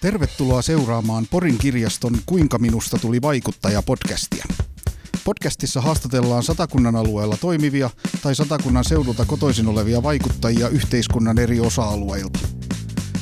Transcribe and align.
Tervetuloa 0.00 0.62
seuraamaan 0.62 1.26
Porin 1.30 1.58
kirjaston 1.58 2.18
Kuinka 2.26 2.58
minusta 2.58 2.98
tuli 2.98 3.22
vaikuttaja 3.22 3.82
podcastia. 3.82 4.44
Podcastissa 5.24 5.80
haastatellaan 5.80 6.42
satakunnan 6.42 6.96
alueella 6.96 7.36
toimivia 7.40 7.90
tai 8.22 8.34
satakunnan 8.34 8.84
seudulta 8.84 9.24
kotoisin 9.24 9.68
olevia 9.68 10.02
vaikuttajia 10.02 10.68
yhteiskunnan 10.68 11.38
eri 11.38 11.60
osa-alueilta. 11.60 12.38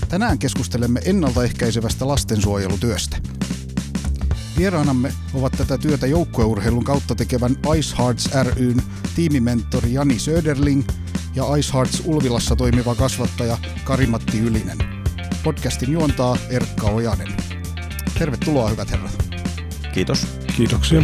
Tänään 0.09 0.39
keskustelemme 0.39 1.01
ennaltaehkäisevästä 1.05 2.09
lastensuojelutyöstä. 2.09 3.17
Vieraanamme 4.59 5.13
ovat 5.35 5.53
tätä 5.53 5.79
työtä 5.79 6.07
joukkueurheilun 6.07 6.85
kautta 6.85 7.15
tekevän 7.15 7.57
Ice 7.79 7.97
Hearts 7.99 8.31
ryn 8.55 8.83
tiimimentori 9.15 9.93
Jani 9.93 10.19
Söderling 10.19 10.85
ja 11.35 11.57
Ice 11.57 11.73
Hearts 11.73 12.03
Ulvilassa 12.05 12.57
toimiva 12.57 12.95
kasvattaja 12.95 13.59
Karimatti 13.85 14.39
Ylinen. 14.39 14.96
Podcastin 15.47 15.93
juontaa 15.93 16.37
Erkka 16.51 16.87
Ojanen. 16.87 17.37
Tervetuloa 18.19 18.69
hyvät 18.69 18.91
herrat. 18.91 19.19
Kiitos. 19.95 20.27
Kiitoksia. 20.57 21.03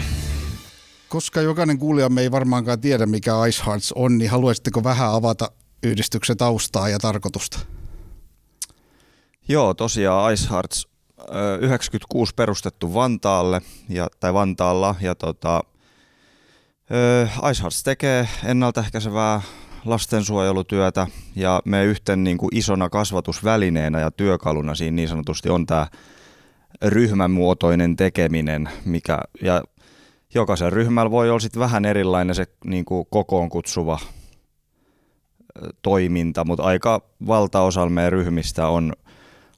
Koska 1.08 1.40
jokainen 1.40 1.78
kuulijamme 1.78 2.20
ei 2.20 2.30
varmaankaan 2.30 2.80
tiedä, 2.80 3.06
mikä 3.06 3.32
Ice 3.48 3.62
Hearts 3.66 3.92
on, 3.92 4.18
niin 4.18 4.30
haluaisitteko 4.30 4.84
vähän 4.84 5.10
avata 5.10 5.50
yhdistyksen 5.82 6.36
taustaa 6.36 6.88
ja 6.88 6.98
tarkoitusta? 6.98 7.58
Joo, 9.48 9.74
tosiaan 9.74 10.34
Ice 10.34 10.50
Hearts 10.50 10.88
96 11.60 12.34
perustettu 12.34 12.94
Vantaalle 12.94 13.60
ja, 13.88 14.08
tai 14.20 14.34
Vantaalla 14.34 14.94
ja 15.00 15.14
tota, 15.14 15.62
Ice 17.50 17.60
Hearts 17.60 17.82
tekee 17.82 18.28
ennaltaehkäisevää 18.44 19.40
lastensuojelutyötä 19.84 21.06
ja 21.36 21.62
me 21.64 21.84
yhten 21.84 22.24
niin 22.24 22.38
kuin 22.38 22.56
isona 22.56 22.88
kasvatusvälineenä 22.88 24.00
ja 24.00 24.10
työkaluna 24.10 24.74
siinä 24.74 24.94
niin 24.94 25.08
sanotusti 25.08 25.50
on 25.50 25.66
tämä 25.66 25.86
ryhmämuotoinen 26.82 27.96
tekeminen, 27.96 28.68
mikä, 28.84 29.18
ja 29.42 29.62
jokaisen 30.34 30.72
ryhmällä 30.72 31.10
voi 31.10 31.30
olla 31.30 31.40
sitten 31.40 31.60
vähän 31.60 31.84
erilainen 31.84 32.34
se 32.34 32.46
niin 32.64 32.84
kuin 32.84 33.06
kokoon 33.10 33.48
kutsuva 33.48 33.98
toiminta, 35.82 36.44
mutta 36.44 36.62
aika 36.62 37.00
valtaosalla 37.26 37.90
meidän 37.90 38.12
ryhmistä 38.12 38.68
on, 38.68 38.92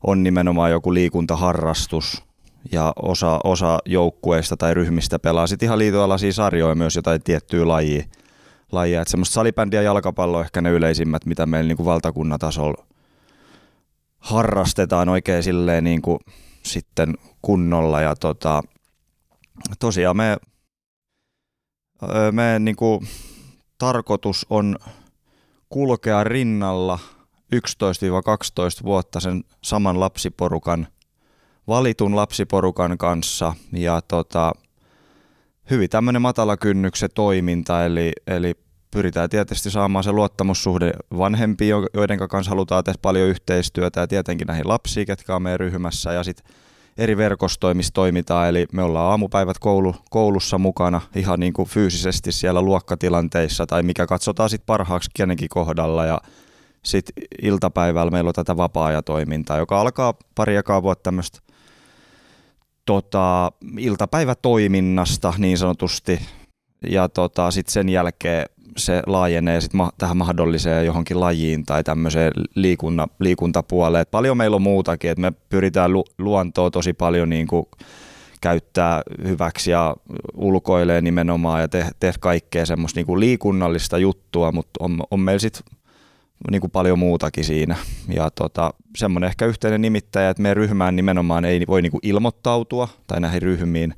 on 0.07 0.23
nimenomaan 0.23 0.71
joku 0.71 0.95
liikuntaharrastus 0.95 2.25
ja 2.73 2.93
osa, 3.03 3.41
osa 3.45 3.79
joukkueista 3.87 4.57
tai 4.57 4.75
ryhmistä 4.75 5.19
pelaa 5.19 5.47
sitten 5.47 5.67
ihan 5.67 5.79
liitoalaisia 5.79 6.33
sarjoja 6.33 6.75
myös 6.75 6.97
jotain 6.97 7.23
tiettyä 7.23 7.69
lajia. 7.69 8.05
Lajia. 8.73 9.03
Että 9.03 9.11
semmoista 9.11 9.35
salibändiä 9.35 9.83
ja 9.83 9.85
jalkapallo 9.85 10.41
ehkä 10.41 10.61
ne 10.61 10.71
yleisimmät, 10.71 11.27
mitä 11.27 11.47
meillä 11.47 11.69
niin 11.69 11.85
valtakunnan 11.85 12.39
tasolla 12.39 12.87
harrastetaan 14.19 15.09
oikein 15.09 15.43
silleen 15.43 15.85
niin 15.85 16.03
kuin 16.03 16.19
sitten 16.63 17.15
kunnolla. 17.43 18.01
Ja 18.01 18.17
tota, 18.17 18.63
tosiaan 19.79 20.17
me 20.17 20.37
meidän 22.33 22.65
niin 22.65 22.77
kuin, 22.77 23.07
tarkoitus 23.79 24.47
on 24.51 24.77
kulkea 25.69 26.25
rinnalla 26.25 26.99
11-12 27.55 28.85
vuotta 28.85 29.21
sen 29.21 29.45
saman 29.63 30.01
lapsiporukan, 30.01 30.87
valitun 31.69 32.17
lapsiporukan 32.17 32.99
kanssa 32.99 33.55
ja 33.73 34.01
tota, 34.09 34.53
hyvin 35.71 35.91
tämmöinen 35.91 36.23
matala 36.23 36.57
kynnyksen 36.57 37.11
toiminta, 37.15 37.85
eli, 37.85 38.13
eli 38.27 38.55
pyritään 38.91 39.31
tietysti 39.31 39.71
saamaan 39.71 40.05
se 40.05 40.13
luottamussuhde 40.13 40.93
vanhempiin, 41.19 41.75
joiden 41.95 42.29
kanssa 42.29 42.51
halutaan 42.51 42.85
tehdä 42.85 42.99
paljon 43.03 43.29
yhteistyötä 43.29 44.01
ja 44.01 44.07
tietenkin 44.07 44.47
näihin 44.47 44.69
lapsiin, 44.69 45.07
ketkä 45.07 45.37
on 45.37 45.43
meidän 45.43 45.61
ryhmässä 45.61 46.13
ja 46.13 46.25
sitten 46.25 46.47
eri 46.99 47.17
verkostoimissa 47.17 47.93
toimitaan, 47.95 48.49
eli 48.49 48.67
me 48.73 48.83
ollaan 48.83 49.11
aamupäivät 49.11 49.59
koulu, 49.59 49.95
koulussa 50.11 50.59
mukana 50.59 51.01
ihan 51.17 51.41
niin 51.41 51.53
kuin 51.53 51.69
fyysisesti 51.69 52.33
siellä 52.33 52.63
luokkatilanteissa 52.63 53.67
tai 53.67 53.83
mikä 53.83 54.07
katsotaan 54.07 54.51
sitten 54.51 54.67
parhaaksi 54.67 55.11
kenenkin 55.15 55.49
kohdalla. 55.49 56.05
Ja 56.05 56.21
sitten 56.85 57.25
iltapäivällä 57.43 58.11
meillä 58.11 58.29
on 58.29 58.35
tätä 58.35 58.57
vapaa-ajatoimintaa, 58.57 59.59
joka 59.59 59.81
alkaa 59.81 60.15
pari 60.35 60.55
vuotta 60.83 61.03
tämmöistä 61.03 61.39
tota, 62.87 63.53
iltapäivätoiminnasta 63.79 65.35
niin 65.39 65.59
sanotusti 65.59 66.21
ja 66.91 67.09
tota, 67.09 67.51
sitten 67.51 67.73
sen 67.73 67.89
jälkeen 67.89 68.47
se 68.77 69.03
laajenee 69.07 69.61
sit 69.61 69.73
ma- 69.73 69.93
tähän 69.99 70.17
mahdolliseen 70.17 70.87
johonkin 70.87 71.21
lajiin 71.21 71.67
tai 71.67 71.85
tämmöiseen 71.85 72.33
liikunta, 72.55 73.09
liikuntapuoleen. 73.19 74.03
Et 74.03 74.11
paljon 74.11 74.37
meillä 74.37 74.55
on 74.55 74.63
muutakin, 74.63 75.11
että 75.11 75.21
me 75.21 75.33
pyritään 75.49 75.93
lu- 75.93 76.05
luontoa 76.19 76.71
tosi 76.71 76.93
paljon 76.93 77.31
niin 77.31 77.47
kuin 77.47 77.67
käyttää 78.41 79.03
hyväksi 79.25 79.71
ja 79.71 79.97
ulkoilee 80.35 81.01
nimenomaan 81.01 81.61
ja 81.61 81.69
tehdä 81.69 81.91
te 82.01 82.13
kaikkea 82.21 82.67
semmoista 82.67 82.99
niin 82.99 83.07
kuin 83.07 83.21
liikunnallista 83.21 83.99
juttua, 83.99 84.53
mutta 84.53 84.85
on, 84.85 85.03
on 85.11 85.21
meillä 85.21 85.39
sitten 85.39 85.63
niin 86.51 86.61
kuin 86.61 86.71
paljon 86.71 86.99
muutakin 86.99 87.45
siinä. 87.45 87.77
Ja 88.15 88.31
tota, 88.31 88.75
semmoinen 88.97 89.29
ehkä 89.29 89.47
yhteinen 89.47 89.81
nimittäjä, 89.81 90.31
että 90.31 90.43
meidän 90.43 90.57
ryhmään 90.57 90.97
nimenomaan 90.97 91.45
ei 91.45 91.65
voi 91.69 91.83
niin 91.83 91.93
kuin 91.93 92.01
ilmoittautua 92.03 92.89
tai 93.07 93.21
näihin 93.21 93.43
ryhmiin. 93.43 93.95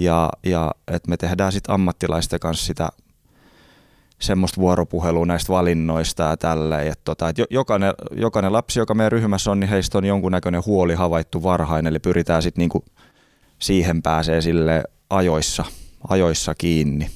Ja, 0.00 0.30
ja 0.46 0.70
että 0.88 1.08
me 1.08 1.16
tehdään 1.16 1.52
sitten 1.52 1.74
ammattilaisten 1.74 2.40
kanssa 2.40 2.66
sitä 2.66 2.88
semmoista 4.20 4.60
vuoropuhelua 4.60 5.26
näistä 5.26 5.52
valinnoista 5.52 6.22
ja 6.22 6.36
tälleen. 6.36 6.86
Että 6.86 7.04
tota, 7.04 7.28
että 7.28 7.44
jokainen, 7.50 7.92
jokainen 8.12 8.52
lapsi, 8.52 8.78
joka 8.78 8.94
meidän 8.94 9.12
ryhmässä 9.12 9.50
on, 9.50 9.60
niin 9.60 9.70
heistä 9.70 9.98
on 9.98 10.04
jonkunnäköinen 10.04 10.66
huoli 10.66 10.94
havaittu 10.94 11.42
varhain, 11.42 11.86
eli 11.86 11.98
pyritään 11.98 12.42
sitten 12.42 12.60
niinku 12.60 12.84
siihen 13.58 14.02
pääsee 14.02 14.40
sille 14.40 14.84
ajoissa, 15.10 15.64
ajoissa 16.08 16.54
kiinni. 16.54 17.10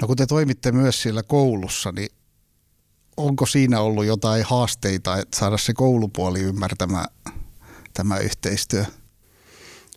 No 0.00 0.06
kun 0.06 0.16
te 0.16 0.26
toimitte 0.26 0.72
myös 0.72 1.02
siellä 1.02 1.22
koulussa, 1.22 1.92
niin 1.92 2.08
onko 3.16 3.46
siinä 3.46 3.80
ollut 3.80 4.04
jotain 4.04 4.44
haasteita, 4.44 5.18
että 5.18 5.38
saada 5.38 5.56
se 5.56 5.72
koulupuoli 5.72 6.40
ymmärtämään 6.40 7.06
tämä 7.94 8.18
yhteistyö? 8.18 8.84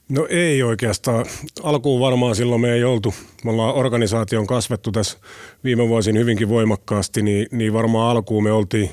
No 0.09 0.27
ei 0.29 0.63
oikeastaan. 0.63 1.25
Alkuun 1.63 2.01
varmaan 2.01 2.35
silloin 2.35 2.61
me 2.61 2.73
ei 2.73 2.83
oltu. 2.83 3.13
Me 3.43 3.51
ollaan 3.51 3.75
organisaation 3.75 4.47
kasvettu 4.47 4.91
tässä 4.91 5.17
viime 5.63 5.87
vuosin 5.87 6.17
hyvinkin 6.17 6.49
voimakkaasti, 6.49 7.21
niin, 7.21 7.47
niin 7.51 7.73
varmaan 7.73 8.11
alkuun 8.11 8.43
me 8.43 8.51
oltiin 8.51 8.89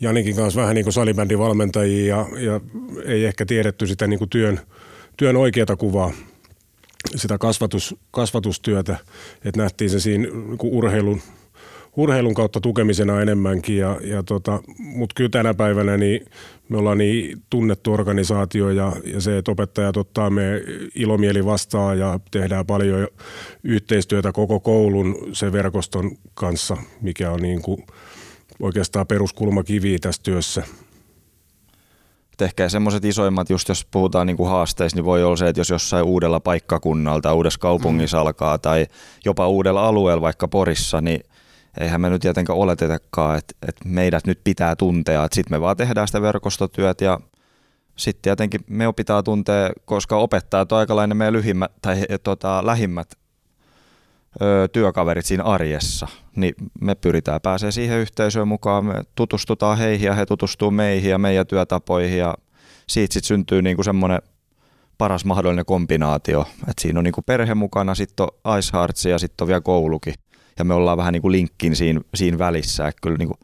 Janikin 0.00 0.36
kanssa 0.36 0.60
vähän 0.60 0.74
niin 0.74 0.84
kuin 0.84 0.92
salibändin 0.92 1.38
valmentajia 1.38 2.16
ja, 2.16 2.40
ja 2.40 2.60
ei 3.04 3.24
ehkä 3.24 3.46
tiedetty 3.46 3.86
sitä 3.86 4.06
niin 4.06 4.18
kuin 4.18 4.30
työn, 4.30 4.60
työn 5.16 5.36
oikeata 5.36 5.76
kuvaa, 5.76 6.12
sitä 7.16 7.38
kasvatus, 7.38 7.94
kasvatustyötä, 8.10 8.96
että 9.44 9.62
nähtiin 9.62 9.90
se 9.90 10.00
siinä 10.00 10.24
niin 10.24 10.58
urheilun 10.62 11.22
urheilun 11.96 12.34
kautta 12.34 12.60
tukemisena 12.60 13.22
enemmänkin. 13.22 13.76
Ja, 13.76 14.00
ja 14.04 14.22
tota, 14.22 14.60
Mutta 14.78 15.14
kyllä 15.14 15.30
tänä 15.30 15.54
päivänä 15.54 15.96
niin 15.96 16.26
me 16.68 16.78
ollaan 16.78 16.98
niin 16.98 17.42
tunnettu 17.50 17.92
organisaatio 17.92 18.70
ja, 18.70 18.92
ja 19.04 19.20
se, 19.20 19.38
että 19.38 19.50
opettajat 19.50 19.96
ottaa 19.96 20.30
me 20.30 20.62
ilomieli 20.94 21.44
vastaan 21.44 21.98
ja 21.98 22.20
tehdään 22.30 22.66
paljon 22.66 23.08
yhteistyötä 23.64 24.32
koko 24.32 24.60
koulun 24.60 25.16
sen 25.32 25.52
verkoston 25.52 26.10
kanssa, 26.34 26.76
mikä 27.00 27.30
on 27.30 27.42
niin 27.42 27.62
kuin 27.62 27.86
oikeastaan 28.60 29.06
peruskulmakivi 29.06 29.98
tässä 29.98 30.22
työssä 30.22 30.62
ehkä 32.42 32.68
semmoiset 32.68 33.04
isoimmat, 33.04 33.50
just 33.50 33.68
jos 33.68 33.86
puhutaan 33.90 34.26
niin 34.26 34.36
kuin 34.36 34.48
haasteista, 34.48 34.98
niin 34.98 35.04
voi 35.04 35.24
olla 35.24 35.36
se, 35.36 35.48
että 35.48 35.60
jos 35.60 35.70
jossain 35.70 36.04
uudella 36.04 36.40
paikkakunnalla 36.40 37.20
tai 37.20 37.34
uudessa 37.34 37.60
kaupungissa 37.60 38.16
mm. 38.16 38.20
alkaa 38.20 38.58
tai 38.58 38.86
jopa 39.24 39.48
uudella 39.48 39.86
alueella, 39.86 40.22
vaikka 40.22 40.48
Porissa, 40.48 41.00
niin 41.00 41.20
eihän 41.80 42.00
me 42.00 42.10
nyt 42.10 42.22
tietenkään 42.22 42.58
oletetakaan, 42.58 43.38
että, 43.38 43.54
että 43.68 43.88
meidät 43.88 44.26
nyt 44.26 44.40
pitää 44.44 44.76
tuntea, 44.76 45.24
että 45.24 45.34
sitten 45.34 45.56
me 45.56 45.60
vaan 45.60 45.76
tehdään 45.76 46.06
sitä 46.06 46.22
verkostotyöt 46.22 47.00
ja 47.00 47.20
sitten 47.96 48.22
tietenkin 48.22 48.60
me 48.66 48.88
opitaan 48.88 49.24
tuntea, 49.24 49.70
koska 49.84 50.16
opettajat 50.16 50.72
on 50.72 50.78
aikalainen 50.78 51.16
meidän 51.16 51.32
lyhimmät 51.32 51.72
tai 51.82 51.96
tota, 52.22 52.66
lähimmät 52.66 53.18
ö, 54.42 54.68
työkaverit 54.72 55.26
siinä 55.26 55.44
arjessa, 55.44 56.08
niin 56.36 56.54
me 56.80 56.94
pyritään 56.94 57.40
pääsemään 57.40 57.72
siihen 57.72 57.98
yhteisöön 57.98 58.48
mukaan, 58.48 58.84
me 58.84 58.94
tutustutaan 59.14 59.78
heihin 59.78 60.06
ja 60.06 60.14
he 60.14 60.26
tutustuu 60.26 60.70
meihin 60.70 61.10
ja 61.10 61.18
meidän 61.18 61.46
työtapoihin 61.46 62.18
ja 62.18 62.34
siitä 62.88 63.12
sitten 63.12 63.28
syntyy 63.28 63.62
niinku 63.62 63.82
semmoinen 63.82 64.22
paras 64.98 65.24
mahdollinen 65.24 65.64
kombinaatio, 65.64 66.46
että 66.68 66.82
siinä 66.82 67.00
on 67.00 67.04
niinku 67.04 67.22
perhe 67.22 67.54
mukana, 67.54 67.94
sitten 67.94 68.26
on 68.44 68.58
Ice 68.58 68.70
Hearts 68.72 69.04
ja 69.04 69.18
sitten 69.18 69.44
on 69.44 69.48
vielä 69.48 69.60
koulukin 69.60 70.14
ja 70.58 70.64
me 70.64 70.74
ollaan 70.74 70.98
vähän 70.98 71.12
niin 71.12 71.22
kuin 71.22 71.32
linkkin 71.32 71.76
siinä, 71.76 72.00
siinä 72.14 72.38
välissä. 72.38 72.88
Että 72.88 73.00
kyllä 73.02 73.16
niin 73.16 73.28
kuin, 73.28 73.38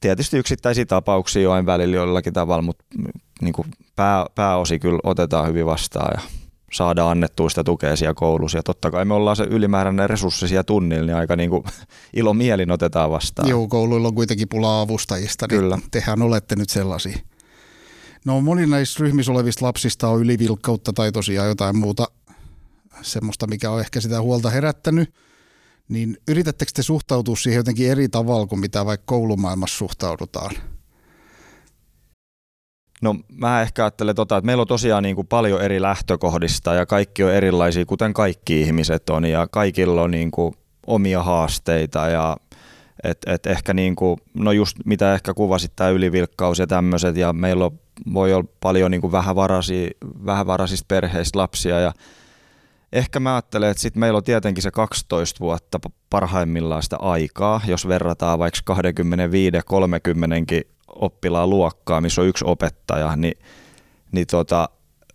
tietysti 0.00 0.38
yksittäisiä 0.38 0.86
tapauksia 0.86 1.42
join 1.42 1.66
välillä 1.66 1.96
jollakin 1.96 2.32
tavalla, 2.32 2.62
mutta 2.62 2.84
niin 3.42 3.52
kuin 3.52 3.68
pää, 3.96 4.26
pääosi 4.34 4.78
kyllä 4.78 4.98
otetaan 5.04 5.48
hyvin 5.48 5.66
vastaan 5.66 6.10
ja 6.14 6.20
saadaan 6.72 7.10
annettua 7.10 7.48
sitä 7.48 7.64
tukea 7.64 7.96
siellä 7.96 8.14
koulussa. 8.14 8.58
Ja 8.58 8.62
totta 8.62 8.90
kai 8.90 9.04
me 9.04 9.14
ollaan 9.14 9.36
se 9.36 9.44
ylimääräinen 9.44 10.10
resurssi 10.10 10.48
siellä 10.48 10.64
tunnilla, 10.64 11.06
niin 11.06 11.16
aika 11.16 11.36
niin 11.40 11.50
kuin 11.50 11.64
ilo 12.14 12.34
mielin 12.34 12.70
otetaan 12.70 13.10
vastaan. 13.10 13.48
Joo, 13.48 13.68
kouluilla 13.68 14.08
on 14.08 14.14
kuitenkin 14.14 14.48
pulaa 14.48 14.80
avustajista, 14.80 15.46
niin 15.50 15.60
Kyllä. 15.60 15.78
tehän 15.90 16.22
olette 16.22 16.56
nyt 16.56 16.70
sellaisia. 16.70 17.18
No 18.24 18.40
moni 18.40 18.66
näissä 18.66 19.00
ryhmissä 19.00 19.32
olevista 19.32 19.66
lapsista 19.66 20.08
on 20.08 20.20
ylivilkkautta 20.20 20.92
tai 20.92 21.12
tosiaan 21.12 21.48
jotain 21.48 21.78
muuta 21.78 22.06
semmoista, 23.02 23.46
mikä 23.46 23.70
on 23.70 23.80
ehkä 23.80 24.00
sitä 24.00 24.20
huolta 24.20 24.50
herättänyt. 24.50 25.14
Niin 25.90 26.16
yritättekö 26.28 26.72
te 26.74 26.82
suhtautua 26.82 27.36
siihen 27.36 27.56
jotenkin 27.56 27.90
eri 27.90 28.08
tavalla 28.08 28.46
kuin 28.46 28.60
mitä 28.60 28.86
vaikka 28.86 29.04
koulumaailmassa 29.06 29.78
suhtaudutaan? 29.78 30.54
No 33.02 33.14
mä 33.28 33.62
ehkä 33.62 33.84
ajattelen 33.84 34.14
tota, 34.14 34.36
että 34.36 34.46
meillä 34.46 34.60
on 34.60 34.66
tosiaan 34.66 35.02
niin 35.02 35.16
kuin 35.16 35.26
paljon 35.26 35.62
eri 35.62 35.82
lähtökohdista 35.82 36.74
ja 36.74 36.86
kaikki 36.86 37.24
on 37.24 37.34
erilaisia, 37.34 37.84
kuten 37.86 38.12
kaikki 38.12 38.60
ihmiset 38.60 39.10
on 39.10 39.24
ja 39.24 39.46
kaikilla 39.50 40.02
on 40.02 40.10
niin 40.10 40.30
kuin 40.30 40.54
omia 40.86 41.22
haasteita 41.22 42.08
ja 42.08 42.36
et, 43.04 43.18
et 43.26 43.46
ehkä 43.46 43.74
niin 43.74 43.96
kuin, 43.96 44.20
no 44.34 44.52
just 44.52 44.76
mitä 44.84 45.14
ehkä 45.14 45.34
kuvasit 45.34 45.72
tämä 45.76 45.90
ylivilkkaus 45.90 46.58
ja 46.58 46.66
tämmöiset 46.66 47.16
ja 47.16 47.32
meillä 47.32 47.64
on, 47.64 47.78
voi 48.14 48.32
olla 48.34 48.48
paljon 48.60 48.90
niin 48.90 49.00
kuin 49.00 49.12
vähävaraisia, 49.12 49.90
vähävaraisista 50.26 50.84
perheistä 50.88 51.38
lapsia 51.38 51.80
ja 51.80 51.92
ehkä 52.92 53.20
mä 53.20 53.34
ajattelen, 53.34 53.70
että 53.70 53.80
sitten 53.80 54.00
meillä 54.00 54.16
on 54.16 54.24
tietenkin 54.24 54.62
se 54.62 54.70
12 54.70 55.40
vuotta 55.40 55.78
parhaimmillaan 56.10 56.82
sitä 56.82 56.96
aikaa, 56.96 57.60
jos 57.66 57.88
verrataan 57.88 58.38
vaikka 58.38 58.74
25-30 58.74 58.76
oppilaan 60.88 61.50
luokkaa, 61.50 62.00
missä 62.00 62.20
on 62.20 62.28
yksi 62.28 62.44
opettaja, 62.44 63.16
niin, 63.16 63.38
niin 64.12 64.26
tota, 64.26 64.68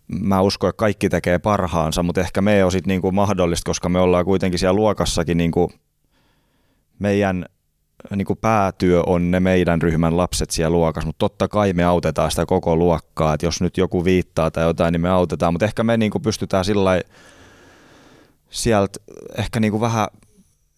mä 0.08 0.40
uskon, 0.40 0.70
että 0.70 0.78
kaikki 0.78 1.08
tekee 1.08 1.38
parhaansa, 1.38 2.02
mutta 2.02 2.20
ehkä 2.20 2.42
me 2.42 2.56
ei 2.56 2.62
ole 2.62 2.70
sit 2.70 2.86
niinku 2.86 3.12
mahdollista, 3.12 3.68
koska 3.68 3.88
me 3.88 3.98
ollaan 3.98 4.24
kuitenkin 4.24 4.58
siellä 4.58 4.76
luokassakin 4.76 5.36
niinku 5.36 5.72
meidän 6.98 7.46
niinku 8.16 8.34
päätyö 8.34 9.02
on 9.06 9.30
ne 9.30 9.40
meidän 9.40 9.82
ryhmän 9.82 10.16
lapset 10.16 10.50
siellä 10.50 10.76
luokassa, 10.76 11.06
mutta 11.06 11.18
totta 11.18 11.48
kai 11.48 11.72
me 11.72 11.84
autetaan 11.84 12.30
sitä 12.30 12.46
koko 12.46 12.76
luokkaa, 12.76 13.34
että 13.34 13.46
jos 13.46 13.60
nyt 13.60 13.76
joku 13.76 14.04
viittaa 14.04 14.50
tai 14.50 14.64
jotain, 14.64 14.92
niin 14.92 15.00
me 15.00 15.08
autetaan, 15.08 15.54
mutta 15.54 15.64
ehkä 15.64 15.84
me 15.84 15.96
niinku 15.96 16.20
pystytään 16.20 16.64
sillä 16.64 17.00
sieltä 18.50 19.00
ehkä 19.38 19.60
niinku 19.60 19.80
vähän 19.80 20.08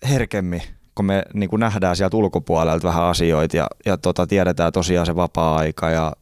herkemmin 0.08 0.62
kun 0.98 1.04
me 1.04 1.22
niin 1.34 1.50
kuin 1.50 1.60
nähdään 1.60 1.96
sieltä 1.96 2.16
ulkopuolelta 2.16 2.88
vähän 2.88 3.04
asioita 3.04 3.56
ja, 3.56 3.66
ja 3.86 3.98
tota, 3.98 4.26
tiedetään 4.26 4.72
tosiaan 4.72 5.06
se 5.06 5.16
vapaa-aika 5.16 5.90
ja 5.90 6.12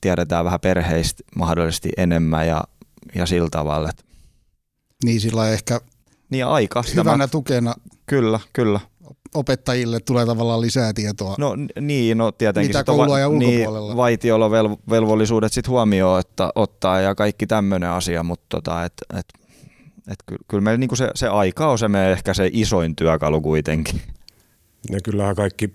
tiedetään 0.00 0.44
vähän 0.44 0.60
perheistä 0.60 1.22
mahdollisesti 1.36 1.88
enemmän 1.96 2.46
ja, 2.46 2.64
ja 3.14 3.26
sillä 3.26 3.48
tavalla. 3.50 3.90
Niin 5.04 5.20
sillä 5.20 5.50
ehkä 5.50 5.80
niin 6.30 6.46
aika. 6.46 6.82
hyvänä 6.94 7.16
mä... 7.16 7.28
tukena 7.28 7.74
kyllä, 8.06 8.40
kyllä. 8.52 8.80
opettajille 9.34 10.00
tulee 10.00 10.26
tavallaan 10.26 10.60
lisää 10.60 10.92
tietoa. 10.92 11.34
No 11.38 11.54
niin, 11.80 12.18
no 12.18 12.32
tietenkin. 12.32 12.68
Mitä 12.68 12.84
koulua 12.84 13.18
ja 13.18 13.28
niin, 13.28 13.58
ulkopuolella. 13.58 13.88
Niin, 13.88 13.96
vaitiolovelvollisuudet 13.96 15.52
sitten 15.52 15.70
huomioon 15.70 16.20
että 16.20 16.52
ottaa 16.54 17.00
ja 17.00 17.14
kaikki 17.14 17.46
tämmöinen 17.46 17.90
asia, 17.90 18.22
mutta 18.22 18.46
tota, 18.48 18.84
et, 18.84 18.92
et, 19.18 19.26
et 20.08 20.38
kyllä 20.48 20.64
meillä 20.64 20.78
niinku 20.78 20.96
se, 20.96 21.10
se 21.14 21.28
aika 21.28 21.70
on 21.70 21.78
se 21.78 21.88
me 21.88 22.12
ehkä 22.12 22.34
se 22.34 22.50
isoin 22.52 22.96
työkalu 22.96 23.40
kuitenkin. 23.40 24.00
Ja 24.90 24.98
kyllähän 25.04 25.36
kaikki 25.36 25.74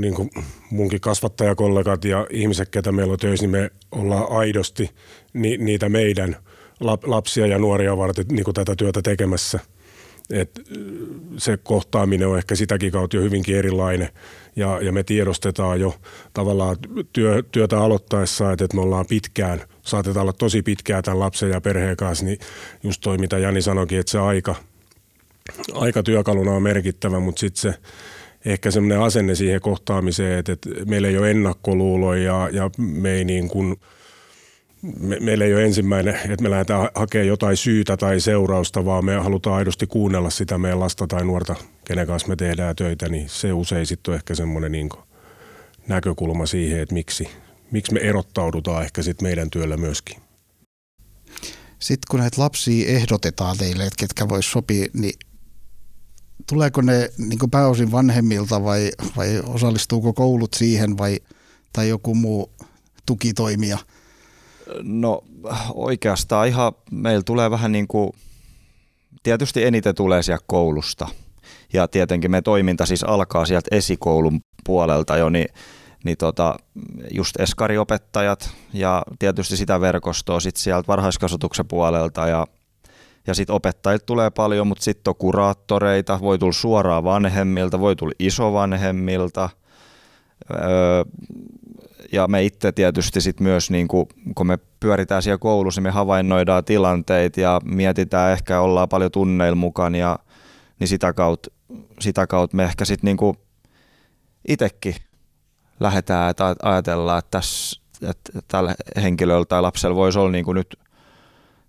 niin 0.00 0.14
kuin 0.14 0.30
munkin 0.70 1.00
kasvattajakollegat 1.00 2.04
ja 2.04 2.26
ihmiset, 2.30 2.68
ketä 2.68 2.92
meillä 2.92 3.12
on 3.12 3.18
töissä, 3.18 3.46
niin 3.46 3.50
me 3.50 3.70
ollaan 3.92 4.26
aidosti 4.30 4.90
ni, 5.32 5.56
niitä 5.56 5.88
meidän 5.88 6.36
lapsia 7.02 7.46
ja 7.46 7.58
nuoria 7.58 7.96
varten 7.96 8.24
niin 8.28 8.44
kuin 8.44 8.54
tätä 8.54 8.76
työtä 8.76 9.02
tekemässä. 9.02 9.58
Et 10.30 10.60
se 11.36 11.56
kohtaaminen 11.56 12.28
on 12.28 12.38
ehkä 12.38 12.54
sitäkin 12.54 12.92
kautta 12.92 13.16
jo 13.16 13.22
hyvinkin 13.22 13.56
erilainen 13.56 14.08
ja, 14.56 14.80
ja 14.82 14.92
me 14.92 15.02
tiedostetaan 15.02 15.80
jo 15.80 15.94
tavallaan 16.32 16.76
työ, 17.12 17.42
työtä 17.52 17.80
aloittaessa, 17.80 18.52
että 18.52 18.66
me 18.74 18.80
ollaan 18.80 19.06
pitkään, 19.08 19.60
saatetaan 19.88 20.22
olla 20.22 20.32
tosi 20.32 20.62
pitkään 20.62 21.02
tämän 21.02 21.20
lapsen 21.20 21.50
ja 21.50 21.60
perheen 21.60 21.96
kanssa, 21.96 22.24
niin 22.24 22.38
just 22.82 23.00
toi 23.00 23.18
mitä 23.18 23.38
Jani 23.38 23.62
sanoikin, 23.62 23.98
että 23.98 24.12
se 24.12 24.18
aika, 24.18 24.54
aika 25.74 26.02
työkaluna 26.02 26.52
on 26.52 26.62
merkittävä, 26.62 27.20
mutta 27.20 27.40
sitten 27.40 27.60
se 27.60 27.74
ehkä 28.44 28.70
semmoinen 28.70 29.00
asenne 29.00 29.34
siihen 29.34 29.60
kohtaamiseen, 29.60 30.38
että, 30.38 30.52
että 30.52 30.70
meillä 30.86 31.08
ei 31.08 31.18
ole 31.18 31.30
ennakkoluuloja 31.30 32.22
ja, 32.22 32.48
ja 32.52 32.70
me 32.78 33.10
ei 33.10 33.24
niin 33.24 33.48
kuin, 33.48 33.76
me, 35.00 35.16
meillä 35.20 35.44
ei 35.44 35.54
ole 35.54 35.64
ensimmäinen, 35.64 36.14
että 36.14 36.42
me 36.42 36.50
lähdetään 36.50 36.88
hakemaan 36.94 37.28
jotain 37.28 37.56
syytä 37.56 37.96
tai 37.96 38.20
seurausta, 38.20 38.84
vaan 38.84 39.04
me 39.04 39.14
halutaan 39.14 39.56
aidosti 39.56 39.86
kuunnella 39.86 40.30
sitä 40.30 40.58
meidän 40.58 40.80
lasta 40.80 41.06
tai 41.06 41.24
nuorta, 41.24 41.54
kenen 41.84 42.06
kanssa 42.06 42.28
me 42.28 42.36
tehdään 42.36 42.76
töitä, 42.76 43.08
niin 43.08 43.28
se 43.28 43.52
usein 43.52 43.86
sitten 43.86 44.12
on 44.12 44.16
ehkä 44.16 44.34
semmoinen 44.34 44.72
niin 44.72 44.88
näkökulma 45.88 46.46
siihen, 46.46 46.80
että 46.80 46.94
miksi, 46.94 47.28
miksi 47.70 47.92
me 47.92 48.00
erottaudutaan 48.00 48.82
ehkä 48.82 49.02
sitten 49.02 49.28
meidän 49.28 49.50
työllä 49.50 49.76
myöskin. 49.76 50.16
Sitten 51.78 52.08
kun 52.10 52.20
näitä 52.20 52.42
lapsia 52.42 52.88
ehdotetaan 52.88 53.58
teille, 53.58 53.82
että 53.82 53.96
ketkä 53.98 54.28
vois 54.28 54.50
sopia, 54.50 54.86
niin 54.92 55.18
tuleeko 56.46 56.80
ne 56.80 57.10
niin 57.18 57.50
pääosin 57.50 57.92
vanhemmilta 57.92 58.64
vai, 58.64 58.90
vai 59.16 59.42
osallistuuko 59.46 60.12
koulut 60.12 60.54
siihen 60.54 60.98
vai, 60.98 61.18
tai 61.72 61.88
joku 61.88 62.14
muu 62.14 62.52
tukitoimija? 63.06 63.78
No 64.82 65.24
oikeastaan 65.74 66.48
ihan 66.48 66.72
meillä 66.90 67.22
tulee 67.22 67.50
vähän 67.50 67.72
niin 67.72 67.88
kuin, 67.88 68.12
tietysti 69.22 69.64
eniten 69.64 69.94
tulee 69.94 70.22
sieltä 70.22 70.44
koulusta. 70.46 71.08
Ja 71.72 71.88
tietenkin 71.88 72.30
me 72.30 72.42
toiminta 72.42 72.86
siis 72.86 73.04
alkaa 73.04 73.46
sieltä 73.46 73.76
esikoulun 73.76 74.40
puolelta 74.64 75.16
jo, 75.16 75.28
niin, 75.28 75.48
niin 76.04 76.16
tota, 76.16 76.56
just 77.10 77.40
eskariopettajat 77.40 78.50
ja 78.72 79.02
tietysti 79.18 79.56
sitä 79.56 79.80
verkostoa 79.80 80.40
sitten 80.40 80.62
sieltä 80.62 80.86
varhaiskasvatuksen 80.86 81.68
puolelta 81.68 82.26
ja 82.26 82.46
ja 83.28 83.34
sitten 83.34 83.54
opettajilta 83.54 84.06
tulee 84.06 84.30
paljon, 84.30 84.66
mutta 84.66 84.84
sitten 84.84 85.10
on 85.10 85.16
kuraattoreita, 85.16 86.18
voi 86.20 86.38
tulla 86.38 86.52
suoraan 86.52 87.04
vanhemmilta, 87.04 87.80
voi 87.80 87.96
tulla 87.96 88.12
isovanhemmilta. 88.18 89.50
Öö, 90.50 91.04
ja 92.12 92.28
me 92.28 92.44
itse 92.44 92.72
tietysti 92.72 93.20
sitten 93.20 93.46
myös, 93.46 93.70
niin 93.70 93.88
kun, 93.88 94.06
kun 94.34 94.46
me 94.46 94.58
pyöritään 94.80 95.22
siellä 95.22 95.38
koulussa, 95.38 95.80
niin 95.80 95.88
me 95.88 95.90
havainnoidaan 95.90 96.64
tilanteita 96.64 97.40
ja 97.40 97.60
mietitään, 97.64 98.32
ehkä 98.32 98.60
ollaan 98.60 98.88
paljon 98.88 99.10
tunneilla 99.10 99.56
mukana 99.56 99.98
ja 99.98 100.18
niin 100.80 100.88
sitä 100.88 101.12
kautta, 101.12 101.50
sitä 102.00 102.26
kautta 102.26 102.56
me 102.56 102.64
ehkä 102.64 102.84
sitten 102.84 103.16
niin 103.16 103.36
itsekin 104.48 104.94
lähdetään, 105.80 106.30
että 106.30 106.54
ajatellaan, 106.62 107.18
että, 107.18 107.30
tässä, 107.30 107.80
että 108.02 108.32
tällä 108.48 108.74
henkilöllä 108.96 109.44
tai 109.44 109.62
lapsella 109.62 109.96
voisi 109.96 110.18
olla 110.18 110.30
niin 110.30 110.44
kuin 110.44 110.54
nyt 110.54 110.78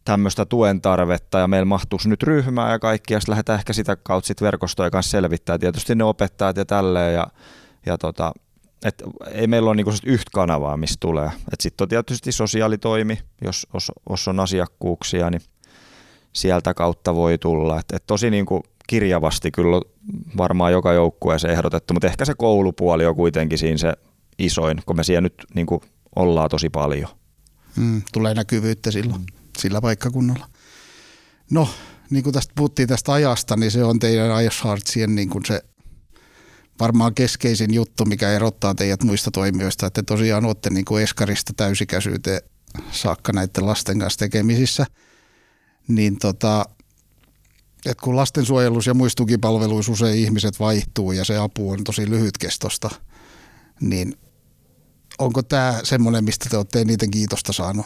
tämmöistä 0.05 0.45
tuen 0.45 0.81
tarvetta 0.81 1.39
ja 1.39 1.47
meillä 1.47 1.65
mahtuisi 1.65 2.09
nyt 2.09 2.23
ryhmää 2.23 2.71
ja 2.71 2.79
kaikki 2.79 3.13
ja 3.13 3.19
sitten 3.19 3.31
lähdetään 3.31 3.59
ehkä 3.59 3.73
sitä 3.73 3.95
kautta 3.95 4.27
sit 4.27 4.41
verkostoja 4.41 4.89
kanssa 4.89 5.11
selvittää 5.11 5.57
tietysti 5.57 5.95
ne 5.95 6.03
opettajat 6.03 6.57
ja 6.57 6.65
tälleen 6.65 7.13
ja, 7.13 7.27
ja 7.85 7.97
tota, 7.97 8.31
et 8.85 9.03
ei 9.31 9.47
meillä 9.47 9.67
ole 9.67 9.75
niinku 9.75 9.93
yhtä 10.05 10.29
kanavaa, 10.33 10.77
mistä 10.77 10.97
tulee. 10.99 11.31
Sitten 11.59 11.85
on 11.85 11.89
tietysti 11.89 12.31
sosiaalitoimi, 12.31 13.19
jos, 13.41 13.67
jos, 13.73 13.91
jos 14.09 14.27
on 14.27 14.39
asiakkuuksia, 14.39 15.29
niin 15.29 15.41
sieltä 16.33 16.73
kautta 16.73 17.15
voi 17.15 17.37
tulla. 17.37 17.79
Et, 17.79 17.85
et 17.93 18.03
tosi 18.07 18.29
niinku 18.29 18.63
kirjavasti 18.89 19.51
kyllä 19.51 19.81
varmaan 20.38 20.72
joka 20.72 20.93
joukkueeseen 20.93 21.53
ehdotettu, 21.53 21.93
mutta 21.93 22.08
ehkä 22.08 22.25
se 22.25 22.34
koulupuoli 22.38 23.05
on 23.05 23.15
kuitenkin 23.15 23.58
siinä 23.58 23.77
se 23.77 23.93
isoin, 24.39 24.81
kun 24.86 24.96
me 24.96 25.03
siellä 25.03 25.22
nyt 25.22 25.46
niinku 25.55 25.81
ollaan 26.15 26.50
tosi 26.50 26.69
paljon. 26.69 27.10
Mm, 27.75 28.01
tulee 28.13 28.34
näkyvyyttä 28.34 28.91
silloin. 28.91 29.25
Sillä 29.58 29.81
paikkakunnalla. 29.81 30.48
No, 31.51 31.69
niin 32.10 32.24
kuin 32.24 32.34
tästä 32.34 32.53
puhuttiin 32.55 32.88
tästä 32.88 33.13
ajasta, 33.13 33.55
niin 33.55 33.72
se 33.72 33.84
on 33.84 34.00
teidän 34.00 34.43
iHeartsien 34.43 35.15
niin 35.15 35.29
kuin 35.29 35.46
se 35.46 35.62
varmaan 36.79 37.15
keskeisin 37.15 37.74
juttu, 37.74 38.05
mikä 38.05 38.31
erottaa 38.31 38.75
teidät 38.75 39.03
muista 39.03 39.31
toimijoista, 39.31 39.88
että 39.88 40.03
tosiaan 40.03 40.46
olette 40.46 40.69
niin 40.69 40.86
kuin 40.86 41.03
eskarista 41.03 41.53
täysikäisyyteen 41.58 42.41
saakka 42.91 43.34
näiden 43.34 43.65
lasten 43.65 44.00
kanssa 44.00 44.19
tekemisissä. 44.19 44.86
Niin 45.88 46.19
tota, 46.19 46.65
että 47.86 48.03
kun 48.03 48.15
lastensuojelus 48.15 48.88
ja 48.88 48.93
muissa 48.93 49.15
tukipalveluissa 49.17 49.91
usein 49.91 50.19
ihmiset 50.19 50.59
vaihtuu 50.59 51.12
ja 51.12 51.25
se 51.25 51.38
apu 51.38 51.71
on 51.71 51.83
tosi 51.83 52.09
lyhytkestosta, 52.09 52.89
niin 53.81 54.15
onko 55.19 55.43
tämä 55.43 55.79
semmoinen, 55.83 56.24
mistä 56.24 56.50
te 56.50 56.57
olette 56.57 56.81
eniten 56.81 57.12
kiitosta 57.12 57.53
saanut? 57.53 57.86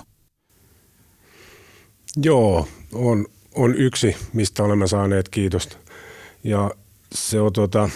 Joo, 2.23 2.67
on, 2.93 3.25
on 3.55 3.75
yksi, 3.75 4.15
mistä 4.33 4.63
olemme 4.63 4.88
saaneet 4.88 5.29
kiitosta. 5.29 5.77
Ja 6.43 6.71
se 7.15 7.41
on, 7.41 7.53
tota, 7.53 7.89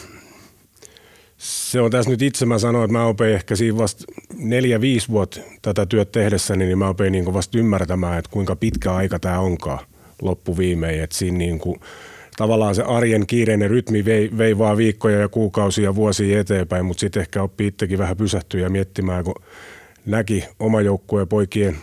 se 1.37 1.81
on 1.81 1.91
tässä 1.91 2.11
nyt 2.11 2.21
itse 2.21 2.45
mä 2.45 2.59
sanoin, 2.59 2.83
että 2.85 2.97
mä 2.97 3.05
opin 3.05 3.27
ehkä 3.27 3.55
siinä 3.55 3.77
vasta 3.77 4.03
neljä-viisi 4.37 5.07
vuotta 5.07 5.39
tätä 5.61 5.85
työtä 5.85 6.11
tehdessäni, 6.11 6.65
niin 6.65 6.77
mä 6.77 6.89
opin 6.89 7.11
niin 7.11 7.33
vasta 7.33 7.57
ymmärtämään, 7.57 8.19
että 8.19 8.31
kuinka 8.31 8.55
pitkä 8.55 8.93
aika 8.93 9.19
tämä 9.19 9.39
onkaan 9.39 9.79
loppuviimein. 10.21 11.03
Että 11.03 11.17
siinä 11.17 11.37
niin 11.37 11.59
kuin, 11.59 11.79
tavallaan 12.37 12.75
se 12.75 12.83
arjen 12.83 13.27
kiireinen 13.27 13.69
rytmi 13.69 14.05
vei, 14.05 14.29
vei 14.37 14.57
vaan 14.57 14.77
viikkoja 14.77 15.19
ja 15.19 15.29
kuukausia 15.29 15.83
ja 15.83 15.95
vuosia 15.95 16.39
eteenpäin, 16.39 16.85
mutta 16.85 17.01
sitten 17.01 17.21
ehkä 17.21 17.43
oppii 17.43 17.67
itsekin 17.67 17.97
vähän 17.97 18.17
pysähtyä 18.17 18.61
ja 18.61 18.69
miettimään, 18.69 19.23
kun 19.23 19.35
näki 20.05 20.43
oma 20.59 20.81
joukkueen 20.81 21.27
poikien, 21.27 21.77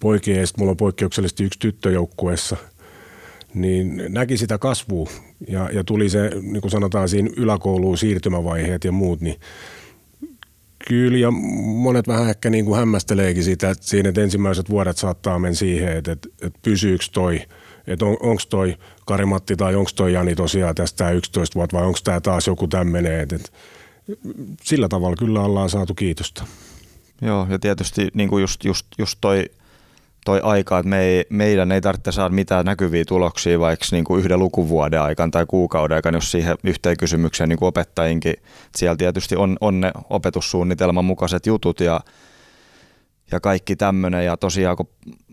poikien 0.00 0.40
ja 0.40 0.46
mulla 0.58 0.70
on 0.70 0.76
poikkeuksellisesti 0.76 1.44
yksi 1.44 1.58
tyttö 1.58 1.90
joukkueessa, 1.90 2.56
niin 3.54 4.02
näki 4.08 4.36
sitä 4.36 4.58
kasvua 4.58 5.10
ja, 5.48 5.70
ja 5.72 5.84
tuli 5.84 6.08
se, 6.08 6.30
niin 6.42 6.60
kuin 6.60 6.70
sanotaan 6.70 7.08
siinä 7.08 7.30
yläkouluun 7.36 7.98
siirtymävaiheet 7.98 8.84
ja 8.84 8.92
muut, 8.92 9.20
niin 9.20 9.36
Kyllä, 10.88 11.18
ja 11.18 11.30
monet 11.30 12.08
vähän 12.08 12.28
ehkä 12.28 12.50
niin 12.50 12.64
kuin 12.64 12.78
hämmästeleekin 12.78 13.44
sitä, 13.44 13.70
että 13.70 13.86
siinä 13.86 14.08
että 14.08 14.20
ensimmäiset 14.20 14.70
vuodet 14.70 14.96
saattaa 14.96 15.38
mennä 15.38 15.54
siihen, 15.54 15.96
että, 15.96 16.12
että, 16.12 16.28
että 16.42 16.58
pysyykö 16.62 17.04
toi, 17.12 17.40
että 17.86 18.04
on, 18.04 18.16
onko 18.20 18.42
toi 18.48 18.76
Karimatti 19.06 19.56
tai 19.56 19.74
onko 19.74 19.90
toi 19.96 20.12
Jani 20.12 20.34
tosiaan 20.34 20.74
tästä 20.74 21.10
11 21.10 21.54
vuotta 21.54 21.76
vai 21.76 21.86
onko 21.86 21.98
tämä 22.04 22.20
taas 22.20 22.46
joku 22.46 22.68
tämmöinen, 22.68 23.20
että, 23.20 23.36
että 23.36 23.50
sillä 24.62 24.88
tavalla 24.88 25.16
kyllä 25.16 25.40
ollaan 25.40 25.70
saatu 25.70 25.94
kiitosta. 25.94 26.44
Joo, 27.20 27.46
ja 27.50 27.58
tietysti 27.58 28.08
niin 28.14 28.28
kuin 28.28 28.40
just, 28.40 28.64
just, 28.64 28.86
just 28.98 29.18
toi 29.20 29.44
toi 30.24 30.40
aika, 30.42 30.78
että 30.78 30.88
me 30.88 31.00
ei, 31.00 31.26
meidän 31.30 31.72
ei 31.72 31.80
tarvitse 31.80 32.12
saada 32.12 32.34
mitään 32.34 32.64
näkyviä 32.64 33.04
tuloksia 33.08 33.60
vaikka 33.60 33.86
niin 33.92 34.04
kuin 34.04 34.20
yhden 34.20 34.38
lukuvuoden 34.38 35.02
aikana 35.02 35.30
tai 35.30 35.46
kuukauden 35.48 35.94
aikana, 35.94 36.16
jos 36.16 36.30
siihen 36.30 36.56
yhteen 36.64 36.96
kysymykseen 36.96 37.48
niin 37.48 37.58
kuin 37.58 37.66
opettajinkin. 37.66 38.34
Siellä 38.76 38.96
tietysti 38.96 39.36
on, 39.36 39.56
on 39.60 39.80
ne 39.80 39.92
opetussuunnitelman 40.10 41.04
mukaiset 41.04 41.46
jutut 41.46 41.80
ja, 41.80 42.00
ja 43.30 43.40
kaikki 43.40 43.76
tämmöinen. 43.76 44.24
Ja 44.24 44.36
tosiaan 44.36 44.76
kun 44.76 44.88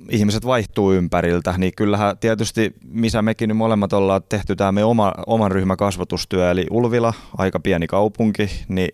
ihmiset 0.10 0.46
vaihtuu 0.46 0.94
ympäriltä, 0.94 1.54
niin 1.58 1.74
kyllähän 1.78 2.18
tietysti, 2.18 2.74
missä 2.84 3.22
mekin 3.22 3.48
nyt 3.50 3.58
molemmat 3.58 3.94
ollaan 3.94 4.22
tehty 4.30 4.56
tämä 4.56 4.72
me 4.72 4.84
oma, 4.84 5.14
oman 5.28 5.52
ryhmän 5.52 5.78
kasvatustyö, 5.78 6.52
eli 6.52 6.66
Ulvila, 6.72 7.14
aika 7.38 7.60
pieni 7.60 7.88
kaupunki, 7.88 8.50
niin 8.68 8.90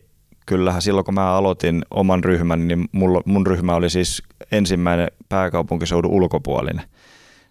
kyllähän 0.46 0.82
silloin 0.82 1.06
kun 1.06 1.14
mä 1.14 1.34
aloitin 1.34 1.86
oman 1.92 2.24
ryhmän, 2.24 2.68
niin 2.68 2.88
mulla, 2.92 3.22
mun 3.26 3.48
ryhmä 3.48 3.76
oli 3.76 3.90
siis 3.90 4.24
ensimmäinen 4.52 5.08
pääkaupunkiseudun 5.30 6.12
ulkopuolinen. 6.12 6.86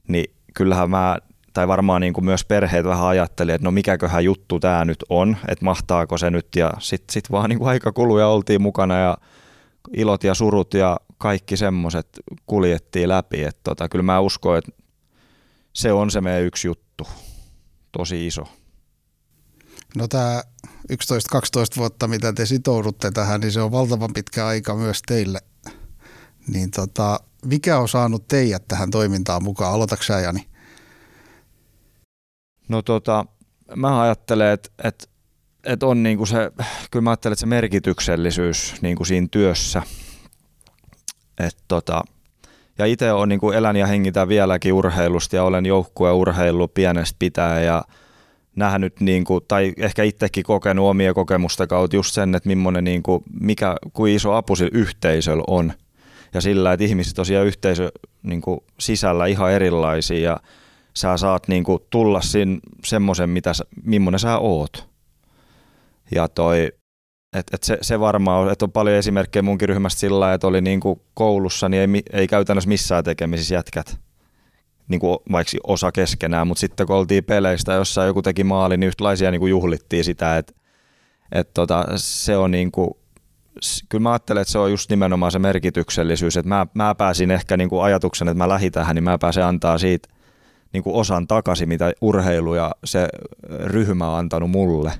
Niin 0.08 0.34
kyllähän 0.54 0.90
mä, 0.90 1.18
tai 1.52 1.68
varmaan 1.68 2.00
niin 2.00 2.12
kuin 2.12 2.24
myös 2.24 2.44
perheet 2.44 2.84
vähän 2.84 3.06
ajatteli, 3.06 3.52
että 3.52 3.64
no 3.64 3.70
mikäköhän 3.70 4.24
juttu 4.24 4.60
tämä 4.60 4.84
nyt 4.84 5.04
on, 5.08 5.36
että 5.48 5.64
mahtaako 5.64 6.18
se 6.18 6.30
nyt. 6.30 6.48
Ja 6.56 6.72
sitten 6.78 7.12
sit 7.12 7.30
vaan 7.30 7.50
niin 7.50 7.58
kuin 7.58 7.68
aika 7.68 7.92
kuluja 7.92 8.28
oltiin 8.28 8.62
mukana 8.62 8.98
ja 8.98 9.16
ilot 9.96 10.24
ja 10.24 10.34
surut 10.34 10.74
ja 10.74 10.96
kaikki 11.18 11.56
semmoiset 11.56 12.08
kuljettiin 12.46 13.08
läpi. 13.08 13.44
Että 13.44 13.60
tota, 13.64 13.88
kyllä 13.88 14.02
mä 14.02 14.20
uskon, 14.20 14.58
että 14.58 14.72
se 15.72 15.92
on 15.92 16.10
se 16.10 16.20
meidän 16.20 16.42
yksi 16.42 16.68
juttu, 16.68 17.06
tosi 17.92 18.26
iso. 18.26 18.44
No 19.96 20.08
tämä 20.08 20.42
11-12 20.66 20.66
vuotta, 21.76 22.08
mitä 22.08 22.32
te 22.32 22.46
sitoudutte 22.46 23.10
tähän, 23.10 23.40
niin 23.40 23.52
se 23.52 23.60
on 23.60 23.72
valtavan 23.72 24.12
pitkä 24.14 24.46
aika 24.46 24.74
myös 24.74 25.02
teille. 25.06 25.40
Niin 26.48 26.70
tota, 26.70 27.20
mikä 27.44 27.78
on 27.78 27.88
saanut 27.88 28.28
teidät 28.28 28.68
tähän 28.68 28.90
toimintaan 28.90 29.42
mukaan? 29.42 29.74
Aloitatko 29.74 30.02
sä, 30.02 30.20
Jani? 30.20 30.46
No 32.68 32.82
tota, 32.82 33.26
mä 33.76 34.02
ajattelen, 34.02 34.52
että, 34.52 34.70
että, 34.84 35.06
että 35.64 35.86
on 35.86 36.02
niinku 36.02 36.26
se, 36.26 36.52
kyllä 36.90 37.02
mä 37.02 37.10
ajattelen, 37.10 37.32
että 37.32 37.40
se 37.40 37.46
merkityksellisyys 37.46 38.74
niinku 38.82 39.04
siinä 39.04 39.28
työssä. 39.30 39.82
Et 41.38 41.56
tota, 41.68 42.02
ja 42.78 42.86
itse 42.86 43.12
on 43.12 43.28
niinku 43.28 43.50
elän 43.50 43.76
ja 43.76 43.86
hengitä 43.86 44.28
vieläkin 44.28 44.72
urheilusta 44.72 45.36
ja 45.36 45.44
olen 45.44 45.66
joukkueen 45.66 46.14
urheilu 46.14 46.68
pienestä 46.68 47.16
pitää 47.18 47.60
ja– 47.60 47.84
nähnyt, 48.56 49.00
niin 49.00 49.24
kuin, 49.24 49.44
tai 49.48 49.72
ehkä 49.76 50.02
itsekin 50.02 50.44
kokenut 50.44 50.88
omia 50.88 51.14
kokemusta 51.14 51.66
kautta 51.66 51.96
just 51.96 52.14
sen, 52.14 52.34
että 52.34 52.48
millainen, 52.48 52.84
niin 52.84 53.02
kuin, 53.02 53.22
mikä, 53.40 53.76
kuin 53.92 54.14
iso 54.14 54.32
apu 54.32 54.56
sillä 54.56 54.70
yhteisöllä 54.74 55.44
on. 55.46 55.72
Ja 56.34 56.40
sillä, 56.40 56.72
että 56.72 56.84
ihmiset 56.84 57.14
tosiaan 57.14 57.46
yhteisö 57.46 57.92
niin 58.22 58.40
kuin, 58.40 58.60
sisällä 58.80 59.26
ihan 59.26 59.52
erilaisia 59.52 60.18
ja 60.18 60.36
sä 60.94 61.16
saat 61.16 61.48
niin 61.48 61.64
kuin, 61.64 61.78
tulla 61.90 62.20
siinä 62.20 62.58
semmoisen, 62.84 63.30
mitä, 63.30 63.52
millainen 63.84 64.18
sä 64.18 64.38
oot. 64.38 64.88
Ja 66.14 66.28
toi, 66.28 66.72
et, 67.36 67.46
et 67.52 67.62
se, 67.62 67.78
se 67.82 68.00
varmaan 68.00 68.40
on, 68.40 68.52
että 68.52 68.64
on 68.64 68.72
paljon 68.72 68.96
esimerkkejä 68.96 69.42
munkin 69.42 69.68
ryhmästä 69.68 70.00
sillä 70.00 70.34
että 70.34 70.46
oli 70.46 70.60
niin 70.60 70.80
kuin 70.80 71.00
koulussa, 71.14 71.68
niin 71.68 71.94
ei, 71.94 72.02
ei 72.12 72.26
käytännössä 72.26 72.68
missään 72.68 73.04
tekemisissä 73.04 73.54
jätkät 73.54 73.98
niin 74.88 75.00
kuin 75.00 75.18
vaikka 75.32 75.58
osa 75.64 75.92
keskenään, 75.92 76.46
mutta 76.46 76.60
sitten 76.60 76.86
kun 76.86 76.96
oltiin 76.96 77.24
peleistä, 77.24 77.72
jossa 77.72 78.04
joku 78.04 78.22
teki 78.22 78.44
maali, 78.44 78.76
niin 78.76 78.88
yhtälaisia 78.88 79.30
niin 79.30 79.40
kuin 79.40 79.50
juhlittiin 79.50 80.04
sitä, 80.04 80.38
että, 80.38 80.52
että 81.32 81.54
tota, 81.54 81.86
se 81.96 82.36
on 82.36 82.50
niin 82.50 82.72
kuin, 82.72 82.90
kyllä 83.88 84.02
mä 84.02 84.12
ajattelen, 84.12 84.40
että 84.40 84.52
se 84.52 84.58
on 84.58 84.70
just 84.70 84.90
nimenomaan 84.90 85.32
se 85.32 85.38
merkityksellisyys, 85.38 86.36
että 86.36 86.48
mä, 86.48 86.66
mä 86.74 86.94
pääsin 86.94 87.30
ehkä 87.30 87.56
niin 87.56 87.68
kuin 87.68 87.84
ajatuksen, 87.84 88.28
että 88.28 88.38
mä 88.38 88.48
lähdin 88.48 88.72
tähän, 88.72 88.94
niin 88.94 89.04
mä 89.04 89.18
pääsen 89.18 89.44
antaa 89.44 89.78
siitä 89.78 90.08
niin 90.72 90.82
kuin 90.82 90.96
osan 90.96 91.26
takaisin, 91.26 91.68
mitä 91.68 91.92
urheilu 92.00 92.54
ja 92.54 92.72
se 92.84 93.08
ryhmä 93.48 94.08
on 94.10 94.18
antanut 94.18 94.50
mulle. 94.50 94.92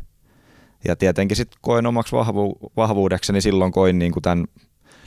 Ja 0.85 0.97
tietenkin 0.97 1.37
sitten 1.37 1.59
koin 1.61 1.87
omaksi 1.87 2.17
vahvu, 2.17 2.59
vahvuudekseni 2.77 3.41
silloin 3.41 3.73
koin 3.73 3.99
niin 3.99 4.13
kuin 4.13 4.23
tämän 4.23 4.45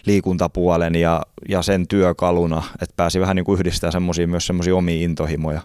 liikuntapuolen 0.05 0.95
ja, 0.95 1.21
ja 1.49 1.61
sen 1.61 1.87
työkaluna, 1.87 2.63
että 2.81 2.93
pääsi 2.95 3.19
vähän 3.19 3.35
niin 3.35 3.59
yhdistämään 3.59 3.91
semmoisia 3.91 4.27
myös 4.27 4.47
semmoisia 4.47 4.75
omia 4.75 5.03
intohimoja. 5.03 5.61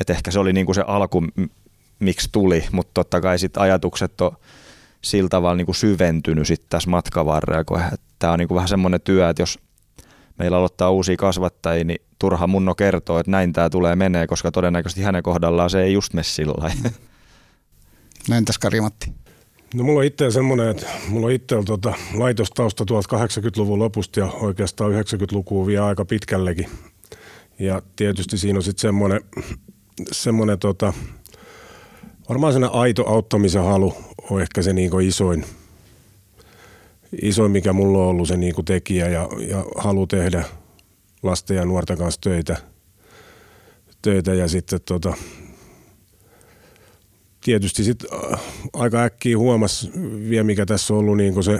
Et 0.00 0.10
ehkä 0.10 0.30
se 0.30 0.38
oli 0.38 0.52
niin 0.52 0.66
kuin 0.66 0.76
se 0.76 0.84
alku, 0.86 1.24
miksi 1.98 2.28
tuli, 2.32 2.64
mutta 2.72 2.90
totta 2.94 3.20
kai 3.20 3.38
sitten 3.38 3.62
ajatukset 3.62 4.20
on 4.20 4.36
sillä 5.02 5.28
tavalla 5.28 5.56
niin 5.56 5.66
kuin 5.66 5.76
syventynyt 5.76 6.46
sitten 6.46 6.68
tässä 6.70 6.90
matkan 6.90 7.26
varrella, 7.26 7.64
kun 7.64 7.80
tämä 8.18 8.32
on 8.32 8.38
niin 8.38 8.48
kuin 8.48 8.56
vähän 8.56 8.68
semmoinen 8.68 9.00
työ, 9.00 9.28
että 9.28 9.42
jos 9.42 9.58
meillä 10.38 10.56
aloittaa 10.56 10.90
uusia 10.90 11.16
kasvattajia, 11.16 11.84
niin 11.84 12.02
turha 12.18 12.46
munno 12.46 12.74
kertoo, 12.74 13.18
että 13.18 13.30
näin 13.30 13.52
tämä 13.52 13.70
tulee 13.70 13.96
menee, 13.96 14.26
koska 14.26 14.50
todennäköisesti 14.50 15.02
hänen 15.02 15.22
kohdallaan 15.22 15.70
se 15.70 15.82
ei 15.82 15.92
just 15.92 16.12
mene 16.12 16.24
sillä 16.24 16.72
Näin 18.28 18.44
tässä 18.44 18.60
Karimatti. 18.60 19.23
No 19.74 19.84
mulla 19.84 20.00
on 20.00 20.04
itse 20.04 20.30
semmoinen, 20.30 20.68
että 20.68 20.86
mulla 21.08 21.26
on 21.26 21.32
itse 21.32 21.56
tota, 21.66 21.94
laitostausta 22.14 22.84
1080-luvun 22.84 23.78
lopusta 23.78 24.20
ja 24.20 24.26
oikeastaan 24.26 24.92
90-lukua 24.92 25.66
vielä 25.66 25.86
aika 25.86 26.04
pitkällekin. 26.04 26.68
Ja 27.58 27.82
tietysti 27.96 28.38
siinä 28.38 28.58
on 28.58 28.62
sitten 28.62 28.80
semmoinen, 28.80 29.20
semmoinen 30.12 30.58
tota, 30.58 30.92
varmaan 32.28 32.52
sellainen 32.52 32.80
aito 32.80 33.08
auttamisen 33.08 33.64
halu 33.64 33.94
on 34.30 34.42
ehkä 34.42 34.62
se 34.62 34.72
niin 34.72 35.00
isoin, 35.02 35.44
isoin, 37.22 37.50
mikä 37.52 37.72
mulla 37.72 37.98
on 37.98 38.08
ollut 38.08 38.28
se 38.28 38.36
niin 38.36 38.64
tekijä 38.64 39.08
ja, 39.08 39.28
ja 39.48 39.64
halu 39.76 40.06
tehdä 40.06 40.44
lasten 41.22 41.56
ja 41.56 41.64
nuorten 41.64 41.98
kanssa 41.98 42.20
töitä, 42.20 42.56
töitä 44.02 44.34
ja 44.34 44.48
sitten 44.48 44.80
tota, 44.84 45.14
tietysti 47.44 47.84
sit 47.84 48.04
äh, 48.12 48.40
aika 48.72 49.02
äkkiä 49.02 49.38
huomasi 49.38 49.90
vielä, 50.28 50.44
mikä 50.44 50.66
tässä 50.66 50.94
on 50.94 51.00
ollut 51.00 51.16
niin 51.16 51.44
se 51.44 51.58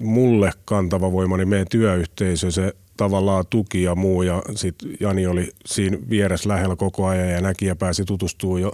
mulle 0.00 0.50
kantava 0.64 1.12
voima, 1.12 1.36
niin 1.36 1.48
meidän 1.48 1.66
työyhteisö, 1.70 2.50
se 2.50 2.72
tavallaan 2.96 3.44
tuki 3.50 3.82
ja 3.82 3.94
muu. 3.94 4.22
Ja 4.22 4.42
sitten 4.54 4.88
Jani 5.00 5.26
oli 5.26 5.50
siinä 5.66 5.98
vieressä 6.10 6.48
lähellä 6.48 6.76
koko 6.76 7.06
ajan 7.06 7.30
ja 7.30 7.40
näki 7.40 7.66
ja 7.66 7.76
pääsi 7.76 8.04
tutustumaan 8.04 8.60
jo 8.60 8.72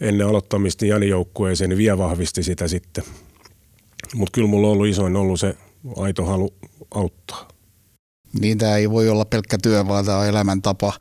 ennen 0.00 0.26
aloittamista 0.26 0.86
Jani 0.86 1.08
joukkueeseen, 1.08 1.70
niin 1.70 1.78
vielä 1.78 1.98
vahvisti 1.98 2.42
sitä 2.42 2.68
sitten. 2.68 3.04
Mutta 4.14 4.32
kyllä 4.34 4.48
mulla 4.48 4.66
on 4.66 4.72
ollut 4.72 4.86
isoin 4.86 5.16
ollut 5.16 5.40
se 5.40 5.54
aito 5.96 6.24
halu 6.24 6.54
auttaa. 6.94 7.48
Niin 8.40 8.58
tämä 8.58 8.76
ei 8.76 8.90
voi 8.90 9.08
olla 9.08 9.24
pelkkä 9.24 9.58
työ, 9.62 9.88
vaan 9.88 10.04
tämä 10.04 10.18
on 10.18 10.26
elämäntapa. 10.26 10.92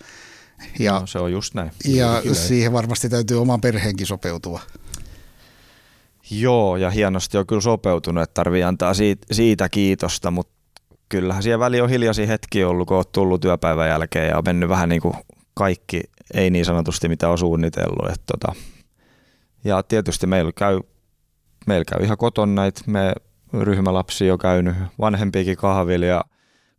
Ja, 0.79 1.00
no, 1.00 1.08
se 1.08 1.20
on 1.20 1.31
just 1.31 1.53
näin. 1.53 1.72
Ja 1.86 2.22
siihen 2.34 2.74
varmasti 2.74 3.10
täytyy 3.10 3.41
oman 3.41 3.62
perheenkin 3.62 4.08
sopeutua. 4.08 4.60
Joo, 6.31 6.77
ja 6.77 6.89
hienosti 6.89 7.38
on 7.38 7.47
kyllä 7.47 7.61
sopeutunut, 7.61 8.23
että 8.23 8.33
tarvii 8.33 8.63
antaa 8.63 8.93
siitä, 8.93 9.27
siitä 9.31 9.69
kiitosta, 9.69 10.31
mutta 10.31 10.53
kyllähän 11.09 11.43
siellä 11.43 11.59
väli 11.59 11.81
on 11.81 11.89
hiljaisia 11.89 12.27
hetki 12.27 12.63
ollut, 12.63 12.88
kun 12.88 12.97
olet 12.97 13.11
tullut 13.11 13.41
työpäivän 13.41 13.89
jälkeen 13.89 14.29
ja 14.29 14.38
on 14.38 14.43
mennyt 14.45 14.69
vähän 14.69 14.89
niin 14.89 15.01
kuin 15.01 15.13
kaikki, 15.53 16.01
ei 16.33 16.50
niin 16.50 16.65
sanotusti 16.65 17.09
mitä 17.09 17.29
on 17.29 17.38
suunnitellut. 17.38 18.09
Että 18.09 18.23
tota. 18.31 18.55
Ja 19.63 19.83
tietysti 19.83 20.27
meillä 20.27 20.51
käy, 20.55 20.79
meillä 21.67 21.85
käy 21.85 22.03
ihan 22.03 22.17
koton 22.17 22.55
näitä, 22.55 22.81
me 22.88 23.13
ryhmälapsi 23.53 24.31
on 24.31 24.39
käynyt 24.39 24.75
vanhempiakin 25.00 25.57
kahvilla 25.57 26.05
ja 26.05 26.25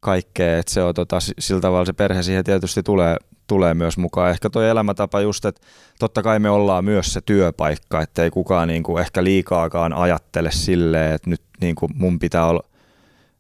kaikkea, 0.01 0.59
että 0.59 0.73
se 0.73 0.83
on 0.83 0.95
tota, 0.95 1.19
sillä 1.39 1.61
tavalla 1.61 1.85
se 1.85 1.93
perhe 1.93 2.23
siihen 2.23 2.45
tietysti 2.45 2.83
tulee 2.83 3.17
tulee 3.53 3.75
myös 3.75 3.99
mukaan. 3.99 4.31
Ehkä 4.31 4.51
tuo 4.51 4.63
elämätapa 4.63 5.21
just, 5.21 5.45
että 5.45 5.61
totta 5.99 6.23
kai 6.23 6.39
me 6.39 6.51
ollaan 6.51 6.85
myös 6.85 7.13
se 7.13 7.21
työpaikka, 7.21 8.01
että 8.01 8.23
ei 8.23 8.31
kukaan 8.31 8.69
niin 8.69 8.83
kuin 8.83 9.01
ehkä 9.01 9.25
liikaakaan 9.25 9.93
ajattele 9.93 10.51
silleen, 10.53 11.15
että 11.15 11.31
nyt 11.31 11.43
niin 11.61 11.75
kuin 11.75 11.93
mun 11.95 12.19
pitää 12.19 12.47
olla 12.47 12.63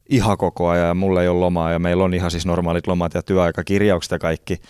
ihan 0.08 0.38
koko 0.38 0.68
ajan 0.68 0.88
ja 0.88 0.94
mulla 0.94 1.22
ei 1.22 1.28
ole 1.28 1.40
lomaa 1.40 1.72
ja 1.72 1.78
meillä 1.78 2.04
on 2.04 2.14
ihan 2.14 2.30
siis 2.30 2.46
normaalit 2.46 2.86
lomat 2.86 3.14
ja 3.14 3.22
työaikakirjaukset 3.22 4.10
ja 4.10 4.18
kaikki. 4.18 4.60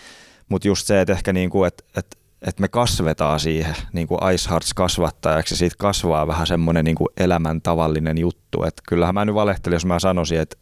Mutta 0.49 0.67
just 0.67 0.87
se, 0.87 1.01
että 1.01 1.13
ehkä 1.13 1.33
niin 1.33 1.49
kuin, 1.49 1.67
että, 1.67 1.83
että, 1.97 2.17
että 2.41 2.61
me 2.61 2.67
kasvetaan 2.67 3.39
siihen 3.39 3.75
niin 3.93 4.07
kuin 4.07 4.33
Ice 4.33 4.49
Hearts 4.49 4.73
kasvattajaksi 4.73 5.53
ja 5.53 5.57
siitä 5.57 5.75
kasvaa 5.79 6.27
vähän 6.27 6.47
semmoinen 6.47 6.85
niin 6.85 6.95
elämän 7.17 7.61
tavallinen 7.61 8.17
juttu. 8.17 8.63
Että 8.63 8.83
kyllähän 8.89 9.15
mä 9.15 9.25
nyt 9.25 9.35
valehtelin, 9.35 9.75
jos 9.75 9.85
mä 9.85 9.99
sanoisin, 9.99 10.39
että 10.39 10.57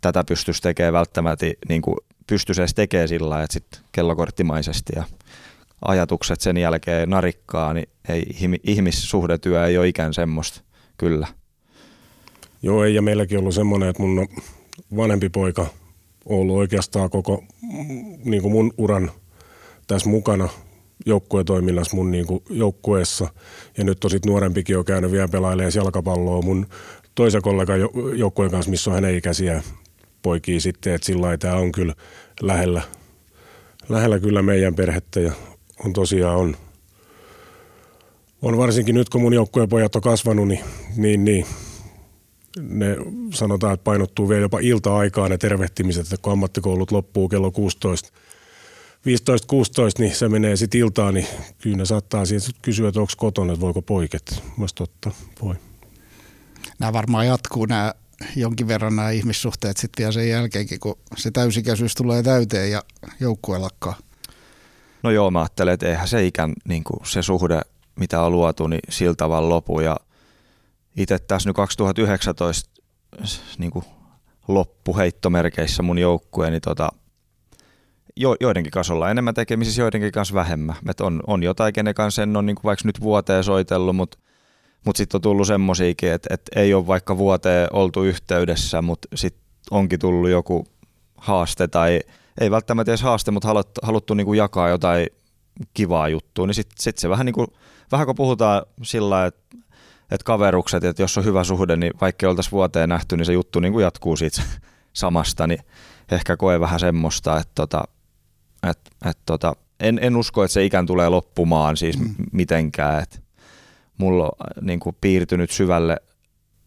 tätä 0.00 0.24
pystyisi 0.24 0.62
tekemään 0.62 0.92
välttämättä, 0.92 1.46
niin 1.68 1.82
kuin 1.82 1.96
pystyisi 2.28 2.60
edes 2.60 2.74
tekemään 2.74 3.08
sillä 3.08 3.28
lailla, 3.28 3.44
että 3.44 3.52
sitten 3.52 3.80
kellokorttimaisesti 3.92 4.92
ja 4.96 5.04
ajatukset 5.84 6.40
sen 6.40 6.56
jälkeen 6.56 7.10
narikkaa, 7.10 7.74
niin 7.74 7.88
ei, 8.08 8.26
ihmissuhdetyö 8.64 9.66
ei 9.66 9.78
ole 9.78 9.88
ikään 9.88 10.14
semmoista, 10.14 10.60
kyllä. 10.98 11.26
Joo, 12.62 12.84
ei, 12.84 12.94
ja 12.94 13.02
meilläkin 13.02 13.38
ollut 13.38 13.54
semmoinen, 13.54 13.88
että 13.88 14.02
mun 14.02 14.28
vanhempi 14.96 15.28
poika 15.28 15.62
on 16.24 16.38
ollut 16.38 16.56
oikeastaan 16.56 17.10
koko 17.10 17.44
niin 18.24 18.42
kuin 18.42 18.52
mun 18.52 18.72
uran 18.78 19.10
tässä 19.86 20.10
mukana 20.10 20.48
joukkuetoiminnassa 21.06 21.96
mun 21.96 22.10
niin 22.10 22.26
kuin 22.26 22.42
joukkueessa. 22.50 23.28
Ja 23.76 23.84
nyt 23.84 24.04
on 24.04 24.10
sitten 24.10 24.30
nuorempikin 24.30 24.78
on 24.78 24.84
käynyt 24.84 25.12
vielä 25.12 25.28
pelailemaan 25.28 25.72
jalkapalloa 25.74 26.42
mun 26.42 26.66
toisen 27.14 27.42
kollegan 27.42 27.80
joukkueen 28.16 28.50
kanssa, 28.50 28.70
missä 28.70 28.90
on 28.90 28.94
hänen 28.94 29.14
ikäisiä 29.14 29.62
poikia 30.28 30.60
sitten. 30.60 30.94
Että 30.94 31.06
sillä 31.06 31.38
tämä 31.38 31.54
on 31.54 31.72
kyllä 31.72 31.94
lähellä, 32.40 32.82
lähellä 33.88 34.18
kyllä 34.20 34.42
meidän 34.42 34.74
perhettä 34.74 35.20
ja 35.20 35.32
on 35.84 35.92
tosiaan 35.92 36.36
on, 36.36 36.56
on 38.42 38.58
varsinkin 38.58 38.94
nyt 38.94 39.08
kun 39.08 39.20
mun 39.20 39.34
joukkueen 39.34 39.68
pojat 39.68 39.96
on 39.96 40.02
kasvanut, 40.02 40.48
niin, 40.48 40.64
niin, 40.96 41.24
niin 41.24 41.46
ne 42.60 42.96
sanotaan, 43.34 43.74
että 43.74 43.84
painottuu 43.84 44.28
vielä 44.28 44.42
jopa 44.42 44.58
ilta-aikaa 44.58 45.28
ne 45.28 45.38
tervehtimiset, 45.38 46.02
että 46.02 46.16
kun 46.22 46.32
ammattikoulut 46.32 46.92
loppuu 46.92 47.28
kello 47.28 47.50
16, 47.50 48.08
15-16, 48.08 48.10
niin 49.98 50.14
se 50.14 50.28
menee 50.28 50.56
sitten 50.56 50.80
iltaan, 50.80 51.14
niin 51.14 51.26
kyllä 51.58 51.76
ne 51.76 51.84
saattaa 51.84 52.26
siitä 52.26 52.46
kysyä, 52.62 52.88
että 52.88 53.00
onko 53.00 53.12
kotona, 53.16 53.52
että 53.52 53.60
voiko 53.60 53.82
poiket. 53.82 54.42
Mielestäni 54.56 54.86
totta, 54.86 55.10
voi. 55.42 55.54
Nämä 56.78 56.92
varmaan 56.92 57.26
jatkuu 57.26 57.66
nämä 57.66 57.94
jonkin 58.36 58.68
verran 58.68 58.96
nämä 58.96 59.10
ihmissuhteet 59.10 59.76
sitten 59.76 60.04
ja 60.04 60.12
sen 60.12 60.28
jälkeenkin, 60.28 60.80
kun 60.80 60.98
se 61.16 61.30
täysikäisyys 61.30 61.94
tulee 61.94 62.22
täyteen 62.22 62.70
ja 62.70 62.82
joukkue 63.20 63.58
lakkaa. 63.58 63.94
No 65.02 65.10
joo, 65.10 65.30
mä 65.30 65.40
ajattelen, 65.40 65.74
että 65.74 65.86
eihän 65.86 66.08
se 66.08 66.26
ikään 66.26 66.52
niin 66.68 66.84
kuin 66.84 67.06
se 67.06 67.22
suhde, 67.22 67.60
mitä 67.96 68.22
on 68.22 68.32
luotu, 68.32 68.66
niin 68.66 68.80
sillä 68.88 69.14
tavalla 69.14 69.48
lopu. 69.48 69.80
Ja 69.80 69.96
itse 70.96 71.18
tässä 71.18 71.48
nyt 71.48 71.56
2019 71.56 72.70
niin 73.58 73.70
kuin 73.70 73.84
loppuheittomerkeissä 74.48 75.82
mun 75.82 75.98
joukkueeni 75.98 76.54
niin 76.54 76.62
tota, 76.62 76.88
jo, 78.16 78.36
joidenkin 78.40 78.70
kanssa 78.70 78.94
ollaan 78.94 79.10
enemmän 79.10 79.34
tekemisissä, 79.34 79.82
joidenkin 79.82 80.12
kanssa 80.12 80.34
vähemmän. 80.34 80.76
Et 80.88 81.00
on, 81.00 81.22
on 81.26 81.42
jotain, 81.42 81.72
kenen 81.72 81.94
kanssa 81.94 82.22
en 82.22 82.36
ole 82.36 82.44
niin 82.44 82.56
kuin 82.56 82.64
vaikka 82.64 82.88
nyt 82.88 83.00
vuoteen 83.00 83.44
soitellut, 83.44 83.96
mutta 83.96 84.18
mut 84.86 84.96
sitten 84.96 85.18
on 85.18 85.22
tullut 85.22 85.46
semmosiakin, 85.46 86.12
että 86.12 86.34
et 86.34 86.42
ei 86.56 86.74
ole 86.74 86.86
vaikka 86.86 87.18
vuoteen 87.18 87.68
oltu 87.72 88.04
yhteydessä, 88.04 88.82
mutta 88.82 89.08
sitten 89.14 89.42
onkin 89.70 89.98
tullut 89.98 90.30
joku 90.30 90.66
haaste 91.16 91.68
tai 91.68 92.00
ei 92.40 92.50
välttämättä 92.50 92.90
edes 92.90 93.02
haaste, 93.02 93.30
mutta 93.30 93.48
haluttu, 93.48 93.80
haluttu 93.82 94.14
niin 94.14 94.24
kuin 94.24 94.38
jakaa 94.38 94.68
jotain 94.68 95.06
kivaa 95.74 96.08
juttua, 96.08 96.46
niin 96.46 96.54
sitten 96.54 96.76
sit 96.82 96.98
se 96.98 97.08
vähän 97.08 97.26
niin 97.26 97.34
kuin, 97.34 97.46
vähän 97.92 98.06
kun 98.06 98.14
puhutaan 98.14 98.62
sillä 98.82 99.26
että 99.26 99.48
että 100.10 100.24
kaverukset, 100.24 100.84
että 100.84 101.02
jos 101.02 101.18
on 101.18 101.24
hyvä 101.24 101.44
suhde, 101.44 101.76
niin 101.76 101.92
vaikka 102.00 102.26
ei 102.26 102.30
oltaisi 102.30 102.50
vuoteen 102.50 102.88
nähty, 102.88 103.16
niin 103.16 103.26
se 103.26 103.32
juttu 103.32 103.60
niin 103.60 103.72
kuin 103.72 103.82
jatkuu 103.82 104.16
siitä 104.16 104.42
samasta, 104.92 105.46
niin 105.46 105.60
ehkä 106.12 106.36
koe 106.36 106.60
vähän 106.60 106.80
semmoista, 106.80 107.38
että 107.38 107.52
tota, 107.54 107.84
et, 108.70 108.78
et 109.04 109.18
tota, 109.26 109.56
en, 109.80 109.98
en 110.02 110.16
usko, 110.16 110.44
että 110.44 110.52
se 110.52 110.64
ikään 110.64 110.86
tulee 110.86 111.08
loppumaan 111.08 111.76
siis 111.76 111.98
mm. 111.98 112.14
mitenkään, 112.32 113.02
että 113.02 113.18
mulla 113.98 114.24
on 114.24 114.30
äh, 114.40 114.64
niin 114.64 114.80
kuin 114.80 114.96
piirtynyt 115.00 115.50
syvälle 115.50 115.96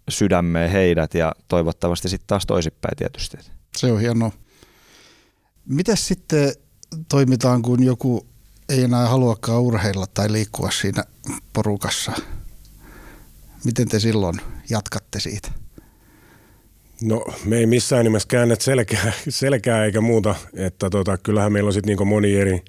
sydämeen 0.09 0.71
heidät 0.71 1.13
ja 1.13 1.35
toivottavasti 1.47 2.09
sitten 2.09 2.27
taas 2.27 2.45
toisinpäin 2.45 2.97
tietysti. 2.97 3.37
Se 3.77 3.91
on 3.91 3.99
hienoa. 3.99 4.31
Miten 5.65 5.97
sitten 5.97 6.53
toimitaan, 7.09 7.61
kun 7.61 7.83
joku 7.83 8.27
ei 8.69 8.83
enää 8.83 9.07
haluakaan 9.07 9.61
urheilla 9.61 10.05
tai 10.13 10.31
liikkua 10.31 10.71
siinä 10.71 11.03
porukassa? 11.53 12.11
Miten 13.65 13.87
te 13.87 13.99
silloin 13.99 14.41
jatkatte 14.69 15.19
siitä? 15.19 15.51
No 17.01 17.25
me 17.45 17.57
ei 17.57 17.65
missään 17.65 18.03
nimessä 18.03 18.27
käännet 18.27 18.61
selkää, 18.61 19.11
selkää 19.29 19.85
eikä 19.85 20.01
muuta, 20.01 20.35
että 20.53 20.89
tota, 20.89 21.17
kyllähän 21.17 21.53
meillä 21.53 21.67
on 21.67 21.73
sitten 21.73 21.97
niin 21.97 22.07
moni 22.07 22.35
eri 22.35 22.65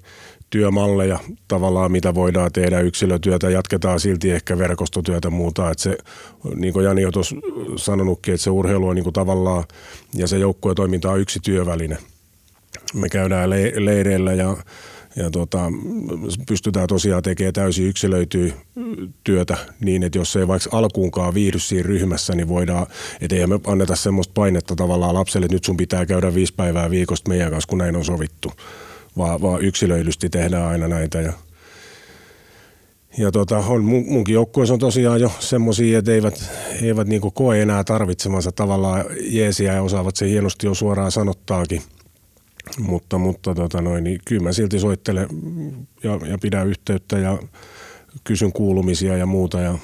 työmalleja 0.53 1.19
tavallaan, 1.47 1.91
mitä 1.91 2.15
voidaan 2.15 2.51
tehdä 2.51 2.79
yksilötyötä, 2.79 3.49
jatketaan 3.49 3.99
silti 3.99 4.31
ehkä 4.31 4.57
verkostotyötä 4.57 5.29
muuta, 5.29 5.71
että 5.71 5.83
se, 5.83 5.97
niin 6.55 6.73
kuin 6.73 6.85
Jani 6.85 7.05
on 7.05 7.13
tuossa 7.13 7.35
sanonutkin, 7.75 8.33
että 8.33 8.43
se 8.43 8.49
urheilu 8.49 8.87
on 8.87 8.95
niin 8.95 9.03
kuin 9.03 9.13
tavallaan 9.13 9.63
ja 10.13 10.27
se 10.27 10.37
joukkuetoiminta 10.37 11.11
on 11.11 11.19
yksi 11.19 11.39
työväline. 11.43 11.97
Me 12.93 13.09
käydään 13.09 13.49
le- 13.49 13.73
leireillä 13.75 14.33
ja 14.33 14.57
ja 15.15 15.31
tota, 15.31 15.59
pystytään 16.47 16.87
tosiaan 16.87 17.23
tekemään 17.23 17.53
täysin 17.53 17.87
yksilöityä 17.87 18.53
työtä 19.23 19.57
niin, 19.79 20.03
että 20.03 20.17
jos 20.17 20.35
ei 20.35 20.47
vaikka 20.47 20.77
alkuunkaan 20.77 21.33
viihdy 21.33 21.59
siinä 21.59 21.87
ryhmässä, 21.87 22.35
niin 22.35 22.47
voidaan, 22.47 22.87
että 23.21 23.35
ei 23.35 23.47
me 23.47 23.59
anneta 23.67 23.95
semmoista 23.95 24.31
painetta 24.33 24.75
tavallaan 24.75 25.15
lapselle, 25.15 25.45
että 25.45 25.55
nyt 25.55 25.63
sun 25.63 25.77
pitää 25.77 26.05
käydä 26.05 26.33
viisi 26.33 26.53
päivää 26.53 26.89
viikosta 26.89 27.29
meidän 27.29 27.51
kanssa, 27.51 27.69
kun 27.69 27.77
näin 27.77 27.95
on 27.95 28.05
sovittu, 28.05 28.51
vaan, 29.17 29.41
vaan 29.41 29.61
yksilöidysti 29.61 30.29
tehdään 30.29 30.67
aina 30.67 30.87
näitä 30.87 31.21
ja 31.21 31.33
ja 33.17 33.31
tota, 33.31 33.57
on, 33.57 33.83
mun, 33.83 34.05
munkin 34.07 34.33
joukkueessa 34.33 34.73
on 34.73 34.79
tosiaan 34.79 35.21
jo 35.21 35.31
semmoisia, 35.39 35.99
että 35.99 36.11
eivät, 36.11 36.51
eivät 36.81 37.07
niinku 37.07 37.31
koe 37.31 37.61
enää 37.61 37.83
tarvitsemansa 37.83 38.51
tavallaan 38.51 39.05
jeesiä 39.21 39.73
ja 39.73 39.81
osaavat 39.81 40.15
se 40.15 40.29
hienosti 40.29 40.67
jo 40.67 40.73
suoraan 40.73 41.11
sanottaakin– 41.11 41.81
mutta, 42.79 43.17
mutta 43.17 43.55
tota 43.55 43.81
noin, 43.81 44.03
niin 44.03 44.19
kyllä 44.25 44.43
mä 44.43 44.53
silti 44.53 44.79
soittelen 44.79 45.27
ja, 46.03 46.19
ja 46.27 46.37
pidän 46.37 46.67
yhteyttä 46.67 47.17
ja 47.17 47.39
kysyn 48.23 48.53
kuulumisia 48.53 49.17
ja 49.17 49.25
muuta 49.25 49.61
ja 49.61 49.77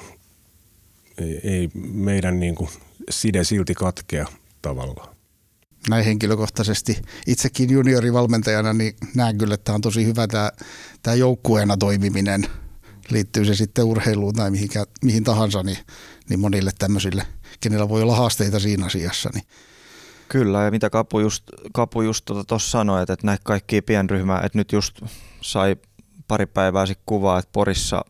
ei, 1.18 1.40
ei 1.44 1.70
meidän 1.92 2.40
niin 2.40 2.54
kuin 2.54 2.70
side 3.10 3.44
silti 3.44 3.74
katkea 3.74 4.26
tavallaan. 4.62 5.09
Näin 5.88 6.04
henkilökohtaisesti 6.04 7.02
itsekin 7.26 7.70
juniorivalmentajana 7.70 8.72
niin 8.72 8.96
näen 9.14 9.38
kyllä, 9.38 9.54
että 9.54 9.64
tämä 9.64 9.74
on 9.74 9.80
tosi 9.80 10.06
hyvä 10.06 10.26
tämä, 10.26 10.50
tämä 11.02 11.14
joukkueena 11.14 11.76
toimiminen. 11.76 12.46
Liittyy 13.10 13.44
se 13.44 13.54
sitten 13.54 13.84
urheiluun 13.84 14.34
tai 14.34 14.50
mihinkä, 14.50 14.84
mihin 15.04 15.24
tahansa, 15.24 15.62
niin, 15.62 15.78
niin 16.28 16.40
monille 16.40 16.70
tämmöisille, 16.78 17.26
kenellä 17.60 17.88
voi 17.88 18.02
olla 18.02 18.16
haasteita 18.16 18.60
siinä 18.60 18.86
asiassa, 18.86 19.30
niin 19.34 19.44
Kyllä, 20.30 20.62
ja 20.62 20.70
mitä 20.70 20.90
Kapu 20.90 21.20
just, 21.20 21.44
Kapu 21.72 22.02
just 22.02 22.24
tuossa 22.24 22.44
tota 22.44 22.58
sanoi, 22.58 23.02
että, 23.02 23.12
että 23.12 23.26
näitä 23.26 23.42
kaikkia 23.44 23.82
pienryhmää, 23.82 24.40
että 24.44 24.58
nyt 24.58 24.72
just 24.72 25.02
sai 25.40 25.76
pari 26.28 26.46
päivää 26.46 26.86
sitten 26.86 27.02
kuvaa, 27.06 27.38
että 27.38 27.50
Porissa 27.52 28.04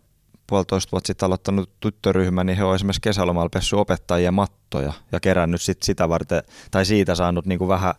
puolitoista 0.51 0.93
vuotta 0.93 1.07
sitten 1.07 1.27
aloittanut 1.27 1.71
tyttöryhmä, 1.81 2.45
niin 2.45 2.57
he 2.57 2.65
on 2.65 2.75
esimerkiksi 2.75 3.01
kesälomalla 3.01 3.49
pessy 3.49 3.77
opettajia 3.77 4.33
mattoja 4.33 4.93
ja 5.13 5.21
kerännyt 5.21 5.63
sit 5.63 5.83
sitä 5.83 6.09
varten, 6.09 6.43
tai 6.71 6.85
siitä 6.85 7.15
saanut 7.15 7.47
niinku 7.47 7.69
vähän 7.69 7.95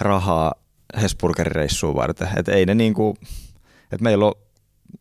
rahaa 0.00 0.52
Hesburgerin 1.02 1.68
varten. 1.94 2.28
Että 2.36 2.52
ei 2.52 2.66
ne 2.66 2.74
niinku, 2.74 3.16
että 3.92 4.02
meillä 4.02 4.26
on, 4.26 4.32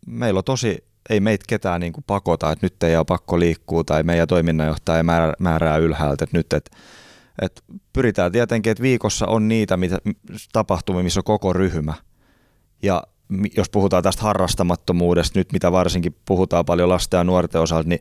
meillä 0.05 0.37
on 0.37 0.43
tosi, 0.43 0.83
ei 1.09 1.19
meitä 1.19 1.45
ketään 1.47 1.81
niinku 1.81 2.01
pakota, 2.07 2.51
että 2.51 2.65
nyt 2.65 2.83
ei 2.83 2.97
ole 2.97 3.05
pakko 3.05 3.39
liikkua 3.39 3.83
tai 3.83 4.03
meidän 4.03 4.27
toiminnanjohtaja 4.27 5.03
määrää, 5.03 5.33
määrää 5.39 5.77
ylhäältä, 5.77 6.23
että 6.23 6.37
nyt, 6.37 6.53
että 6.53 6.77
et 7.41 7.63
pyritään 7.93 8.31
tietenkin, 8.31 8.71
että 8.71 8.83
viikossa 8.83 9.27
on 9.27 9.47
niitä 9.47 9.77
mitä, 9.77 9.97
tapahtumia, 10.53 11.03
missä 11.03 11.19
on 11.19 11.23
koko 11.23 11.53
ryhmä. 11.53 11.93
Ja 12.83 13.03
jos 13.57 13.69
puhutaan 13.69 14.03
tästä 14.03 14.21
harrastamattomuudesta 14.23 15.39
nyt, 15.39 15.51
mitä 15.51 15.71
varsinkin 15.71 16.15
puhutaan 16.25 16.65
paljon 16.65 16.89
lasten 16.89 17.17
ja 17.17 17.23
nuorten 17.23 17.62
osalta, 17.62 17.89
niin 17.89 17.99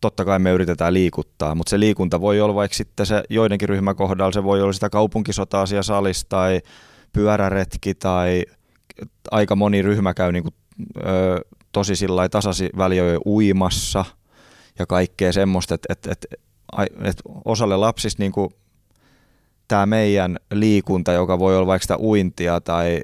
totta 0.00 0.24
kai 0.24 0.38
me 0.38 0.50
yritetään 0.50 0.94
liikuttaa, 0.94 1.54
mutta 1.54 1.70
se 1.70 1.80
liikunta 1.80 2.20
voi 2.20 2.40
olla 2.40 2.54
vaikka 2.54 2.76
sitten 2.76 3.06
se 3.06 3.22
joidenkin 3.30 3.68
ryhmäkohdalla, 3.68 4.32
se 4.32 4.44
voi 4.44 4.62
olla 4.62 4.72
sitä 4.72 4.90
kaupunkisotaa 4.90 5.66
siellä 5.66 5.82
salissa 5.82 6.26
tai 6.28 6.60
pyöräretki 7.12 7.94
tai 7.94 8.44
aika 9.30 9.56
moni 9.56 9.82
ryhmä 9.82 10.14
käy 10.14 10.32
niin 10.32 10.42
kuin, 10.42 10.54
ö, 10.96 11.40
tosi 11.72 11.96
sillä 11.96 12.28
tasasi 12.28 12.70
väliöön 12.76 13.20
uimassa 13.26 14.04
ja 14.78 14.86
kaikkea 14.86 15.32
semmoista, 15.32 15.74
että, 15.74 15.92
että, 15.92 16.12
että, 16.12 16.26
että 17.02 17.22
osalle 17.44 17.76
lapsista 17.76 18.22
niin 18.22 18.32
kuin 18.32 18.50
tämä 19.68 19.86
meidän 19.86 20.38
liikunta, 20.52 21.12
joka 21.12 21.38
voi 21.38 21.56
olla 21.56 21.66
vaikka 21.66 21.82
sitä 21.82 21.98
uintia 21.98 22.60
tai 22.60 23.00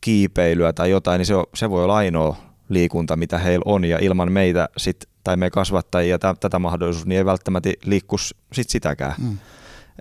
kiipeilyä 0.00 0.72
tai 0.72 0.90
jotain, 0.90 1.18
niin 1.18 1.26
se, 1.26 1.34
on, 1.34 1.44
se 1.54 1.70
voi 1.70 1.84
olla 1.84 1.96
ainoa 1.96 2.36
liikunta, 2.68 3.16
mitä 3.16 3.38
heillä 3.38 3.62
on, 3.66 3.84
ja 3.84 3.98
ilman 3.98 4.32
meitä 4.32 4.68
sit, 4.76 4.96
tai 5.24 5.36
me 5.36 5.50
kasvattajia 5.50 6.18
t- 6.18 6.40
tätä 6.40 6.58
mahdollisuutta, 6.58 7.08
niin 7.08 7.18
ei 7.18 7.24
välttämättä 7.24 7.70
liikkus 7.84 8.34
sit 8.52 8.70
sitäkään. 8.70 9.14
Mm. 9.18 9.38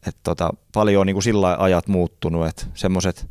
Et 0.08 0.16
tota, 0.24 0.54
paljon 0.74 1.02
on 1.02 1.08
niin 1.08 1.16
kuin 1.16 1.24
sillä 1.24 1.56
ajat 1.60 1.88
muuttunut, 1.88 2.48
että 2.48 2.66
semmoiset 2.74 3.28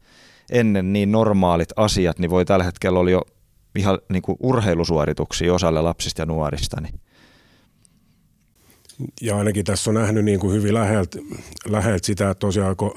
ennen 0.53 0.93
niin 0.93 1.13
normaalit 1.13 1.69
asiat, 1.77 2.19
niin 2.19 2.31
voi 2.31 2.45
tällä 2.45 2.65
hetkellä 2.65 2.99
olla 2.99 3.11
jo 3.11 3.23
ihan 3.75 3.99
niin 4.09 4.23
kuin 4.23 4.37
urheilusuorituksia 4.41 5.55
osalle 5.55 5.83
lapsista 5.83 6.23
ja 6.23 6.27
nuorista. 6.27 6.81
Niin 6.81 7.01
ja 9.21 9.37
ainakin 9.37 9.65
tässä 9.65 9.91
on 9.91 9.95
nähnyt 9.95 10.25
niin 10.25 10.41
kuin 10.41 10.53
hyvin 10.53 10.75
läheltä, 10.75 11.19
läheltä 11.69 12.07
sitä, 12.07 12.31
että 12.31 12.41
tosiaan 12.41 12.77
kun 12.77 12.95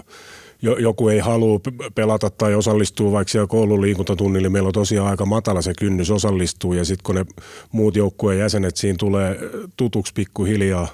joku 0.62 1.10
ei 1.10 1.20
halua 1.20 1.60
pelata 1.96 2.30
tai 2.30 2.56
osallistua 2.56 3.12
vaikka 3.12 3.32
siellä 3.32 3.48
koulun 3.48 3.82
liikuntatunnille, 3.82 4.46
niin 4.46 4.52
meillä 4.52 4.68
on 4.68 4.74
tosiaan 4.74 5.08
aika 5.08 5.26
matala 5.26 5.62
se 5.62 5.74
kynnys 5.80 6.12
osallistua. 6.12 6.76
Ja 6.76 6.86
sitten 6.86 7.04
kun 7.04 7.16
ne 7.16 7.26
muut 7.72 7.96
joukkueen 7.96 8.40
jäsenet 8.40 8.78
siinä 8.78 8.96
tulee 9.00 9.40
tutuksi 9.78 10.14
pikkuhiljaa, 10.14 10.88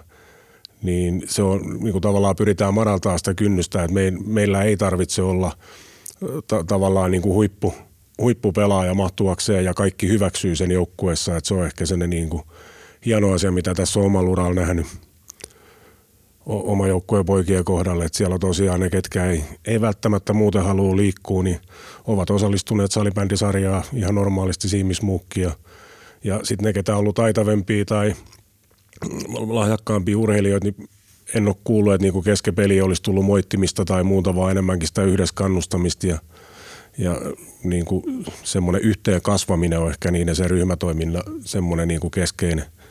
niin 0.84 1.24
se 1.28 1.44
on 1.44 1.62
niin 1.62 1.92
kuin 1.92 2.02
tavallaan 2.02 2.36
pyritään 2.36 2.74
madaltaa 2.74 3.18
sitä 3.18 3.34
kynnystä, 3.34 3.84
että 3.84 3.94
me, 3.94 4.14
meillä 4.26 4.64
ei 4.64 4.78
tarvitse 4.78 5.22
olla 5.22 5.52
ta- 6.48 6.64
tavallaan 6.64 7.12
niin 7.12 7.22
kuin 7.22 7.34
huippu, 7.34 7.74
huippupelaaja 8.22 8.94
mahtuakseen 8.94 9.66
ja 9.66 9.74
kaikki 9.74 10.08
hyväksyy 10.08 10.56
sen 10.56 10.72
joukkueessa, 10.72 11.38
että 11.38 11.48
se 11.48 11.54
on 11.54 11.66
ehkä 11.66 11.86
sen 11.86 12.10
niin 12.10 12.30
kuin 12.30 12.44
hieno 13.06 13.32
asia, 13.32 13.52
mitä 13.52 13.74
tässä 13.74 14.00
on 14.00 14.06
omalla 14.06 14.30
uralla 14.30 14.54
nähnyt 14.54 14.86
oma 16.46 16.88
joukkueen 16.88 17.26
poikien 17.26 17.64
kohdalle, 17.64 18.06
että 18.06 18.18
siellä 18.18 18.40
tosiaan 18.40 18.80
ne, 18.80 18.90
ketkä 18.90 19.26
ei, 19.26 19.44
ei 19.66 19.82
välttämättä 19.82 20.34
muuten 20.34 20.64
halua 20.64 20.96
liikkua, 20.96 21.44
niin 21.44 21.60
ovat 22.08 22.30
osallistuneet 22.30 22.92
salibändisarjaa 22.92 23.84
ihan 23.94 24.16
normaalisti 24.16 24.70
siimismuukkia. 24.70 25.52
Ja 26.24 26.40
sitten 26.44 26.66
ne, 26.66 26.74
ketä 26.74 26.94
on 26.94 27.00
ollut 27.00 27.16
taitavempia 27.16 27.86
tai 27.86 28.16
lahjakkaampia 29.48 30.18
urheilijoita, 30.18 30.68
niin 30.68 30.90
en 31.34 31.48
ole 31.48 31.56
kuullut, 31.64 31.94
että 31.94 32.04
niinku 32.04 32.22
keskepeli 32.22 32.82
olisi 32.82 33.02
tullut 33.02 33.26
moittimista 33.26 33.86
tai 33.86 34.04
muuta, 34.04 34.36
vaan 34.36 34.52
enemmänkin 34.52 34.88
sitä 34.88 35.04
yhdessä 35.04 35.36
kannustamista 35.36 36.08
ja, 36.08 36.20
ja 36.98 37.22
niinku 37.64 38.04
semmoinen 38.44 38.82
yhteen 38.82 39.22
kasvaminen 39.22 39.80
on 39.80 39.90
ehkä 39.90 40.12
niin 40.12 40.36
se 40.36 40.48
ryhmätoiminnan 40.48 41.24
semmoinen 41.46 41.88
niinku 41.88 42.10
keskeinen– 42.10 42.66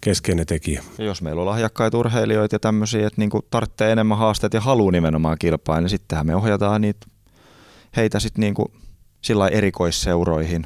keskeinen 0.00 0.46
tekijä. 0.46 0.82
Ja 0.98 1.04
jos 1.04 1.22
meillä 1.22 1.40
on 1.40 1.46
lahjakkaita 1.46 1.98
urheilijoita 1.98 2.54
ja 2.54 2.60
tämmöisiä, 2.60 3.06
että 3.06 3.20
niinku 3.20 3.42
tarvitsee 3.50 3.92
enemmän 3.92 4.18
haasteita 4.18 4.56
ja 4.56 4.60
haluaa 4.60 4.92
nimenomaan 4.92 5.38
kilpaa, 5.38 5.80
niin 5.80 5.90
sittenhän 5.90 6.26
me 6.26 6.36
ohjataan 6.36 6.80
niitä, 6.80 7.06
heitä 7.96 8.20
sitten 8.20 8.40
niinku 8.40 8.72
sillä 9.22 9.48
erikoisseuroihin. 9.48 10.64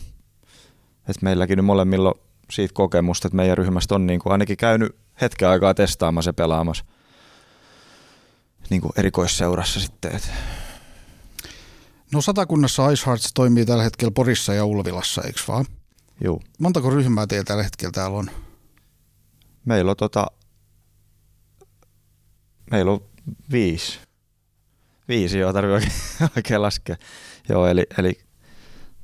Et 1.08 1.22
meilläkin 1.22 1.56
nyt 1.56 1.66
molemmilla 1.66 2.08
on 2.08 2.20
siitä 2.50 2.74
kokemusta, 2.74 3.28
että 3.28 3.36
meidän 3.36 3.58
ryhmästä 3.58 3.94
on 3.94 4.06
niinku 4.06 4.30
ainakin 4.30 4.56
käynyt 4.56 4.96
hetken 5.20 5.48
aikaa 5.48 5.74
testaamassa 5.74 6.28
ja 6.28 6.34
pelaamassa 6.34 6.84
niinku 8.70 8.90
erikoisseurassa 8.96 9.80
sitten. 9.80 10.16
Et. 10.16 10.30
No 12.12 12.20
satakunnassa 12.20 12.90
Ice 12.90 13.02
Hearts 13.06 13.30
toimii 13.34 13.66
tällä 13.66 13.82
hetkellä 13.82 14.10
Porissa 14.10 14.54
ja 14.54 14.64
Ulvilassa, 14.64 15.22
eikö 15.22 15.40
vaan? 15.48 15.66
Joo. 16.20 16.40
Montako 16.58 16.90
ryhmää 16.90 17.26
teillä 17.26 17.44
tällä 17.44 17.62
hetkellä 17.62 17.92
täällä 17.92 18.18
on? 18.18 18.30
Meillä 19.64 19.90
on, 19.90 19.96
tota, 19.96 20.26
meillä 22.70 22.92
on 22.92 23.00
viisi. 23.52 23.98
Viisi, 25.08 25.38
joo, 25.38 25.52
tarvii 25.52 25.74
oikein, 25.74 25.92
oikein 26.36 26.62
laskea. 26.62 26.96
Joo, 27.48 27.66
eli, 27.66 27.86
eli 27.98 28.18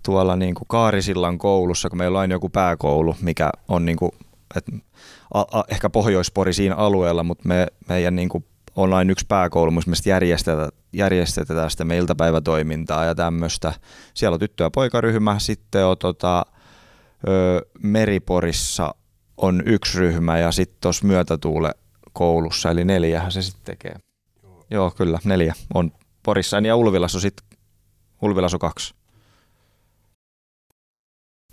tuolla 0.02 0.36
niin 0.36 0.54
kuin 0.54 0.68
Kaarisillan 0.68 1.38
koulussa, 1.38 1.88
kun 1.88 1.98
meillä 1.98 2.20
on 2.20 2.30
joku 2.30 2.48
pääkoulu, 2.48 3.16
mikä 3.20 3.50
on 3.68 3.84
niin 3.84 3.96
kuin, 3.96 4.12
et, 4.56 4.64
a, 5.34 5.40
a, 5.40 5.64
ehkä 5.68 5.90
Pohjoispori 5.90 6.52
siinä 6.52 6.74
alueella, 6.74 7.22
mutta 7.22 7.48
me, 7.48 7.66
meidän 7.88 8.16
niin 8.16 8.28
kuin 8.28 8.44
on 8.76 8.92
aina 8.92 9.12
yksi 9.12 9.26
pääkoulu, 9.28 9.70
missä 9.70 10.10
järjestetään, 10.10 10.68
järjestetään 10.92 11.70
sitä 11.70 11.84
meidän 11.84 12.02
iltapäivätoimintaa 12.02 13.04
ja 13.04 13.14
tämmöistä. 13.14 13.72
Siellä 14.14 14.34
on 14.34 14.40
tyttö- 14.40 14.64
ja 14.64 14.70
poikaryhmä, 14.70 15.38
sitten 15.38 15.86
on 15.86 15.98
tota, 15.98 16.46
ö, 17.28 17.66
Meriporissa 17.82 18.94
on 19.40 19.62
yksi 19.66 19.98
ryhmä 19.98 20.38
ja 20.38 20.52
sitten 20.52 20.76
tuossa 20.80 21.06
myötätuule 21.06 21.74
koulussa, 22.12 22.70
eli 22.70 22.84
neljähän 22.84 23.32
se 23.32 23.42
sitten 23.42 23.64
tekee. 23.64 23.94
Joo. 24.42 24.64
Joo, 24.70 24.90
kyllä, 24.90 25.18
neljä 25.24 25.54
on 25.74 25.92
Porissa 26.22 26.58
ja 26.58 26.76
Ulvilassa 26.76 27.18
on 27.18 27.22
sitten, 27.22 27.46
Ulvilassa 28.22 28.56
on 28.56 28.60
kaksi. 28.60 28.94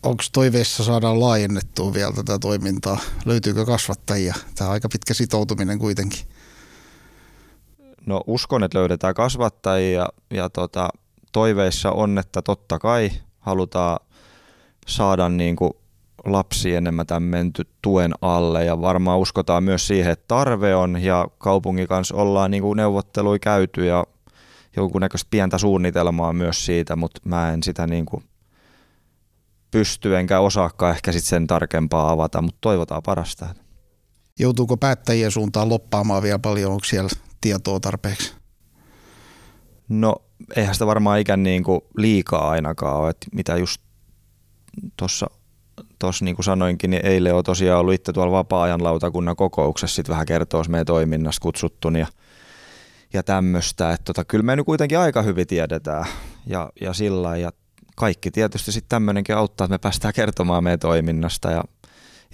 Onko 0.03 0.23
toiveissa 0.33 0.83
saadaan 0.83 1.19
laajennettua 1.19 1.93
vielä 1.93 2.13
tätä 2.13 2.39
toimintaa? 2.39 2.97
Löytyykö 3.25 3.65
kasvattajia? 3.65 4.35
Tämä 4.55 4.67
on 4.67 4.73
aika 4.73 4.89
pitkä 4.89 5.13
sitoutuminen 5.13 5.79
kuitenkin. 5.79 6.19
No 8.05 8.21
uskon, 8.27 8.63
että 8.63 8.77
löydetään 8.77 9.13
kasvattajia 9.13 9.99
ja, 9.99 10.07
ja 10.31 10.49
tota, 10.49 10.89
toiveissa 11.31 11.91
on, 11.91 12.17
että 12.17 12.41
totta 12.41 12.79
kai 12.79 13.11
halutaan 13.39 13.99
saada 14.87 15.29
niin 15.29 15.55
kuin 15.55 15.73
lapsi 16.31 16.75
enemmän 16.75 17.07
tämän 17.07 17.23
menty 17.23 17.67
tuen 17.81 18.13
alle 18.21 18.65
ja 18.65 18.81
varmaan 18.81 19.19
uskotaan 19.19 19.63
myös 19.63 19.87
siihen, 19.87 20.11
että 20.11 20.25
tarve 20.27 20.75
on 20.75 21.03
ja 21.03 21.27
kaupungin 21.37 21.87
kanssa 21.87 22.15
ollaan 22.15 22.51
niin 22.51 22.63
kuin 22.63 22.77
neuvottelui 22.77 23.39
käyty 23.39 23.85
ja 23.85 24.05
jonkunnäköistä 24.75 25.27
pientä 25.31 25.57
suunnitelmaa 25.57 26.33
myös 26.33 26.65
siitä, 26.65 26.95
mutta 26.95 27.21
mä 27.25 27.53
en 27.53 27.63
sitä 27.63 27.87
niin 27.87 28.05
kuin 28.05 28.23
pysty 29.71 30.17
enkä 30.17 30.39
osaakaan 30.39 30.91
ehkä 30.91 31.11
sit 31.11 31.23
sen 31.23 31.47
tarkempaa 31.47 32.11
avata, 32.11 32.41
mutta 32.41 32.57
toivotaan 32.61 33.03
parasta. 33.03 33.55
Joutuuko 34.39 34.77
päättäjien 34.77 35.31
suuntaan 35.31 35.69
loppaamaan 35.69 36.23
vielä 36.23 36.39
paljon, 36.39 36.71
onko 36.71 36.85
siellä 36.85 37.09
tietoa 37.41 37.79
tarpeeksi? 37.79 38.35
No 39.89 40.15
eihän 40.55 40.75
sitä 40.75 40.85
varmaan 40.85 41.19
ikään 41.19 41.43
niin 41.43 41.63
kuin 41.63 41.81
liikaa 41.97 42.49
ainakaan 42.49 42.97
ole, 42.97 43.09
että 43.09 43.27
mitä 43.33 43.57
just 43.57 43.81
tuossa 44.97 45.27
tuossa 45.99 46.25
niin 46.25 46.35
kuin 46.35 46.43
sanoinkin, 46.43 46.89
niin 46.89 47.05
eilen 47.05 47.35
on 47.35 47.43
tosiaan 47.43 47.79
ollut 47.79 47.93
itse 47.93 48.13
tuolla 48.13 48.31
vapaa-ajan 48.31 48.83
lautakunnan 48.83 49.35
kokouksessa 49.35 49.95
sitten 49.95 50.13
vähän 50.13 50.25
kertoa 50.25 50.63
meidän 50.69 50.85
toiminnasta 50.85 51.41
kutsuttu 51.41 51.89
ja, 51.89 52.07
ja 53.13 53.23
tämmöistä. 53.23 53.91
Että 53.91 54.03
tota, 54.03 54.25
kyllä 54.25 54.43
me 54.43 54.55
nyt 54.55 54.65
kuitenkin 54.65 54.99
aika 54.99 55.21
hyvin 55.21 55.47
tiedetään 55.47 56.05
ja, 56.45 56.69
ja 56.81 56.93
sillä 56.93 57.37
ja 57.37 57.51
kaikki 57.95 58.31
tietysti 58.31 58.71
sitten 58.71 58.89
tämmöinenkin 58.89 59.35
auttaa, 59.35 59.65
että 59.65 59.73
me 59.73 59.77
päästään 59.77 60.13
kertomaan 60.13 60.63
meidän 60.63 60.79
toiminnasta 60.79 61.51
ja 61.51 61.63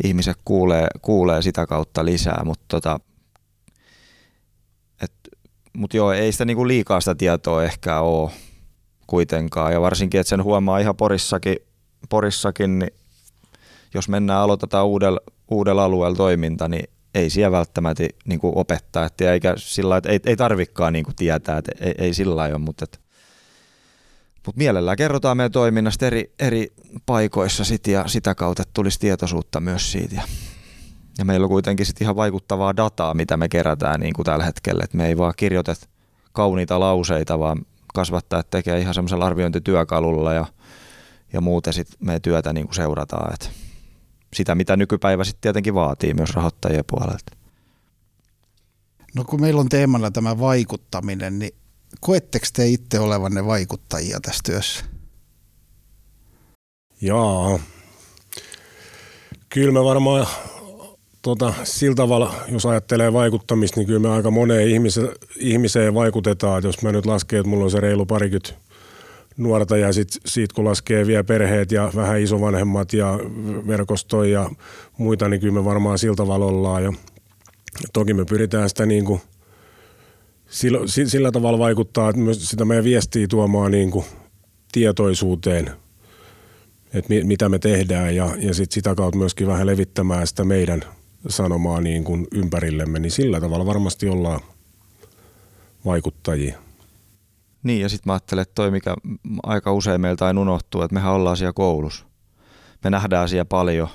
ihmiset 0.04 0.38
kuulee, 0.46 0.88
kuulee 1.02 1.42
sitä 1.42 1.66
kautta 1.66 2.06
lisää, 2.06 2.42
mutta 2.46 2.66
tota, 2.68 3.00
et, 5.02 5.14
mut 5.78 5.94
joo, 5.94 6.12
ei 6.12 6.32
sitä 6.32 6.46
niinku 6.46 6.68
liikaa 6.68 7.02
sitä 7.02 7.16
tietoa 7.16 7.64
ehkä 7.64 8.00
ole 8.00 8.32
kuitenkaan. 9.08 9.74
Ja 9.74 9.82
varsinkin, 9.82 10.20
että 10.20 10.30
sen 10.30 10.44
huomaa 10.44 10.80
ihan 10.80 10.96
Porissakin, 10.96 11.56
Porissakin 12.10 12.80
niin 12.80 12.94
jos 13.94 14.10
mennään 14.10 14.40
aloitetaan 14.40 14.86
uudella, 14.86 15.20
uudella 15.52 15.84
alueella 15.84 16.18
toiminta, 16.18 16.68
niin 16.68 16.90
ei 17.14 17.30
siellä 17.30 17.58
välttämättä 17.58 18.04
niin 18.26 18.40
kuin 18.40 18.54
opettaa, 18.56 19.06
että 19.06 19.34
eikä 19.34 19.54
sillä 19.58 19.98
että 19.98 20.10
ei, 20.10 20.20
ei 20.26 20.36
tarvikaan 20.36 20.94
niin 20.94 21.06
kuin 21.06 21.16
tietää, 21.16 21.58
että 21.58 21.72
ei, 21.80 21.94
ei 21.98 22.14
sillä 22.14 22.44
ole, 22.44 22.58
mutta, 22.58 22.84
että, 22.84 22.98
mutta 24.46 24.58
mielellään 24.58 24.98
kerrotaan 24.98 25.38
meidän 25.38 25.52
toiminnasta 25.52 26.06
eri, 26.06 26.34
eri 26.40 26.74
paikoissa 27.06 27.64
sit 27.64 27.88
ja 27.88 28.08
sitä 28.08 28.36
kautta, 28.36 28.64
tulisi 28.74 29.00
tietoisuutta 29.00 29.60
myös 29.60 29.92
siitä. 29.92 30.22
Ja, 31.18 31.26
meillä 31.26 31.44
on 31.44 31.50
kuitenkin 31.50 31.86
sit 31.86 32.02
ihan 32.02 32.16
vaikuttavaa 32.16 32.78
dataa, 32.78 33.14
mitä 33.14 33.38
me 33.38 33.50
kerätään 33.50 34.00
niin 34.00 34.14
kuin 34.14 34.26
tällä 34.26 34.46
hetkellä, 34.46 34.84
että 34.84 34.98
me 34.98 35.08
ei 35.08 35.18
vaan 35.18 35.34
kirjoita 35.38 35.76
kauniita 36.32 36.80
lauseita, 36.80 37.40
vaan 37.40 37.66
kasvattajat 37.94 38.50
tekee 38.50 38.80
ihan 38.80 38.94
semmoisella 38.94 39.26
arviointityökalulla 39.26 40.34
ja, 40.34 40.46
ja 41.34 41.42
muuten 41.42 41.74
sitten 41.74 41.98
me 42.00 42.20
työtä 42.20 42.54
niin 42.54 42.66
kuin 42.66 42.76
seurataan. 42.76 43.34
Että 43.34 43.50
sitä, 44.34 44.56
mitä 44.56 44.78
nykypäivä 44.78 45.24
sitten 45.24 45.42
tietenkin 45.42 45.76
vaatii 45.76 46.14
myös 46.14 46.34
rahoittajien 46.34 46.86
puolelta. 46.88 47.36
No 49.16 49.24
kun 49.24 49.42
meillä 49.42 49.62
on 49.62 49.70
teemana 49.70 50.12
tämä 50.12 50.40
vaikuttaminen, 50.40 51.40
niin 51.40 51.56
koetteko 52.00 52.46
te 52.54 52.68
itse 52.68 53.00
olevanne 53.00 53.46
vaikuttajia 53.46 54.20
tässä 54.22 54.42
työssä? 54.46 54.86
Jaa. 57.02 57.60
Kyllä 59.50 59.74
me 59.74 59.84
varmaan 59.84 60.28
tota, 61.22 61.54
sillä 61.64 61.96
tavalla, 61.96 62.36
jos 62.48 62.66
ajattelee 62.66 63.14
vaikuttamista, 63.14 63.80
niin 63.80 63.88
kyllä 63.88 64.00
me 64.00 64.10
aika 64.10 64.32
moneen 64.32 64.68
ihmiseen, 64.68 65.10
ihmiseen 65.38 65.94
vaikutetaan. 65.94 66.64
Jos 66.64 66.82
mä 66.82 66.92
nyt 66.92 67.06
lasken, 67.06 67.40
että 67.40 67.50
mulla 67.50 67.64
on 67.64 67.72
se 67.72 67.80
reilu 67.80 68.06
parikymmentä 68.06 68.54
nuorta 69.38 69.78
ja 69.78 69.90
sit 70.26 70.54
kun 70.54 70.66
laskee 70.66 71.08
vielä 71.08 71.24
perheet 71.24 71.72
ja 71.72 71.92
vähän 71.96 72.22
isovanhemmat 72.22 72.94
ja 72.94 73.20
verkostoja 73.68 74.42
ja 74.42 74.50
muita, 74.98 75.30
niin 75.30 75.40
kyllä 75.40 75.54
me 75.54 75.66
varmaan 75.66 76.00
sillä 76.00 76.16
tavalla 76.16 76.46
ollaan. 76.46 76.84
Ja 76.84 76.94
toki 77.94 78.14
me 78.14 78.26
pyritään 78.26 78.70
sitä 78.70 78.86
niin 78.86 79.06
kuin 79.06 79.22
sillä, 80.50 80.80
sillä 81.08 81.32
tavalla 81.32 81.60
vaikuttaa, 81.60 82.10
että 82.10 82.22
myös 82.22 82.50
sitä 82.50 82.66
meidän 82.66 82.84
viestiä 82.84 83.28
tuomaan 83.28 83.72
niin 83.72 83.92
kuin 83.92 84.06
tietoisuuteen, 84.72 85.72
että 86.94 87.14
mitä 87.24 87.50
me 87.50 87.60
tehdään 87.60 88.16
ja, 88.16 88.30
ja 88.40 88.54
sit 88.54 88.72
sitä 88.72 88.96
kautta 88.96 89.18
myöskin 89.18 89.48
vähän 89.48 89.68
levittämään 89.68 90.28
sitä 90.28 90.44
meidän 90.44 90.84
sanomaa 91.28 91.82
niin 91.82 92.04
kuin 92.04 92.28
ympärillemme, 92.32 93.00
niin 93.00 93.12
sillä 93.12 93.42
tavalla 93.42 93.66
varmasti 93.66 94.10
ollaan 94.10 94.40
vaikuttajia. 95.86 96.63
Niin, 97.64 97.82
ja 97.82 97.90
sitten 97.90 98.10
mä 98.10 98.14
ajattelen, 98.14 98.42
että 98.42 98.56
toi, 98.56 98.72
mikä 98.72 98.96
aika 99.44 99.74
usein 99.74 100.02
meiltä 100.02 100.26
aina 100.26 100.42
unohtuu, 100.42 100.82
että 100.82 100.94
mehän 100.94 101.14
ollaan 101.14 101.38
siellä 101.38 101.54
koulussa. 101.54 102.06
Me 102.84 102.90
nähdään 102.90 103.30
siellä 103.30 103.46
paljon. 103.46 103.90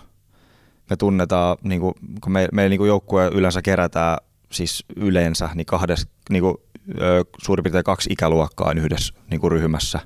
Me 0.90 0.96
tunnetaan, 0.96 1.56
niin 1.62 1.80
kuin, 1.80 1.94
kun 2.20 2.32
me, 2.32 2.48
meillä 2.52 2.76
niin 2.76 2.86
joukkue 2.86 3.30
yleensä 3.34 3.62
kerätään 3.62 4.18
siis 4.52 4.84
yleensä 4.96 5.48
niin, 5.54 5.66
kahdes, 5.66 6.08
niin 6.30 6.42
kuin, 6.42 6.54
ö, 7.00 7.24
suurin 7.42 7.62
piirtein 7.62 7.84
kaksi 7.84 8.10
ikäluokkaa 8.12 8.72
yhdessä 8.72 9.14
niin 9.30 9.40
kuin 9.40 9.52
ryhmässä. 9.52 10.00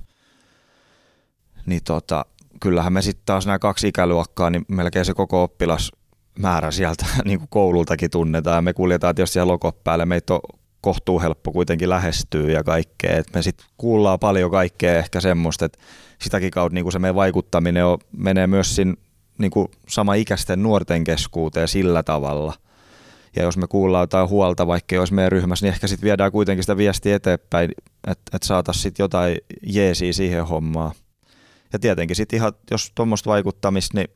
Niin 1.66 1.81
tota, 1.85 2.25
kyllähän 2.61 2.92
me 2.92 3.03
sitten 3.03 3.27
taas 3.27 3.46
nämä 3.46 3.59
kaksi 3.59 3.88
ikäluokkaa, 3.88 4.51
niin 4.51 4.64
melkein 4.68 5.05
se 5.05 5.14
koko 5.14 5.42
oppilasmäärä 5.42 6.70
sieltä 6.70 7.07
niin 7.25 7.38
kuin 7.38 7.48
koulultakin 7.51 8.11
tunnetaan. 8.11 8.64
Me 8.64 8.72
kuljetaan 8.72 9.14
tietysti 9.14 9.33
siellä 9.33 9.53
lokot 9.53 9.85
päälle. 9.85 10.05
Meitä 10.07 10.35
on 10.35 10.40
kohtuu 10.83 11.21
helppo 11.21 11.53
kuitenkin 11.53 11.90
lähestyä 11.90 12.53
ja 12.53 12.64
kaikkea. 12.64 13.16
Et 13.16 13.35
me 13.35 13.42
sitten 13.42 13.66
kuullaan 13.77 14.18
paljon 14.18 14.51
kaikkea 14.51 14.99
ehkä 14.99 15.21
semmoista, 15.21 15.64
että 15.64 15.79
sitäkin 16.23 16.51
kautta 16.51 16.75
niin 16.75 16.85
kuin 16.85 16.92
se 16.92 16.99
meidän 16.99 17.14
vaikuttaminen 17.14 17.87
on, 17.87 17.99
menee 18.16 18.47
myös 18.47 18.77
siinä 18.77 18.95
niin 19.38 19.51
kuin 19.51 19.68
sama 19.88 20.14
ikäisten 20.14 20.62
nuorten 20.62 21.05
keskuuteen 21.05 21.68
sillä 21.68 22.03
tavalla. 22.03 22.55
Ja 23.37 23.42
jos 23.42 23.57
me 23.57 23.66
kuullaan 23.66 24.03
jotain 24.03 24.29
huolta, 24.29 24.66
vaikka 24.66 24.99
olisi 24.99 25.14
meidän 25.14 25.33
ryhmässä, 25.33 25.66
niin 25.66 25.73
ehkä 25.73 25.87
sitten 25.87 26.07
viedään 26.07 26.33
kuitenkin 26.33 26.62
sitä 26.62 26.77
viestiä 26.77 27.16
eteenpäin, 27.16 27.71
että 28.07 28.37
et 28.37 28.42
saataisiin 28.42 28.83
sitten 28.83 29.05
jotain 29.05 29.38
jeesiä 29.62 30.12
siihen 30.12 30.47
hommaan. 30.47 30.92
Ja 31.73 31.79
tietenkin 31.79 32.16
sitten 32.16 32.37
ihan, 32.37 32.53
jos 32.71 32.92
tuommoista 32.95 33.31
vaikuttamista, 33.31 33.99
niin 33.99 34.09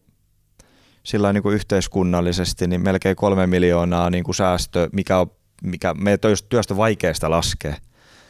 sillä 1.03 1.33
niin 1.33 1.43
kuin 1.43 1.55
yhteiskunnallisesti, 1.55 2.67
niin 2.67 2.81
melkein 2.81 3.17
kolme 3.17 3.47
miljoonaa 3.47 4.11
niin 4.11 4.25
kuin 4.25 4.35
säästö, 4.35 4.89
mikä 4.93 5.19
on 5.19 5.31
mikä 5.63 5.95
meidän 5.95 6.19
työstä 6.49 6.77
vaikeasta 6.77 7.31
laskea, 7.31 7.75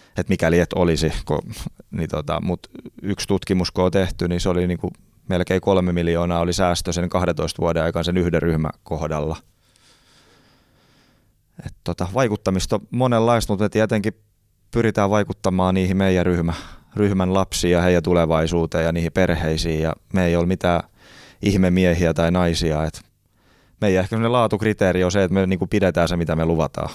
että 0.08 0.30
mikäli 0.30 0.58
et 0.58 0.72
olisi, 0.72 1.12
kun, 1.24 1.38
niin 1.90 2.08
tota, 2.08 2.40
mutta 2.40 2.68
yksi 3.02 3.28
tutkimus 3.28 3.70
kun 3.70 3.84
on 3.84 3.90
tehty, 3.90 4.28
niin 4.28 4.40
se 4.40 4.48
oli 4.48 4.66
niin 4.66 4.78
kuin 4.78 4.92
melkein 5.28 5.60
kolme 5.60 5.92
miljoonaa 5.92 6.40
oli 6.40 6.52
säästö 6.52 6.92
sen 6.92 7.08
12 7.08 7.62
vuoden 7.62 7.82
aikaan 7.82 8.04
sen 8.04 8.16
yhden 8.16 8.42
ryhmän 8.42 8.72
kohdalla. 8.82 9.36
Et 11.66 11.74
tota, 11.84 12.08
vaikuttamista 12.14 12.76
on 12.76 12.88
monenlaista, 12.90 13.52
mutta 13.52 13.70
tietenkin 13.70 14.12
pyritään 14.70 15.10
vaikuttamaan 15.10 15.74
niihin 15.74 15.96
meidän 15.96 16.26
ryhmä, 16.26 16.52
ryhmän 16.96 17.34
lapsiin 17.34 17.72
ja 17.72 17.82
heidän 17.82 18.02
tulevaisuuteen 18.02 18.84
ja 18.84 18.92
niihin 18.92 19.12
perheisiin. 19.12 19.82
Ja 19.82 19.92
me 20.12 20.26
ei 20.26 20.36
ole 20.36 20.46
mitään 20.46 20.82
ihmemiehiä 21.42 22.14
tai 22.14 22.30
naisia. 22.30 22.84
Et 22.84 23.02
meidän 23.80 24.00
ehkä 24.00 24.32
laatukriteeri 24.32 25.04
on 25.04 25.12
se, 25.12 25.24
että 25.24 25.34
me 25.34 25.46
niinku 25.46 25.66
pidetään 25.66 26.08
se, 26.08 26.16
mitä 26.16 26.36
me 26.36 26.44
luvataan. 26.44 26.90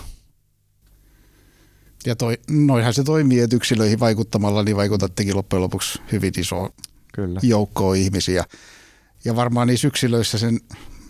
Ja 2.05 2.15
toi, 2.15 2.37
noihan 2.49 2.93
se 2.93 3.03
toimii, 3.03 3.39
että 3.39 3.55
yksilöihin 3.55 3.99
vaikuttamalla 3.99 4.63
niin 4.63 4.77
vaikutattekin 4.77 5.35
loppujen 5.35 5.61
lopuksi 5.61 6.01
hyvin 6.11 6.33
iso 6.37 6.69
Kyllä. 7.13 7.39
joukkoa 7.43 7.95
ihmisiä. 7.95 8.43
Ja 9.25 9.35
varmaan 9.35 9.67
niissä 9.67 9.87
yksilöissä 9.87 10.37
sen 10.37 10.59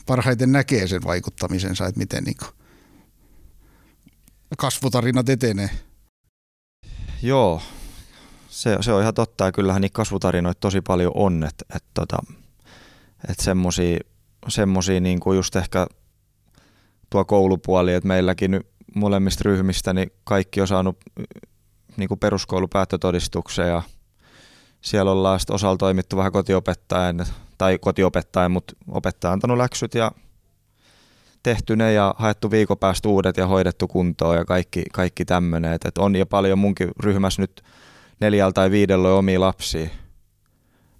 parhaiten 0.05 0.51
näkee 0.51 0.87
sen 0.87 1.03
vaikuttamisensa, 1.03 1.85
että 1.85 1.99
miten 1.99 2.23
niin 2.23 2.37
kasvutarinat 4.57 5.29
etenee. 5.29 5.69
Joo, 7.21 7.61
se, 8.49 8.77
se 8.81 8.93
on 8.93 9.01
ihan 9.01 9.13
totta 9.13 9.45
ja 9.45 9.51
kyllähän 9.51 9.81
niitä 9.81 9.95
kasvutarinoita 9.95 10.59
tosi 10.59 10.81
paljon 10.81 11.11
on, 11.15 11.43
että 11.43 11.65
et, 11.75 11.83
tota, 11.93 12.17
et 13.29 13.39
semmosia, 13.39 13.99
semmosia 14.47 14.99
niin 14.99 15.19
kuin 15.19 15.35
just 15.35 15.55
ehkä 15.55 15.87
tuo 17.09 17.25
koulupuoli, 17.25 17.93
että 17.93 18.07
meilläkin 18.07 18.51
nyt 18.51 18.70
molemmista 18.95 19.41
ryhmistä 19.45 19.93
niin 19.93 20.11
kaikki 20.23 20.61
on 20.61 20.67
saanut 20.67 20.97
niin 21.97 22.07
kuin 22.07 22.19
peruskoulupäättötodistuksen 22.19 23.67
ja 23.67 23.81
siellä 24.81 25.11
ollaan 25.11 25.39
sitten 25.39 25.53
osalla 25.53 25.77
toimittu 25.77 26.17
vähän 26.17 26.31
kotiopettajan 26.31 27.25
tai 27.57 27.77
kotiopettajan, 27.77 28.51
mutta 28.51 28.73
opettaja 28.87 29.31
antanut 29.31 29.57
läksyt 29.57 29.95
ja 29.95 30.11
tehty 31.43 31.75
ne 31.75 31.93
ja 31.93 32.15
haettu 32.17 32.51
viikon 32.51 32.77
päästä 32.77 33.09
uudet 33.09 33.37
ja 33.37 33.47
hoidettu 33.47 33.87
kuntoon 33.87 34.37
ja 34.37 34.45
kaikki, 34.45 34.83
kaikki 34.93 35.25
tämmöinen. 35.25 35.73
Et 35.73 35.97
on 35.97 36.15
ja 36.15 36.25
paljon 36.25 36.59
munkin 36.59 36.91
ryhmässä 36.99 37.41
nyt 37.41 37.63
neljällä 38.19 38.53
tai 38.53 38.71
viidellä 38.71 39.07
on 39.07 39.17
omia 39.17 39.39
lapsia. 39.39 39.87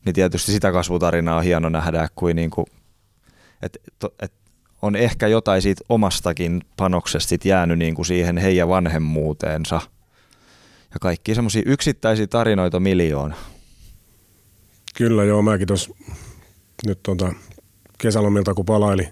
Niin 0.06 0.14
tietysti 0.14 0.52
sitä 0.52 0.72
kasvutarinaa 0.72 1.38
on 1.38 1.44
hieno 1.44 1.70
nähdä, 1.70 2.08
kuin 2.16 2.36
niinku, 2.36 2.66
että 3.62 3.80
et, 4.22 4.34
on 4.82 4.96
ehkä 4.96 5.28
jotain 5.28 5.62
siitä 5.62 5.84
omastakin 5.90 6.62
panoksesta 6.78 7.36
jäänyt 7.44 7.80
niin 7.80 7.96
kuin 7.96 8.06
siihen 8.06 8.38
heidän 8.38 8.70
vanhemmuuteensa. 8.70 9.82
Ja 10.94 11.00
kaikki 11.02 11.36
semmoisia 11.36 11.64
yksittäisiä 11.66 12.28
tarinoita 12.28 12.80
miljoona. 12.80 13.36
Kyllä 14.96 15.24
joo, 15.24 15.42
mäkin 15.42 15.68
tuossa 15.68 15.94
nyt 16.88 17.04
tuota, 17.04 17.34
kesälomilta 17.98 18.54
kun 18.54 18.66
palaili, 18.66 19.08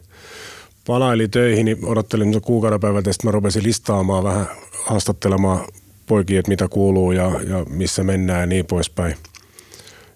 palaili 0.87 1.27
töihin, 1.27 1.65
niin 1.65 1.85
odottelin 1.85 2.41
kuukauden 2.41 2.79
päivältä, 2.79 3.09
että 3.09 3.27
mä 3.27 3.31
rupesin 3.31 3.63
listaamaan 3.63 4.23
vähän 4.23 4.47
haastattelemaan 4.85 5.67
poikia, 6.05 6.39
että 6.39 6.49
mitä 6.49 6.67
kuuluu 6.67 7.11
ja, 7.11 7.25
ja 7.25 7.65
missä 7.69 8.03
mennään 8.03 8.39
ja 8.39 8.45
niin 8.45 8.65
poispäin. 8.65 9.15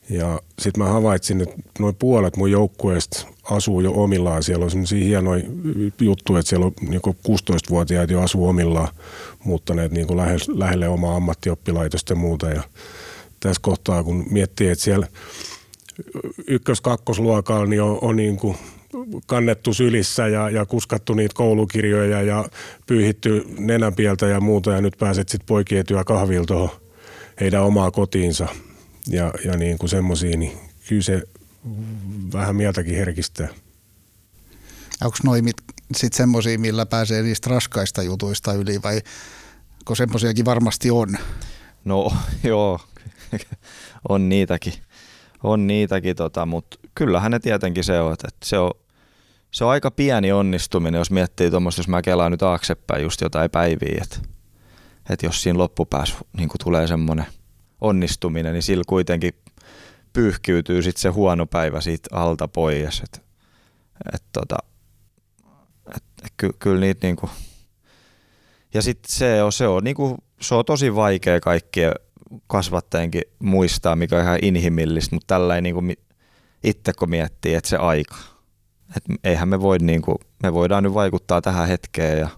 Ja 0.09 0.41
sitten 0.59 0.83
mä 0.83 0.89
havaitsin, 0.89 1.41
että 1.41 1.55
noin 1.79 1.95
puolet 1.95 2.37
mun 2.37 2.51
joukkueesta 2.51 3.27
asuu 3.43 3.81
jo 3.81 3.91
omillaan. 3.91 4.43
Siellä 4.43 4.63
on 4.63 4.71
sellaisia 4.71 5.05
hienoja 5.05 5.43
juttuja, 6.01 6.39
että 6.39 6.49
siellä 6.49 6.65
on 6.65 6.73
niin 6.81 7.01
16-vuotiaat 7.05 8.09
jo 8.09 8.21
asuu 8.21 8.47
omillaan, 8.47 8.87
muuttaneet 9.43 9.91
niin 9.91 10.17
lähelle, 10.17 10.59
lähelle 10.59 10.87
omaa 10.87 11.15
ammattioppilaitosta 11.15 12.13
ja 12.13 12.17
muuta. 12.17 12.49
Ja 12.49 12.63
tässä 13.39 13.61
kohtaa, 13.61 14.03
kun 14.03 14.25
miettii, 14.29 14.69
että 14.69 14.83
siellä 14.83 15.07
ykkös-kakkosluokalla 16.47 17.65
niin 17.65 17.81
on, 17.81 17.97
on 18.01 18.15
niin 18.15 18.37
kuin 18.37 18.57
kannettu 19.27 19.73
sylissä 19.73 20.27
ja, 20.27 20.49
ja 20.49 20.65
kuskattu 20.65 21.13
niitä 21.13 21.33
koulukirjoja 21.35 22.21
ja 22.21 22.45
pyyhitty 22.87 23.45
nenänpieltä 23.59 24.27
ja 24.27 24.41
muuta 24.41 24.71
ja 24.71 24.81
nyt 24.81 24.97
pääset 24.99 25.29
sitten 25.29 25.47
poikien 25.47 25.85
kahvilta 26.05 26.69
heidän 27.39 27.63
omaa 27.63 27.91
kotiinsa 27.91 28.47
ja, 29.07 29.33
ja 29.45 29.57
niin 29.57 29.77
kuin 29.77 29.89
semmoisia, 29.89 30.37
niin 30.37 30.57
kyllä 30.87 31.01
se 31.01 31.23
vähän 32.33 32.55
mieltäkin 32.55 32.95
herkistää. 32.95 33.47
Onko 35.03 35.17
noin 35.23 35.49
sitten 35.95 36.17
semmoisia, 36.17 36.59
millä 36.59 36.85
pääsee 36.85 37.21
niistä 37.23 37.49
raskaista 37.49 38.03
jutuista 38.03 38.53
yli 38.53 38.81
vai 38.83 39.01
kun 39.85 39.95
semmoisiakin 39.95 40.45
varmasti 40.45 40.91
on? 40.91 41.17
No 41.85 42.13
joo, 42.43 42.79
on 44.09 44.29
niitäkin, 44.29 44.73
on 45.43 45.67
niitäkin 45.67 46.15
tota, 46.15 46.45
mutta 46.45 46.77
kyllähän 46.95 47.31
ne 47.31 47.39
tietenkin 47.39 47.83
se 47.83 47.99
on, 47.99 48.13
että 48.13 48.29
se 48.43 48.57
on, 48.57 48.71
se 49.51 49.63
on 49.63 49.71
aika 49.71 49.91
pieni 49.91 50.31
onnistuminen, 50.31 50.99
jos 50.99 51.11
miettii 51.11 51.51
tuommoista, 51.51 51.79
jos 51.79 51.87
mä 51.87 52.01
kelaan 52.01 52.31
nyt 52.31 52.39
taaksepäin 52.39 53.03
just 53.03 53.21
jotain 53.21 53.51
päiviä, 53.51 53.99
että, 54.01 54.17
että 55.09 55.25
jos 55.25 55.43
siinä 55.43 55.59
loppupäässä 55.59 56.15
niin 56.37 56.49
tulee 56.63 56.87
semmoinen 56.87 57.25
onnistuminen, 57.83 58.53
niin 58.53 58.63
sillä 58.63 58.83
kuitenkin 58.87 59.33
pyyhkiytyy 60.13 60.81
sitten 60.81 61.01
se 61.01 61.09
huono 61.09 61.45
päivä 61.45 61.81
siitä 61.81 62.09
alta 62.11 62.47
pois. 62.47 63.01
Et, 63.03 63.23
et 64.13 64.23
tota, 64.33 64.55
et, 65.95 66.03
et 66.25 66.33
ky, 66.37 66.49
kyllä 66.59 66.79
niitä 66.79 67.07
niinku, 67.07 67.29
ja 68.73 68.81
sitten 68.81 69.11
se 69.11 69.43
on, 69.43 69.51
se 69.51 69.67
on, 69.67 69.83
niinku, 69.83 70.17
se 70.41 70.55
on 70.55 70.65
tosi 70.65 70.95
vaikea 70.95 71.39
kaikkien 71.39 71.93
kasvattajienkin 72.47 73.21
muistaa, 73.39 73.95
mikä 73.95 74.15
on 74.15 74.21
ihan 74.21 74.39
inhimillistä, 74.41 75.15
mutta 75.15 75.27
tällä 75.27 75.55
ei 75.55 75.61
niinku, 75.61 75.81
itse 76.63 76.93
kun 76.93 77.09
miettii, 77.09 77.55
että 77.55 77.69
se 77.69 77.77
aika. 77.77 78.15
Et 78.97 79.03
eihän 79.23 79.49
me 79.49 79.61
voi, 79.61 79.77
niinku, 79.77 80.19
me 80.43 80.53
voidaan 80.53 80.83
nyt 80.83 80.93
vaikuttaa 80.93 81.41
tähän 81.41 81.67
hetkeen 81.67 82.19
ja, 82.19 82.29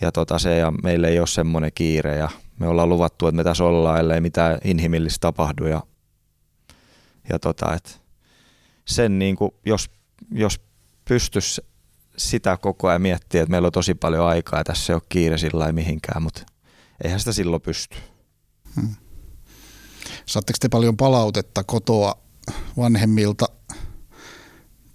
ja 0.00 0.12
tota 0.12 0.38
se, 0.38 0.56
ja 0.56 0.72
meillä 0.82 1.08
ei 1.08 1.18
ole 1.18 1.26
semmoinen 1.26 1.70
kiire 1.74 2.16
ja 2.16 2.28
me 2.64 2.70
ollaan 2.70 2.88
luvattu, 2.88 3.26
että 3.26 3.36
me 3.36 3.44
tässä 3.44 3.64
ollaan, 3.64 4.00
ellei 4.00 4.20
mitään 4.20 4.58
inhimillistä 4.64 5.20
tapahdu 5.20 5.66
ja 5.66 5.82
ja 7.28 7.38
tota, 7.38 7.74
et 7.74 8.02
sen 8.84 9.18
niin 9.18 9.36
kuin, 9.36 9.50
jos, 9.66 9.90
jos 10.30 10.60
pystyisi 11.04 11.62
sitä 12.16 12.56
koko 12.56 12.88
ajan 12.88 13.02
miettiä, 13.02 13.42
että 13.42 13.50
meillä 13.50 13.66
on 13.66 13.72
tosi 13.72 13.94
paljon 13.94 14.26
aikaa 14.26 14.60
ja 14.60 14.64
tässä 14.64 14.92
ei 14.92 14.94
ole 14.94 15.02
kiire 15.08 15.38
sillä 15.38 15.72
mihinkään, 15.72 16.22
mutta 16.22 16.42
eihän 17.04 17.18
sitä 17.18 17.32
silloin 17.32 17.62
pysty. 17.62 17.96
Hmm. 18.76 18.94
Saatteko 20.26 20.56
te 20.60 20.68
paljon 20.68 20.96
palautetta 20.96 21.64
kotoa 21.64 22.14
vanhemmilta 22.76 23.46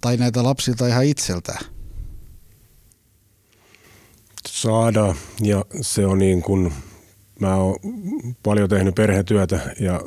tai 0.00 0.16
näitä 0.16 0.42
lapsilta 0.42 0.86
ihan 0.86 1.04
itseltään? 1.04 1.64
Saada 4.48 5.14
ja 5.40 5.64
se 5.80 6.06
on 6.06 6.18
niin 6.18 6.42
kuin, 6.42 6.72
mä 7.40 7.56
oon 7.56 7.76
paljon 8.42 8.68
tehnyt 8.68 8.94
perhetyötä 8.94 9.60
ja 9.80 10.00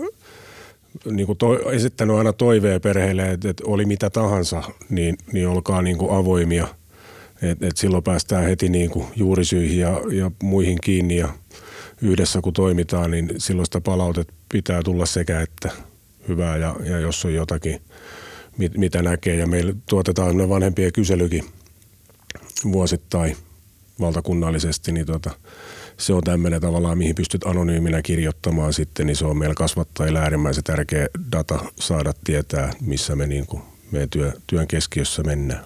niin 1.11 1.25
kuin 1.25 1.37
to, 1.37 1.71
esittänyt 1.71 2.15
aina 2.15 2.33
toiveen 2.33 2.81
perheelle, 2.81 3.31
että, 3.31 3.49
että 3.49 3.63
oli 3.67 3.85
mitä 3.85 4.09
tahansa, 4.09 4.63
niin, 4.89 5.17
niin 5.31 5.47
olkaa 5.47 5.81
niin 5.81 5.97
kuin 5.97 6.11
avoimia. 6.11 6.67
Et, 7.41 7.63
et 7.63 7.77
silloin 7.77 8.03
päästään 8.03 8.43
heti 8.43 8.69
niin 8.69 8.89
kuin 8.89 9.05
juurisyihin 9.15 9.79
ja, 9.79 10.01
ja 10.11 10.31
muihin 10.43 10.77
kiinni 10.81 11.17
ja 11.17 11.29
yhdessä 12.01 12.41
kun 12.41 12.53
toimitaan, 12.53 13.11
niin 13.11 13.29
silloin 13.37 13.65
sitä 13.65 13.81
palautet 13.81 14.27
pitää 14.49 14.83
tulla 14.83 15.05
sekä 15.05 15.41
että 15.41 15.71
hyvää 16.27 16.57
ja, 16.57 16.75
ja 16.83 16.99
jos 16.99 17.25
on 17.25 17.33
jotakin, 17.33 17.81
mit, 18.57 18.77
mitä 18.77 19.01
näkee. 19.01 19.35
Ja 19.35 19.47
meillä 19.47 19.73
tuotetaan 19.89 20.49
vanhempien 20.49 20.93
kyselykin 20.93 21.43
vuosittain 22.71 23.37
valtakunnallisesti, 23.99 24.91
niin 24.91 25.05
tota, 25.05 25.31
se 25.97 26.13
on 26.13 26.23
tämmöinen 26.23 26.61
tavallaan, 26.61 26.97
mihin 26.97 27.15
pystyt 27.15 27.43
anonyyminä 27.43 28.01
kirjoittamaan 28.01 28.73
sitten, 28.73 29.07
niin 29.07 29.15
se 29.15 29.25
on 29.25 29.37
meillä 29.37 29.55
kasvattajilla 29.55 30.19
äärimmäisen 30.19 30.63
tärkeä 30.63 31.07
data 31.31 31.59
saada 31.79 32.13
tietää, 32.23 32.71
missä 32.81 33.15
me 33.15 33.27
niin 33.27 33.45
kuin 33.45 33.63
meidän 33.91 34.09
työ, 34.09 34.31
työn 34.47 34.67
keskiössä 34.67 35.23
mennään. 35.23 35.65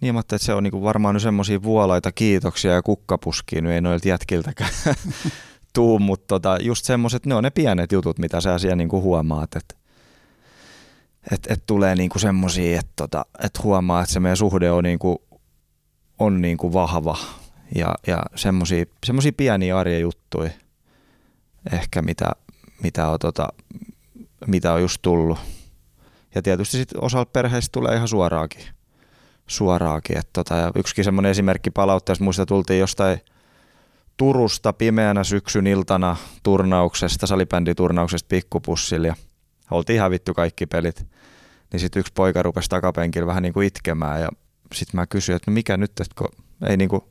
Niin, 0.00 0.14
mutta 0.14 0.38
se 0.38 0.54
on 0.54 0.62
niinku 0.62 0.82
varmaan 0.82 1.14
nyt 1.14 1.22
semmoisia 1.22 1.62
vuolaita 1.62 2.12
kiitoksia 2.12 2.72
ja 2.72 2.82
kukkapuskia, 2.82 3.62
nyt 3.62 3.72
ei 3.72 3.80
noilta 3.80 4.08
jätkiltäkään 4.08 4.70
tuu, 5.74 5.98
mutta 5.98 6.26
tota, 6.26 6.58
just 6.60 6.84
semmoiset, 6.84 7.26
ne 7.26 7.34
on 7.34 7.42
ne 7.42 7.50
pienet 7.50 7.92
jutut, 7.92 8.18
mitä 8.18 8.40
sä 8.40 8.58
siellä 8.58 8.76
niinku 8.76 9.02
huomaat, 9.02 9.56
että 9.56 9.74
et, 11.32 11.46
et 11.48 11.62
tulee 11.66 11.94
niinku 11.94 12.18
semmoisia, 12.18 12.78
että 12.78 12.92
tota, 12.96 13.24
et 13.44 13.62
huomaa, 13.62 14.02
että 14.02 14.12
se 14.12 14.20
meidän 14.20 14.36
suhde 14.36 14.70
on, 14.70 14.84
niinku, 14.84 15.22
on 16.18 16.42
niinku 16.42 16.72
vahva 16.72 17.18
ja, 17.74 17.94
ja 18.06 18.22
semmoisia 18.34 19.32
pieniä 19.36 19.78
arjen 19.78 20.00
juttuja 20.00 20.50
ehkä, 21.72 22.02
mitä, 22.02 22.30
mitä, 22.82 23.08
on, 23.08 23.18
tota, 23.18 23.48
mitä 24.46 24.72
on 24.72 24.80
just 24.80 25.02
tullut. 25.02 25.38
Ja 26.34 26.42
tietysti 26.42 26.76
sitten 26.76 27.04
osalla 27.04 27.26
perheistä 27.26 27.72
tulee 27.72 27.96
ihan 27.96 28.08
suoraakin. 28.08 28.64
suoraakin. 29.46 30.18
Et 30.18 30.28
tota, 30.32 30.54
ja 30.54 30.72
yksikin 30.74 31.04
semmoinen 31.04 31.30
esimerkki 31.30 31.70
palautteessa, 31.70 32.24
muista 32.24 32.46
tultiin 32.46 32.80
jostain 32.80 33.20
Turusta 34.16 34.72
pimeänä 34.72 35.24
syksyn 35.24 35.66
iltana 35.66 36.16
turnauksesta, 36.42 37.26
salibänditurnauksesta 37.26 38.28
pikkupussilla 38.28 39.06
ja 39.06 39.14
oltiin 39.70 40.00
hävitty 40.00 40.34
kaikki 40.34 40.66
pelit. 40.66 41.06
Niin 41.72 41.80
sitten 41.80 42.00
yksi 42.00 42.12
poika 42.12 42.42
rupesi 42.42 42.68
takapenkillä 42.68 43.26
vähän 43.26 43.42
niin 43.42 43.52
kuin 43.52 43.66
itkemään 43.66 44.20
ja 44.20 44.28
sitten 44.74 45.00
mä 45.00 45.06
kysyin, 45.06 45.36
että 45.36 45.50
no 45.50 45.54
mikä 45.54 45.76
nyt, 45.76 45.90
että 45.90 46.14
kun 46.18 46.28
ei, 46.68 46.76
niin 46.76 46.88
kuin, 46.88 47.02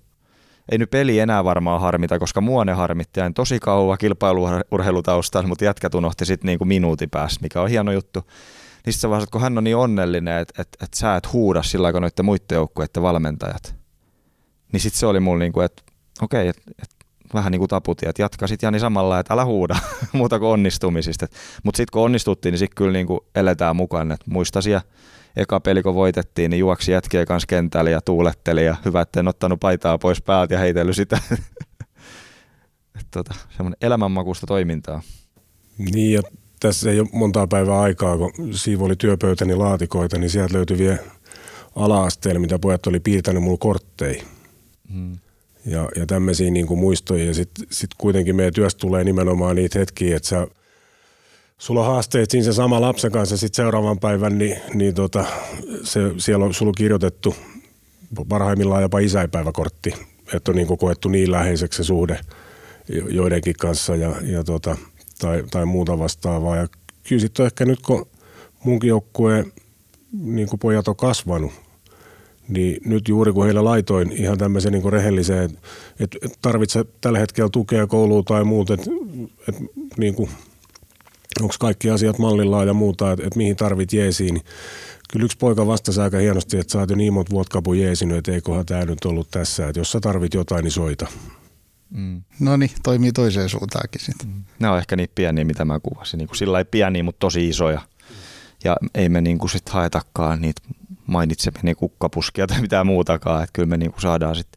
ei 0.71 0.77
nyt 0.77 0.89
peli 0.89 1.19
enää 1.19 1.43
varmaan 1.43 1.81
harmita, 1.81 2.19
koska 2.19 2.41
muone 2.41 2.73
harmitti 2.73 3.19
ja 3.19 3.31
tosi 3.35 3.59
kauan 3.59 3.97
kilpailuurheilutaustalla, 3.97 5.47
mutta 5.47 5.65
jätkät 5.65 5.95
unohti 5.95 6.25
sitten 6.25 6.47
niin 6.47 6.57
kuin 6.57 6.67
minuutin 6.67 7.09
päässä, 7.09 7.39
mikä 7.41 7.61
on 7.61 7.69
hieno 7.69 7.91
juttu. 7.91 8.23
Niin 8.85 8.93
sitten 8.93 9.09
vaiheessa, 9.09 9.31
kun 9.31 9.41
hän 9.41 9.57
on 9.57 9.63
niin 9.63 9.75
onnellinen, 9.75 10.37
että, 10.37 10.61
että, 10.61 10.85
että 10.85 10.97
sä 10.97 11.15
et 11.15 11.33
huuda 11.33 11.63
sillä 11.63 11.91
kun 11.91 12.01
noiden 12.01 12.25
muiden 12.25 12.55
joukkueiden 12.55 13.03
valmentajat, 13.03 13.75
niin 14.73 14.81
sitten 14.81 14.99
se 14.99 15.05
oli 15.05 15.19
mulla 15.19 15.39
niin 15.39 15.53
kuin, 15.53 15.65
että 15.65 15.83
okei, 16.21 16.47
että, 16.47 16.61
että 16.83 16.97
vähän 17.33 17.51
niin 17.51 17.59
kuin 17.59 17.69
taputin, 17.69 18.09
että 18.09 18.21
jatka 18.21 18.47
sitten 18.47 18.67
Jani 18.67 18.79
samalla, 18.79 19.19
että 19.19 19.33
älä 19.33 19.45
huuda 19.45 19.75
muuta 20.13 20.39
kuin 20.39 20.49
onnistumisista. 20.49 21.27
Mutta 21.63 21.77
sitten 21.77 21.91
kun 21.91 22.01
onnistuttiin, 22.01 22.51
niin 22.51 22.59
sitten 22.59 22.75
kyllä 22.75 22.91
niin 22.91 23.07
kuin 23.07 23.19
eletään 23.35 23.75
mukaan. 23.75 24.11
Et 24.11 24.27
muista 24.27 24.61
siellä 24.61 24.81
eka 25.37 25.59
peli 25.59 25.83
kun 25.83 25.95
voitettiin, 25.95 26.51
niin 26.51 26.59
juoksi 26.59 26.91
jätkiä 26.91 27.25
kanssa 27.25 27.47
kentällä 27.47 27.89
ja 27.89 28.01
tuuletteli 28.01 28.65
ja 28.65 28.75
hyvä, 28.85 29.01
että 29.01 29.19
en 29.19 29.27
ottanut 29.27 29.59
paitaa 29.59 29.97
pois 29.97 30.21
päältä 30.21 30.53
ja 30.53 30.59
heitellyt 30.59 30.95
sitä. 30.95 31.19
tota, 33.11 33.33
semmoinen 33.57 33.77
elämänmakuista 33.81 34.47
toimintaa. 34.47 35.01
Niin 35.77 36.13
ja 36.13 36.21
tässä 36.59 36.91
ei 36.91 36.99
ole 36.99 37.09
montaa 37.11 37.47
päivää 37.47 37.79
aikaa, 37.79 38.17
kun 38.17 38.33
oli 38.79 38.95
työpöytäni 38.95 39.55
laatikoita, 39.55 40.17
niin 40.17 40.29
sieltä 40.29 40.53
löytyi 40.53 40.77
vielä 40.77 40.97
ala-asteella, 41.75 42.39
mitä 42.39 42.59
pojat 42.59 42.87
oli 42.87 42.99
piirtänyt 42.99 43.43
mulle 43.43 43.57
kortteja. 43.57 44.23
Hmm. 44.93 45.17
Ja, 45.65 45.89
ja 45.95 46.05
tämmöisiä 46.05 46.51
niin 46.51 46.67
kuin 46.67 46.79
muistoja. 46.79 47.25
Ja 47.25 47.33
sitten 47.33 47.65
sit 47.71 47.89
kuitenkin 47.97 48.35
meidän 48.35 48.53
työstä 48.53 48.79
tulee 48.79 49.03
nimenomaan 49.03 49.55
niitä 49.55 49.79
hetkiä, 49.79 50.17
että 50.17 50.29
sä, 50.29 50.47
sulla 51.57 51.79
on 51.79 51.87
haasteet 51.87 52.31
siinä 52.31 52.45
se 52.45 52.53
sama 52.53 52.81
lapsen 52.81 53.11
kanssa 53.11 53.37
sitten 53.37 53.55
seuraavan 53.55 53.99
päivän, 53.99 54.37
niin, 54.37 54.57
niin 54.73 54.95
tota, 54.95 55.25
se, 55.83 55.99
siellä 56.17 56.45
on 56.45 56.53
sulla 56.53 56.71
kirjoitettu 56.77 57.35
parhaimmillaan 58.29 58.81
jopa 58.81 58.99
isäipäiväkortti, 58.99 59.93
että 60.33 60.51
on 60.51 60.55
niin 60.55 60.67
kuin 60.67 60.77
koettu 60.77 61.09
niin 61.09 61.31
läheiseksi 61.31 61.77
se 61.77 61.83
suhde 61.83 62.19
joidenkin 63.09 63.55
kanssa 63.59 63.95
ja, 63.95 64.15
ja 64.21 64.43
tota, 64.43 64.77
tai, 65.19 65.43
tai 65.51 65.65
muuta 65.65 65.99
vastaavaa. 65.99 66.55
Ja 66.55 66.67
kyllä 67.09 67.19
sitten 67.19 67.45
ehkä 67.45 67.65
nyt, 67.65 67.81
kun 67.81 68.07
munkin 68.63 68.87
joukkueen 68.87 69.53
niin 70.13 70.47
kuin 70.47 70.59
pojat 70.59 70.87
on 70.87 70.95
kasvanut, 70.95 71.51
niin 72.47 72.81
nyt 72.85 73.07
juuri 73.07 73.33
kun 73.33 73.45
heillä 73.45 73.63
laitoin 73.63 74.11
ihan 74.11 74.37
tämmöisen 74.37 74.71
niin 74.71 74.93
rehelliseen, 74.93 75.57
että 75.99 76.17
et 76.21 76.37
tarvitset 76.41 76.89
tällä 77.01 77.19
hetkellä 77.19 77.49
tukea 77.49 77.87
kouluun 77.87 78.25
tai 78.25 78.43
muuta, 78.43 78.73
että 78.73 78.89
et, 79.49 79.55
niin 79.97 80.15
onko 81.41 81.55
kaikki 81.59 81.89
asiat 81.89 82.19
mallillaan 82.19 82.67
ja 82.67 82.73
muuta, 82.73 83.11
että 83.11 83.27
et 83.27 83.35
mihin 83.35 83.55
tarvit 83.55 83.93
jeesiin, 83.93 84.33
niin 84.33 84.45
kyllä 85.11 85.25
yksi 85.25 85.37
poika 85.37 85.67
vastasi 85.67 86.01
aika 86.01 86.17
hienosti, 86.17 86.57
että 86.57 86.71
sä 86.71 86.79
oot 86.79 86.89
jo 86.89 86.95
niin 86.95 87.13
monta 87.13 87.31
vuotta 87.31 87.53
kapu 87.53 87.73
jeesinyt, 87.73 88.17
että 88.17 88.31
eiköhän 88.31 88.65
tämä 88.65 88.85
nyt 88.85 89.05
ollut 89.05 89.31
tässä, 89.31 89.67
että 89.67 89.79
jos 89.79 89.91
sä 89.91 89.99
tarvit 89.99 90.33
jotain, 90.33 90.63
niin 90.63 90.71
soita. 90.71 91.07
Mm. 91.89 92.21
No 92.39 92.57
niin, 92.57 92.71
toimii 92.83 93.11
toiseen 93.11 93.49
suuntaankin 93.49 94.01
sitten. 94.01 94.27
Mm. 94.27 94.43
Ne 94.59 94.69
on 94.69 94.77
ehkä 94.77 94.95
niitä 94.95 95.11
pieniä, 95.15 95.45
mitä 95.45 95.65
mä 95.65 95.79
kuvasin. 95.79 96.17
Niin 96.17 96.27
kuin 96.27 96.37
sillä 96.37 96.57
ei 96.57 96.65
pieniä, 96.65 97.03
mutta 97.03 97.19
tosi 97.19 97.49
isoja. 97.49 97.81
Ja 98.63 98.77
ei 98.95 99.09
me 99.09 99.21
niin 99.21 99.37
kuin 99.37 99.49
sit 99.49 99.69
haetakaan 99.69 100.41
niitä 100.41 100.61
mainitseminen 101.07 101.75
kukkapuskia 101.75 102.47
tai 102.47 102.61
mitään 102.61 102.87
muutakaan. 102.87 103.43
Että 103.43 103.53
kyllä 103.53 103.67
me 103.67 103.77
niin 103.77 103.91
kuin 103.91 104.01
saadaan 104.01 104.35
sit 104.35 104.47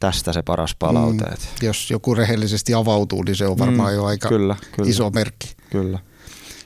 tästä 0.00 0.32
se 0.32 0.42
paras 0.42 0.74
palaute. 0.78 1.24
Mm, 1.24 1.36
jos 1.62 1.90
joku 1.90 2.14
rehellisesti 2.14 2.74
avautuu, 2.74 3.22
niin 3.22 3.36
se 3.36 3.46
on 3.46 3.58
varmaan 3.58 3.92
mm, 3.92 3.96
jo 3.96 4.04
aika 4.04 4.28
kyllä, 4.28 4.56
kyllä, 4.76 4.90
iso 4.90 5.10
merkki. 5.10 5.56
Kyllä. 5.72 5.98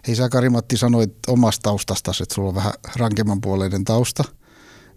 Hei 0.06 0.14
sä 0.16 0.28
Karimatti 0.28 0.76
sanoit 0.76 1.12
omasta 1.28 1.62
taustasta, 1.62 2.12
että 2.22 2.34
sulla 2.34 2.48
on 2.48 2.54
vähän 2.54 2.72
rankemman 2.96 3.40
puoleinen 3.40 3.84
tausta, 3.84 4.24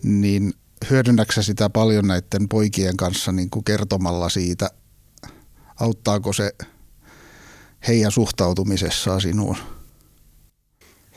niin 0.04 0.54
hyödynnäksä 0.90 1.42
sitä 1.42 1.70
paljon 1.70 2.08
näiden 2.08 2.50
poikien 2.50 2.98
kanssa 2.98 3.32
niin 3.32 3.50
kuin 3.50 3.64
kertomalla 3.64 4.30
siitä, 4.30 4.70
auttaako 5.80 6.34
se 6.34 6.52
heidän 7.88 8.12
suhtautumisessaan 8.12 9.22
sinuun? 9.22 9.58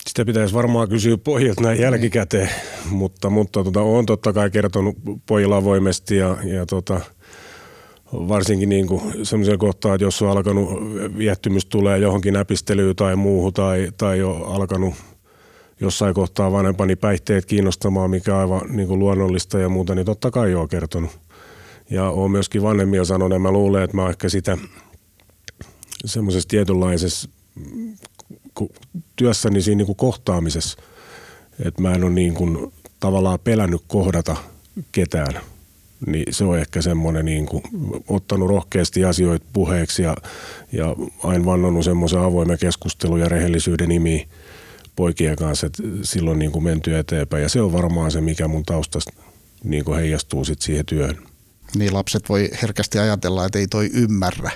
Sitä 0.06 0.24
pitäisi 0.24 0.54
varmaan 0.54 0.88
kysyä 0.88 1.18
pojilta 1.18 1.62
näin 1.62 1.80
jälkikäteen, 1.80 2.50
mutta, 2.90 3.30
mutta 3.30 3.64
tota, 3.64 3.80
olen 3.80 4.06
totta 4.06 4.32
kai 4.32 4.50
kertonut 4.50 4.96
pojilla 5.26 5.56
avoimesti 5.56 6.16
ja, 6.16 6.36
ja 6.44 6.66
tota, 6.66 7.00
varsinkin 8.12 8.68
niin 8.68 8.86
semmoisen 9.22 9.58
kohtaa, 9.58 9.94
että 9.94 10.04
jos 10.04 10.22
on 10.22 10.30
alkanut 10.30 10.68
viettymys 11.18 11.66
tulee 11.66 11.98
johonkin 11.98 12.34
näpistelyyn 12.34 12.96
tai 12.96 13.16
muuhun 13.16 13.52
tai, 13.52 13.92
tai 13.96 14.22
on 14.22 14.54
alkanut 14.54 14.94
jossain 15.80 16.14
kohtaa 16.14 16.52
vanhempani 16.52 16.96
päihteet 16.96 17.46
kiinnostamaan, 17.46 18.10
mikä 18.10 18.34
on 18.34 18.40
aivan 18.40 18.60
niin 18.68 18.88
kuin 18.88 18.98
luonnollista 18.98 19.58
ja 19.58 19.68
muuta, 19.68 19.94
niin 19.94 20.06
totta 20.06 20.30
kai 20.30 20.54
olen 20.54 20.68
kertonut. 20.68 21.10
Ja 21.90 22.10
olen 22.10 22.30
myöskin 22.30 22.62
vanhemmia 22.62 23.04
sanonut, 23.04 23.32
ja 23.32 23.38
mä 23.38 23.50
luulen, 23.50 23.82
että 23.82 23.96
mä 23.96 24.08
ehkä 24.08 24.28
sitä 24.28 24.58
semmoisessa 26.04 26.48
tietynlaisessa 26.48 27.28
työssäni 29.16 29.62
siinä 29.62 29.76
niin 29.76 29.86
kuin 29.86 29.96
kohtaamisessa, 29.96 30.78
että 31.64 31.82
mä 31.82 31.94
en 31.94 32.04
ole 32.04 32.12
niin 32.12 32.34
kuin 32.34 32.72
tavallaan 33.00 33.38
pelännyt 33.44 33.82
kohdata 33.86 34.36
ketään, 34.92 35.40
niin 36.06 36.34
se 36.34 36.44
on 36.44 36.58
ehkä 36.58 36.82
semmoinen 36.82 37.24
niin 37.24 37.46
kuin, 37.46 37.62
ottanut 38.08 38.48
rohkeasti 38.48 39.04
asioita 39.04 39.46
puheeksi 39.52 40.02
ja, 40.02 40.16
ja 40.72 40.96
aina 41.22 41.44
vannonut 41.44 41.84
semmoisen 41.84 42.20
avoimen 42.20 42.58
keskustelun 42.58 43.20
ja 43.20 43.28
rehellisyyden 43.28 43.88
nimi 43.88 44.28
poikien 44.96 45.36
kanssa, 45.36 45.66
että 45.66 45.82
silloin 46.02 46.38
niin 46.38 46.52
kuin 46.52 46.64
menty 46.64 46.98
eteenpäin. 46.98 47.42
Ja 47.42 47.48
se 47.48 47.60
on 47.60 47.72
varmaan 47.72 48.10
se, 48.10 48.20
mikä 48.20 48.48
mun 48.48 48.62
taustasta 48.62 49.12
niin 49.64 49.84
kuin 49.84 49.98
heijastuu 49.98 50.44
sit 50.44 50.62
siihen 50.62 50.86
työhön. 50.86 51.18
Niin 51.76 51.94
lapset 51.94 52.28
voi 52.28 52.50
herkästi 52.62 52.98
ajatella, 52.98 53.46
että 53.46 53.58
ei 53.58 53.66
toi 53.66 53.90
ymmärrä 53.94 54.50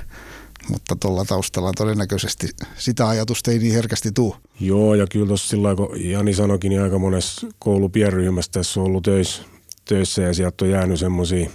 mutta 0.71 0.97
tuolla 0.97 1.25
taustalla 1.25 1.73
todennäköisesti 1.77 2.49
sitä 2.77 3.09
ajatusta 3.09 3.51
ei 3.51 3.59
niin 3.59 3.75
herkästi 3.75 4.13
tule. 4.13 4.37
Joo, 4.61 4.95
ja 4.95 5.07
kyllä 5.07 5.27
tuossa 5.27 5.49
sillä 5.49 5.75
kun 5.75 5.89
Jani 5.95 6.35
sanoikin, 6.35 6.69
niin 6.69 6.83
aika 6.83 6.99
monessa 6.99 7.47
koulupienryhmässä 7.59 8.53
tässä 8.53 8.81
on 8.81 8.87
ollut 8.87 9.03
töissä, 9.03 9.43
töissä 9.89 10.23
ja 10.23 10.35
sieltä 10.35 10.65
on 10.65 10.71
jäänyt 10.71 10.99
semmoisia 11.01 11.51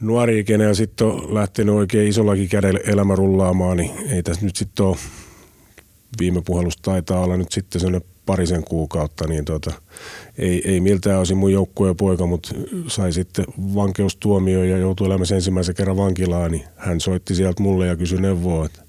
nuoria, 0.00 0.44
kenellä 0.44 0.74
sitten 0.74 1.06
on 1.06 1.34
lähtenyt 1.34 1.74
oikein 1.74 2.08
isollakin 2.08 2.48
kädellä 2.48 2.80
elämä 2.84 3.16
rullaamaan, 3.16 3.76
niin 3.76 3.90
ei 4.10 4.22
tässä 4.22 4.44
nyt 4.44 4.56
sitten 4.56 4.86
ole 4.86 4.96
viime 6.20 6.42
puhelusta 6.42 6.82
taitaa 6.82 7.20
olla 7.20 7.36
nyt 7.36 7.52
sitten 7.52 7.80
sellainen 7.80 8.08
parisen 8.26 8.64
kuukautta, 8.64 9.26
niin 9.26 9.44
tota, 9.44 9.72
ei, 10.38 10.62
ei 10.64 10.80
miltään 10.80 11.20
osin 11.20 11.36
mun 11.36 11.52
joukkueen 11.52 11.96
poika, 11.96 12.26
mutta 12.26 12.54
sai 12.86 13.12
sitten 13.12 13.44
vankeustuomio 13.74 14.64
ja 14.64 14.78
joutui 14.78 15.06
elämässä 15.06 15.34
ensimmäisen 15.34 15.74
kerran 15.74 15.96
vankilaan, 15.96 16.50
niin 16.50 16.64
hän 16.76 17.00
soitti 17.00 17.34
sieltä 17.34 17.62
mulle 17.62 17.86
ja 17.86 17.96
kysyi 17.96 18.20
neuvoa, 18.20 18.66
että, 18.66 18.82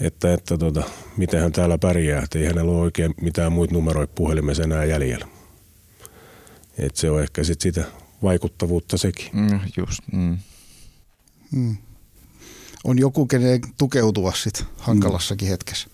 että, 0.00 0.34
että 0.34 0.58
tota, 0.58 0.82
miten 1.16 1.40
hän 1.40 1.52
täällä 1.52 1.78
pärjää, 1.78 2.22
että 2.22 2.38
ei 2.38 2.46
hänellä 2.46 2.72
ole 2.72 2.80
oikein 2.80 3.14
mitään 3.20 3.52
muita 3.52 3.74
numeroita 3.74 4.12
puhelimessa 4.14 4.62
enää 4.62 4.84
jäljellä. 4.84 5.31
Et 6.82 6.96
se 6.96 7.10
on 7.10 7.22
ehkä 7.22 7.44
sitten 7.44 7.74
sitä 7.74 7.90
vaikuttavuutta 8.22 8.98
sekin. 8.98 9.26
Mm, 9.32 9.60
just, 9.76 10.00
mm. 10.12 10.38
Mm. 11.52 11.76
On 12.84 12.98
joku, 12.98 13.26
kenen 13.26 13.60
tukeutua 13.78 14.32
sitten 14.32 14.66
hankalassakin 14.76 15.48
mm. 15.48 15.50
hetkessä. 15.50 15.88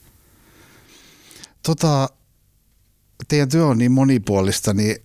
Tota, 1.63 2.09
teidän 3.29 3.49
työ 3.49 3.67
on 3.67 3.79
niin 3.79 3.93
monipuolista, 3.93 4.75
niin 4.75 4.97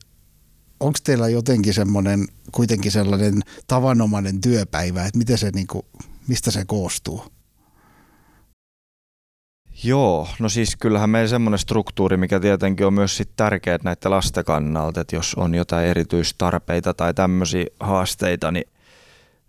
onko 0.80 1.00
teillä 1.04 1.30
jotenkin 1.30 1.74
semmoinen 1.74 2.28
kuitenkin 2.52 2.92
sellainen 2.92 3.42
tavanomainen 3.68 4.42
työpäivä, 4.42 5.06
että 5.06 5.18
miten 5.18 5.38
se, 5.38 5.52
niin 5.54 5.68
kuin, 5.68 5.86
mistä 6.28 6.52
se 6.52 6.66
koostuu? 6.66 7.33
Joo, 9.84 10.28
no 10.40 10.50
siis 10.50 10.76
kyllähän 10.76 11.10
meillä 11.10 11.28
semmoinen 11.28 11.60
struktuuri, 11.60 12.18
mikä 12.18 12.40
tietenkin 12.40 12.86
on 12.86 12.94
myös 12.94 13.18
sit 13.18 13.30
tärkeä 13.36 13.80
näiden 13.84 14.12
lasten 14.12 14.46
kannalta, 14.46 15.02
että 15.02 15.16
jos 15.16 15.36
on 15.36 15.56
jotain 15.56 15.88
erityistarpeita 15.88 16.94
tai 16.94 17.14
tämmöisiä 17.14 17.66
haasteita, 17.80 18.52
niin, 18.52 18.66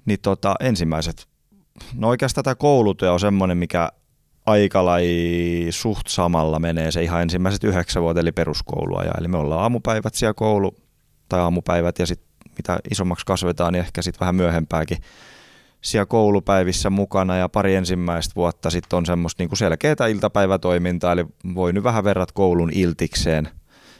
niin 0.05 0.19
tota, 0.23 0.55
ensimmäiset, 0.61 1.27
no 1.95 2.09
oikeastaan 2.09 2.45
tämä 2.45 2.55
koulutyö 2.55 3.13
on 3.13 3.21
semmoinen, 3.21 3.59
mikä 3.59 3.89
aika 4.47 4.85
lai 4.85 5.07
suht 5.71 6.07
samalla 6.07 6.59
menee 6.59 6.91
se 6.91 7.03
ihan 7.03 7.23
ensimmäiset 7.23 7.65
yhdeksän 7.65 8.03
vuotta 8.03 8.21
eli 8.21 8.33
peruskoulua. 8.33 9.03
Ja, 9.03 9.13
eli 9.19 9.29
me 9.29 9.37
ollaan 9.37 9.63
aamupäivät 9.63 10.15
siellä 10.15 10.35
koulu 10.35 10.77
tai 11.29 11.41
aamupäivät 11.41 11.99
ja 11.99 12.07
sitten 12.07 12.29
mitä 12.57 12.79
isommaksi 12.91 13.27
kasvetaan, 13.27 13.73
niin 13.73 13.81
ehkä 13.81 14.03
sitten 14.03 14.21
vähän 14.21 14.35
myöhempääkin 14.35 14.99
siellä 15.85 16.07
koulupäivissä 16.07 16.91
mukana 16.91 17.37
ja 17.37 17.49
pari 17.49 17.75
ensimmäistä 17.75 18.33
vuotta 18.37 18.71
sitten 18.71 18.97
on 18.97 19.07
semmoista 19.07 19.43
niinku 19.43 19.57
selkeää 19.57 20.07
iltapäivätoimintaa, 20.11 21.13
eli 21.13 21.27
voi 21.55 21.73
nyt 21.73 21.85
vähän 21.85 22.05
verrat 22.05 22.33
koulun 22.33 22.71
iltikseen, 22.75 23.49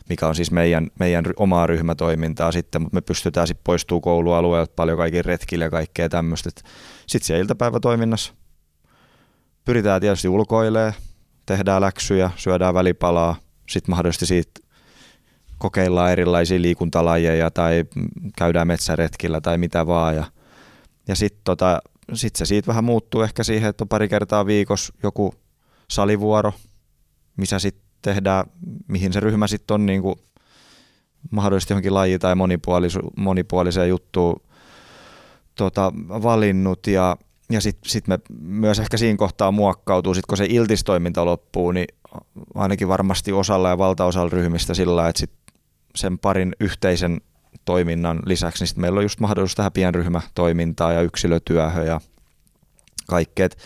mikä 0.09 0.27
on 0.27 0.35
siis 0.35 0.51
meidän, 0.51 0.89
meidän 0.99 1.25
omaa 1.37 1.67
ryhmätoimintaa 1.67 2.53
sitten, 2.53 2.83
mutta 2.83 2.97
me 2.97 3.01
pystytään 3.01 3.47
sitten 3.47 3.65
poistuu 3.65 4.01
koulualueelta 4.01 4.73
paljon 4.77 4.99
kaikki 4.99 5.23
retkille 5.23 5.65
ja 5.65 5.71
kaikkea 5.71 6.09
tämmöistä. 6.09 6.51
Sitten 7.07 7.27
siellä 7.27 7.43
iltapäivätoiminnassa 7.43 8.35
pyritään 9.65 10.01
tietysti 10.01 10.29
ulkoilee, 10.29 10.95
tehdään 11.47 11.81
läksyjä, 11.81 12.31
syödään 12.37 12.75
välipalaa, 12.75 13.37
sitten 13.69 13.93
mahdollisesti 13.93 14.27
siitä 14.27 14.61
kokeillaan 15.59 16.13
erilaisia 16.13 16.63
liikuntalajeja 16.63 17.51
tai 17.51 17.85
käydään 18.39 18.67
metsäretkillä 18.67 19.41
tai 19.41 19.59
mitä 19.59 19.87
vaan 19.87 20.17
ja 20.17 20.25
ja 21.09 21.17
sitten 21.17 21.41
tota, 21.45 21.81
sit 22.15 22.37
se 22.37 22.45
siitä 22.45 22.67
vähän 22.67 22.85
muuttuu 22.85 23.23
ehkä 23.23 23.45
siihen, 23.45 23.71
että 23.71 23.85
on 23.85 23.89
pari 23.89 24.09
kertaa 24.09 24.47
viikossa 24.47 24.95
joku 25.03 25.35
salivuoro, 25.91 26.53
missä 27.37 27.59
sitten 27.59 27.85
tehdään, 28.03 28.47
mihin 28.89 29.13
se 29.13 29.21
ryhmä 29.21 29.47
sitten 29.47 29.75
on 29.75 29.87
niin 29.87 30.03
kuin 30.03 30.17
mahdollisesti 31.31 31.73
johonkin 31.73 31.95
laji- 31.95 32.19
tai 32.19 32.35
monipuolisu- 32.35 33.11
monipuoliseen 33.17 33.89
juttuun 33.89 34.41
tota, 35.55 35.93
valinnut. 36.09 36.87
Ja, 36.87 37.17
ja 37.51 37.61
sitten 37.61 37.91
sit 37.91 38.09
me 38.09 38.19
myös 38.41 38.79
ehkä 38.79 38.97
siinä 38.97 39.17
kohtaa 39.17 39.53
muokkautuu, 39.53 40.15
sit 40.15 40.27
kun 40.27 40.39
se 40.39 40.47
iltistoiminta 40.49 41.25
loppuu, 41.25 41.73
niin 41.73 41.87
ainakin 42.55 42.89
varmasti 42.89 43.33
osalla 43.33 43.69
ja 43.69 43.79
valtaosalla 43.79 44.31
ryhmistä 44.31 44.75
sillä, 44.75 45.09
että 45.09 45.21
sit 45.21 45.33
sen 45.97 46.19
parin 46.19 46.53
yhteisen 46.61 47.21
toiminnan 47.65 48.21
lisäksi, 48.27 48.65
niin 48.65 48.81
meillä 48.81 48.99
on 48.99 49.05
just 49.05 49.21
mahdollisuus 49.21 49.55
tähän 49.55 49.73
pienryhmätoimintaa 49.73 50.93
ja 50.93 51.03
yksilötyöhön 51.03 51.87
ja 51.87 52.01
kaikkea. 53.07 53.47
Et, 53.47 53.59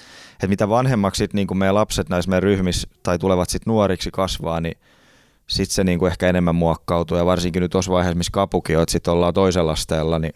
et 0.42 0.50
mitä 0.50 0.68
vanhemmaksi 0.68 1.18
sit, 1.18 1.34
niin 1.34 1.58
meidän 1.58 1.74
lapset 1.74 2.08
näissä 2.08 2.28
meidän 2.28 2.42
ryhmissä 2.42 2.88
tai 3.02 3.18
tulevat 3.18 3.50
sitten 3.50 3.70
nuoriksi 3.70 4.10
kasvaa, 4.10 4.60
niin 4.60 4.74
sitten 5.46 5.74
se 5.74 5.84
niin 5.84 5.98
kuin 5.98 6.10
ehkä 6.10 6.28
enemmän 6.28 6.54
muokkautuu 6.54 7.16
ja 7.16 7.26
varsinkin 7.26 7.62
nyt 7.62 7.70
tuossa 7.70 7.92
vaiheessa, 7.92 8.18
missä 8.18 8.32
kapukin 8.32 8.76
on, 8.76 8.82
että 8.82 8.92
sitten 8.92 9.12
ollaan 9.12 9.34
toisella 9.34 9.72
asteella, 9.72 10.18
niin 10.18 10.34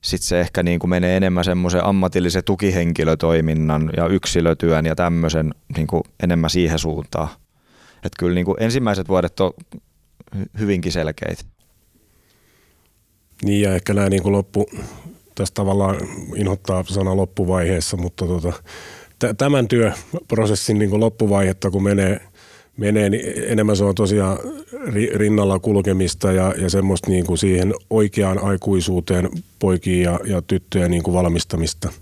sitten 0.00 0.28
se 0.28 0.40
ehkä 0.40 0.62
niin 0.62 0.78
kuin 0.78 0.90
menee 0.90 1.16
enemmän 1.16 1.44
semmoisen 1.44 1.84
ammatillisen 1.84 2.44
tukihenkilötoiminnan 2.44 3.90
ja 3.96 4.06
yksilötyön 4.06 4.86
ja 4.86 4.94
tämmöisen 4.94 5.54
niin 5.76 5.86
kuin 5.86 6.02
enemmän 6.22 6.50
siihen 6.50 6.78
suuntaan. 6.78 7.28
Että 7.96 8.18
kyllä 8.18 8.34
niin 8.34 8.44
kuin 8.44 8.62
ensimmäiset 8.62 9.08
vuodet 9.08 9.40
on 9.40 9.52
hyvinkin 10.58 10.92
selkeitä. 10.92 11.44
Niin 13.44 13.62
ja 13.62 13.74
ehkä 13.74 13.94
nämä 13.94 14.08
niin 14.08 14.22
kuin 14.22 14.32
loppu, 14.32 14.70
tässä 15.34 15.54
tavallaan 15.54 15.96
inhottaa 16.36 16.84
sana 16.88 17.16
loppuvaiheessa, 17.16 17.96
mutta 17.96 18.26
tota, 18.26 18.52
tämän 19.38 19.68
työprosessin 19.68 20.78
niin 20.78 20.90
kuin 20.90 21.00
loppuvaihetta 21.00 21.70
kun 21.70 21.82
menee, 21.82 22.20
menee, 22.76 23.10
niin 23.10 23.44
enemmän 23.46 23.76
se 23.76 23.84
on 23.84 23.94
tosiaan 23.94 24.38
rinnalla 25.14 25.58
kulkemista 25.58 26.32
ja, 26.32 26.54
ja 26.58 26.70
semmoista 26.70 27.10
niin 27.10 27.26
kuin 27.26 27.38
siihen 27.38 27.74
oikeaan 27.90 28.38
aikuisuuteen 28.38 29.28
poikiin 29.58 30.02
ja, 30.02 30.20
ja 30.24 30.42
tyttöjen 30.42 30.90
niin 30.90 31.02
kuin 31.02 31.14
valmistamista. 31.14 31.92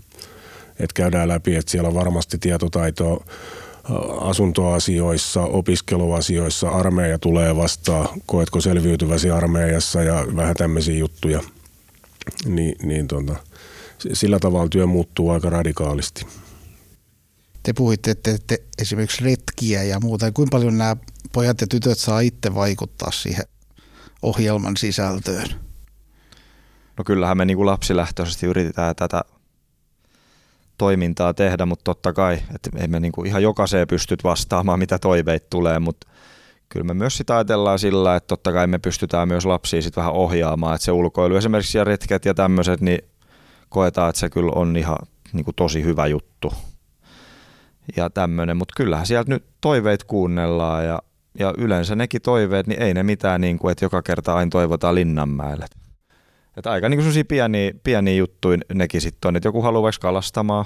Että 0.79 0.93
käydään 0.93 1.27
läpi, 1.27 1.55
että 1.55 1.71
siellä 1.71 1.87
on 1.87 1.95
varmasti 1.95 2.37
tietotaitoa 2.37 3.25
asuntoasioissa, 4.21 5.41
opiskeluasioissa, 5.41 6.69
armeija 6.69 7.19
tulee 7.19 7.55
vastaan, 7.55 8.21
koetko 8.25 8.61
selviytyväsi 8.61 9.31
armeijassa 9.31 10.03
ja 10.03 10.25
vähän 10.35 10.55
tämmöisiä 10.55 10.97
juttuja. 10.97 11.41
Ni, 12.45 12.75
niin 12.83 13.07
tota, 13.07 13.35
sillä 14.13 14.39
tavalla 14.39 14.69
työ 14.69 14.87
muuttuu 14.87 15.29
aika 15.29 15.49
radikaalisti. 15.49 16.25
Te 17.63 17.73
puhuitte, 17.73 18.11
että 18.11 18.23
teette 18.23 18.63
esimerkiksi 18.77 19.23
retkiä 19.23 19.83
ja 19.83 19.99
muuta. 19.99 20.31
Kuinka 20.31 20.55
paljon 20.57 20.77
nämä 20.77 20.95
pojat 21.31 21.61
ja 21.61 21.67
tytöt 21.67 21.99
saa 21.99 22.19
itse 22.19 22.55
vaikuttaa 22.55 23.11
siihen 23.11 23.45
ohjelman 24.21 24.77
sisältöön? 24.77 25.47
No 26.97 27.03
kyllähän 27.03 27.37
me 27.37 27.45
niin 27.45 27.57
kuin 27.57 27.65
lapsilähtöisesti 27.65 28.45
yritetään 28.45 28.95
tätä 28.95 29.21
toimintaa 30.77 31.33
tehdä, 31.33 31.65
mutta 31.65 31.83
totta 31.83 32.13
kai, 32.13 32.33
että 32.55 32.69
emme 32.77 32.99
niin 32.99 33.11
kuin 33.11 33.27
ihan 33.27 33.43
jokaiseen 33.43 33.87
pystyt 33.87 34.23
vastaamaan, 34.23 34.79
mitä 34.79 34.99
toiveet 34.99 35.49
tulee, 35.49 35.79
mutta 35.79 36.07
kyllä 36.69 36.83
me 36.83 36.93
myös 36.93 37.17
sitä 37.17 37.35
ajatellaan 37.35 37.79
sillä, 37.79 38.15
että 38.15 38.27
totta 38.27 38.53
kai 38.53 38.67
me 38.67 38.77
pystytään 38.77 39.27
myös 39.27 39.45
lapsia 39.45 39.81
sitten 39.81 40.01
vähän 40.01 40.13
ohjaamaan, 40.13 40.75
että 40.75 40.85
se 40.85 40.91
ulkoilu 40.91 41.35
esimerkiksi 41.35 41.77
ja 41.77 41.83
retket 41.83 42.25
ja 42.25 42.33
tämmöiset, 42.33 42.81
niin 42.81 42.99
koetaan, 43.69 44.09
että 44.09 44.19
se 44.19 44.29
kyllä 44.29 44.51
on 44.55 44.77
ihan 44.77 44.97
niin 45.33 45.45
kuin 45.45 45.55
tosi 45.55 45.83
hyvä 45.83 46.07
juttu 46.07 46.53
ja 47.95 48.09
tämmöinen, 48.09 48.57
mutta 48.57 48.73
kyllähän 48.77 49.07
sieltä 49.07 49.29
nyt 49.29 49.45
toiveet 49.61 50.03
kuunnellaan 50.03 50.85
ja, 50.85 51.01
ja 51.39 51.53
yleensä 51.57 51.95
nekin 51.95 52.21
toiveet, 52.21 52.67
niin 52.67 52.81
ei 52.81 52.93
ne 52.93 53.03
mitään 53.03 53.41
niin 53.41 53.59
kuin, 53.59 53.71
että 53.71 53.85
joka 53.85 54.01
kerta 54.01 54.35
aina 54.35 54.49
toivotaan 54.49 54.95
Linnanmäelle. 54.95 55.65
Että 56.57 56.71
aika 56.71 56.89
niin 56.89 56.99
kuin 56.99 57.25
pieniä, 57.27 57.71
pieniä 57.83 58.15
juttuja 58.15 58.57
nekin 58.73 59.01
sitten 59.01 59.29
on, 59.29 59.35
että 59.35 59.47
joku 59.47 59.61
haluaa 59.61 59.83
vaikka 59.83 60.01
kalastamaan, 60.01 60.65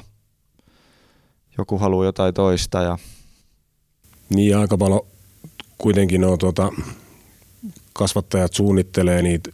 joku 1.57 1.77
haluaa 1.77 2.05
jotain 2.05 2.33
toista. 2.33 2.81
Ja... 2.81 2.97
Niin 4.29 4.57
aika 4.57 4.77
paljon 4.77 5.01
kuitenkin 5.77 6.23
on 6.23 6.37
tuota, 6.37 6.71
kasvattajat 7.93 8.53
suunnittelee 8.53 9.21
niitä 9.21 9.49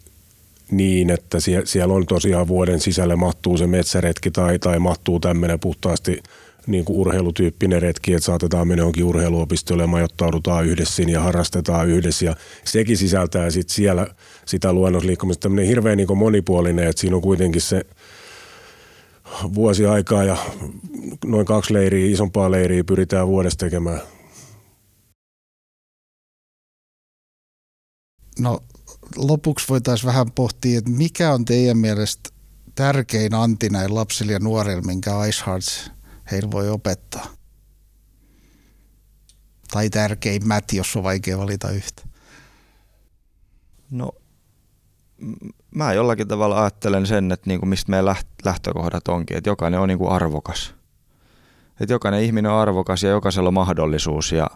niin, 0.72 1.10
että 1.10 1.38
siellä 1.66 1.94
on 1.94 2.06
tosiaan 2.06 2.48
vuoden 2.48 2.80
sisällä 2.80 3.16
mahtuu 3.16 3.58
se 3.58 3.68
metsäretki 3.68 4.32
tai, 4.32 4.60
tai 4.60 4.80
mahtuu 4.80 5.20
tämmöinen 5.20 5.60
puhtaasti 5.60 6.24
niin 6.68 6.86
kuin 6.86 7.00
urheilutyyppinen 7.00 7.82
retki, 7.82 8.14
että 8.14 8.26
saatetaan 8.26 8.68
mennä 8.68 8.82
johonkin 8.82 9.04
urheiluopistolle 9.04 9.84
ja 9.84 9.88
majoittaudutaan 9.88 10.66
yhdessä 10.66 11.04
ja 11.04 11.22
harrastetaan 11.22 11.90
yhdessä. 11.90 12.26
Ja 12.26 12.36
sekin 12.64 12.98
sisältää 12.98 13.50
sit 13.50 13.70
siellä 13.70 14.08
sitä 14.46 14.74
luonnosliikkumista 14.74 15.42
tämmöinen 15.42 15.68
hirveän 15.68 15.98
niin 15.98 16.18
monipuolinen, 16.18 16.88
että 16.88 17.00
siinä 17.00 17.16
on 17.16 17.22
kuitenkin 17.22 17.62
se 17.62 17.86
vuosi 19.54 19.86
aikaa 19.86 20.24
ja 20.24 20.38
noin 21.26 21.46
kaksi 21.46 21.74
leiriä, 21.74 22.14
isompaa 22.14 22.52
leiriä 22.52 22.84
pyritään 22.84 23.28
vuodessa 23.28 23.60
tekemään. 23.60 24.02
No 28.40 28.60
lopuksi 29.16 29.66
voitaisiin 29.70 30.08
vähän 30.08 30.32
pohtia, 30.32 30.78
että 30.78 30.92
mikä 30.92 31.34
on 31.34 31.46
teidän 31.46 31.78
mielestä 31.78 32.30
tärkein 32.76 33.34
anti 33.34 33.70
näin 33.70 33.96
lapsille 33.96 34.32
ja 34.32 34.40
nuorille, 34.40 34.82
minkä 34.82 35.26
Ice 35.26 35.44
Hearts 35.48 35.92
heillä 36.32 36.52
voi 36.52 36.70
opettaa? 36.70 37.28
Tai 39.72 39.90
tärkeimmät, 39.90 40.74
jos 40.74 40.96
on 40.96 41.04
vaikea 41.04 41.38
valita 41.38 41.70
yhtä. 41.70 42.04
No 43.92 44.12
mä 45.76 45.94
jollakin 45.94 46.28
tavalla 46.28 46.62
ajattelen 46.62 47.08
sen, 47.08 47.32
että 47.32 47.50
niin 47.50 47.60
kuin 47.60 47.70
mistä 47.70 47.92
meidän 47.92 48.16
lähtökohdat 48.46 49.08
onkin, 49.08 49.38
että 49.38 49.50
jokainen 49.50 49.80
on 49.80 49.88
niin 49.88 49.98
kuin 49.98 50.12
arvokas. 50.12 50.76
Että 51.80 51.94
jokainen 51.94 52.24
ihminen 52.24 52.52
on 52.52 52.60
arvokas 52.60 53.04
ja 53.04 53.10
jokaisella 53.10 53.48
on 53.48 53.54
mahdollisuus 53.54 54.32
ja, 54.32 54.48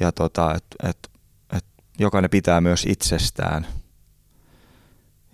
ja 0.00 0.12
tota, 0.12 0.54
että 0.54 0.88
et, 0.88 1.10
et 1.56 1.64
jokainen 1.98 2.30
pitää 2.30 2.60
myös 2.60 2.86
itsestään. 2.88 3.66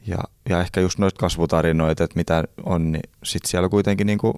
Ja, 0.07 0.19
ja 0.49 0.61
ehkä 0.61 0.81
just 0.81 0.99
noita 0.99 1.19
kasvutarinoita, 1.19 2.05
että 2.05 2.17
mitä 2.17 2.45
on, 2.65 2.93
niin 2.93 3.11
sitten 3.25 3.51
siellä 3.51 3.69
kuitenkin 3.69 4.07
niin 4.07 4.19
kuin 4.19 4.35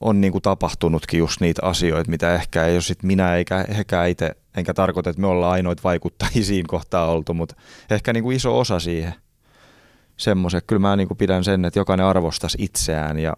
on 0.00 0.20
niin 0.20 0.32
kuin 0.32 0.42
tapahtunutkin 0.42 1.18
just 1.18 1.40
niitä 1.40 1.62
asioita, 1.66 2.10
mitä 2.10 2.34
ehkä 2.34 2.66
ei 2.66 2.74
ole 2.74 2.82
sit 2.82 3.02
minä 3.02 3.36
eikä 3.36 3.64
hekään 3.76 4.08
itse, 4.08 4.36
enkä 4.56 4.74
tarkoita, 4.74 5.10
että 5.10 5.20
me 5.20 5.26
ollaan 5.26 5.52
ainoita 5.52 5.82
vaikuttajia 5.84 6.44
siinä 6.44 6.66
kohtaa 6.68 7.10
oltu, 7.10 7.34
mutta 7.34 7.54
ehkä 7.90 8.12
niin 8.12 8.22
kuin 8.22 8.36
iso 8.36 8.58
osa 8.58 8.80
siihen 8.80 9.14
semmoisen. 10.16 10.62
Kyllä 10.66 10.80
mä 10.80 10.96
niin 10.96 11.08
kuin 11.08 11.18
pidän 11.18 11.44
sen, 11.44 11.64
että 11.64 11.80
jokainen 11.80 12.06
arvostaisi 12.06 12.58
itseään 12.60 13.18
ja 13.18 13.36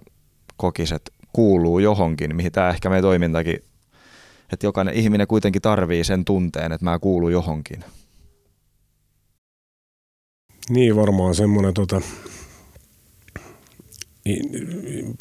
kokisi, 0.57 0.95
että 0.95 1.13
kuuluu 1.33 1.79
johonkin, 1.79 2.37
mihin 2.37 2.53
tämä 2.53 2.71
ehkä 2.71 2.89
meidän 2.89 3.03
toimintakin, 3.03 3.57
että 4.53 4.67
jokainen 4.67 4.95
ihminen 4.95 5.27
kuitenkin 5.27 5.63
tarvii 5.63 6.05
sen 6.05 6.25
tunteen, 6.25 6.73
että 6.73 6.85
mä 6.85 6.99
kuulun 6.99 7.33
johonkin. 7.33 7.85
Niin, 10.71 10.97
varmaan 10.97 11.35
semmoinen 11.35 11.75
tota, 11.75 12.01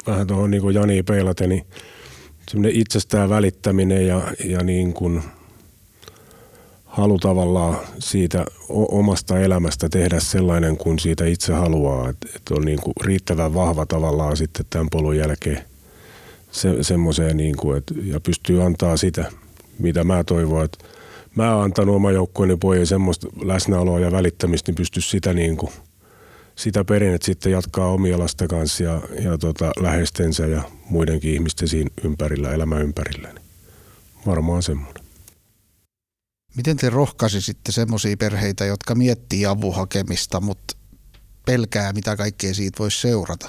vähän 0.06 0.26
tuohon 0.26 0.50
niin 0.50 0.74
Jani 0.74 1.02
peilaten, 1.02 1.48
niin 1.48 1.66
semmoinen 2.50 2.80
itsestään 2.80 3.28
välittäminen 3.28 4.06
ja, 4.06 4.22
ja 4.44 4.62
niin 4.62 4.92
kuin 4.92 5.22
halu 6.84 7.18
tavallaan 7.18 7.78
siitä 7.98 8.44
omasta 8.68 9.38
elämästä 9.38 9.88
tehdä 9.88 10.20
sellainen 10.20 10.76
kuin 10.76 10.98
siitä 10.98 11.24
itse 11.24 11.52
haluaa. 11.52 12.08
Että 12.08 12.28
et 12.36 12.50
on 12.50 12.64
niin 12.64 12.80
kuin 12.82 12.94
riittävän 13.00 13.54
vahva 13.54 13.86
tavallaan 13.86 14.36
sitten 14.36 14.66
tämän 14.70 14.90
polun 14.90 15.16
jälkeen 15.16 15.62
se, 16.50 16.82
semmoiseen 16.82 17.36
niin 17.36 17.56
kuin, 17.56 17.78
että, 17.78 17.94
ja 18.04 18.20
pystyy 18.20 18.62
antaa 18.62 18.96
sitä, 18.96 19.32
mitä 19.78 20.04
mä 20.04 20.24
toivon, 20.24 20.64
että 20.64 20.84
mä 21.34 21.54
oon 21.54 21.64
antanut 21.64 21.96
oma 21.96 22.12
joukkueeni 22.12 22.56
pojille 22.56 22.86
semmoista 22.86 23.26
läsnäoloa 23.42 24.00
ja 24.00 24.12
välittämistä, 24.12 24.70
niin 24.70 24.76
pysty 24.76 25.00
sitä 25.00 25.32
niin 25.32 25.56
kuin, 25.56 25.72
sitä 26.56 26.84
perinnettä 26.84 27.26
sitten 27.26 27.52
jatkaa 27.52 27.88
omia 27.88 28.18
lasten 28.18 28.48
kanssa 28.48 28.84
ja, 28.84 29.02
ja 29.20 29.38
tota, 29.38 29.72
läheistensä 29.80 30.46
ja 30.46 30.62
muidenkin 30.90 31.32
ihmisten 31.32 31.68
siinä 31.68 31.90
ympärillä, 32.04 32.50
elämän 32.52 32.82
ympärillä. 32.82 33.28
Niin 33.32 33.44
varmaan 34.26 34.62
semmoinen. 34.62 35.04
Miten 36.56 36.76
te 36.76 36.90
rohkaisisitte 36.90 37.72
semmoisia 37.72 38.16
perheitä, 38.16 38.64
jotka 38.64 38.94
miettii 38.94 39.46
avun 39.46 39.74
hakemista, 39.74 40.40
mutta 40.40 40.76
pelkää, 41.46 41.92
mitä 41.92 42.16
kaikkea 42.16 42.54
siitä 42.54 42.78
voisi 42.78 43.00
seurata? 43.00 43.48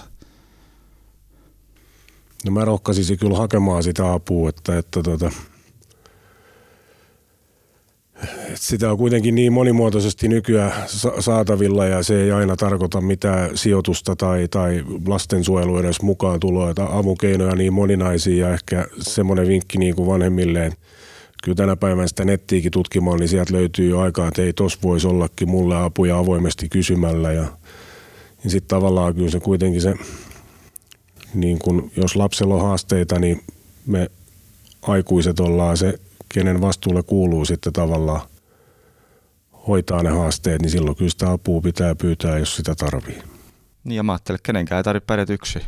No 2.46 2.52
mä 2.52 2.66
rohkaisisin 2.66 3.20
kyllä 3.20 3.38
hakemaan 3.38 3.84
sitä 3.84 4.14
apua, 4.14 4.50
että, 4.50 4.78
että 4.78 5.04
tota, 5.04 5.32
sitä 8.56 8.92
on 8.92 8.98
kuitenkin 8.98 9.36
niin 9.36 9.54
monimuotoisesti 9.54 10.28
nykyään 10.28 10.72
saatavilla 11.20 11.86
ja 11.86 12.04
se 12.04 12.24
ei 12.24 12.32
aina 12.32 12.56
tarkoita 12.56 13.02
mitään 13.02 13.58
sijoitusta 13.58 14.16
tai, 14.16 14.48
tai 14.48 14.84
lastensuojelu 15.06 15.78
edes 15.78 16.02
mukaan 16.02 16.40
tuloa. 16.40 16.74
Avukeinoja 16.92 17.56
niin 17.56 17.74
moninaisia 17.74 18.48
ja 18.48 18.54
ehkä 18.54 18.86
semmoinen 19.00 19.48
vinkki 19.48 19.78
niin 19.78 19.96
kuin 19.96 20.08
vanhemmilleen. 20.08 20.74
Kyllä 21.44 21.56
tänä 21.56 21.76
päivänä 21.76 22.08
sitä 22.08 22.26
nettiikin 22.26 22.72
tutkimaan, 22.72 23.20
niin 23.20 23.30
sieltä 23.30 23.54
löytyy 23.54 23.90
jo 23.90 24.00
aikaa, 24.00 24.28
että 24.28 24.42
ei 24.42 24.54
tos 24.54 24.84
voisi 24.84 25.08
ollakin 25.08 25.50
mulle 25.50 25.78
apuja 25.78 26.18
avoimesti 26.18 26.70
kysymällä. 26.70 27.32
Ja, 27.32 27.46
ja 28.44 28.50
sitten 28.50 28.68
tavallaan 28.68 29.16
kyllä 29.16 29.30
se 29.30 29.40
kuitenkin 29.40 29.82
se, 29.82 29.94
niin 31.34 31.60
kun, 31.60 31.92
jos 31.98 32.16
lapsella 32.16 32.56
on 32.56 32.62
haasteita, 32.62 33.20
niin 33.20 33.42
me 33.86 34.10
aikuiset 34.82 35.40
ollaan 35.40 35.78
se 35.78 36.00
kenen 36.34 36.62
vastuulle 36.62 37.04
kuuluu 37.04 37.46
sitten 37.46 37.74
tavallaan 37.74 38.22
hoitaa 39.68 40.04
ne 40.04 40.10
haasteet, 40.10 40.62
niin 40.62 40.70
silloin 40.70 40.98
kyllä 40.98 41.12
sitä 41.12 41.32
apua 41.32 41.62
pitää 41.62 41.96
pyytää, 41.96 42.38
jos 42.38 42.56
sitä 42.56 42.76
tarvii. 42.76 43.24
Niin 43.84 43.96
ja 43.96 44.04
mä 44.04 44.12
ajattelen, 44.12 44.36
että 44.36 44.46
kenenkään 44.46 44.80
ei 44.80 44.84
tarvitse 44.84 45.06
pärjätä 45.06 45.34
yksi. 45.34 45.60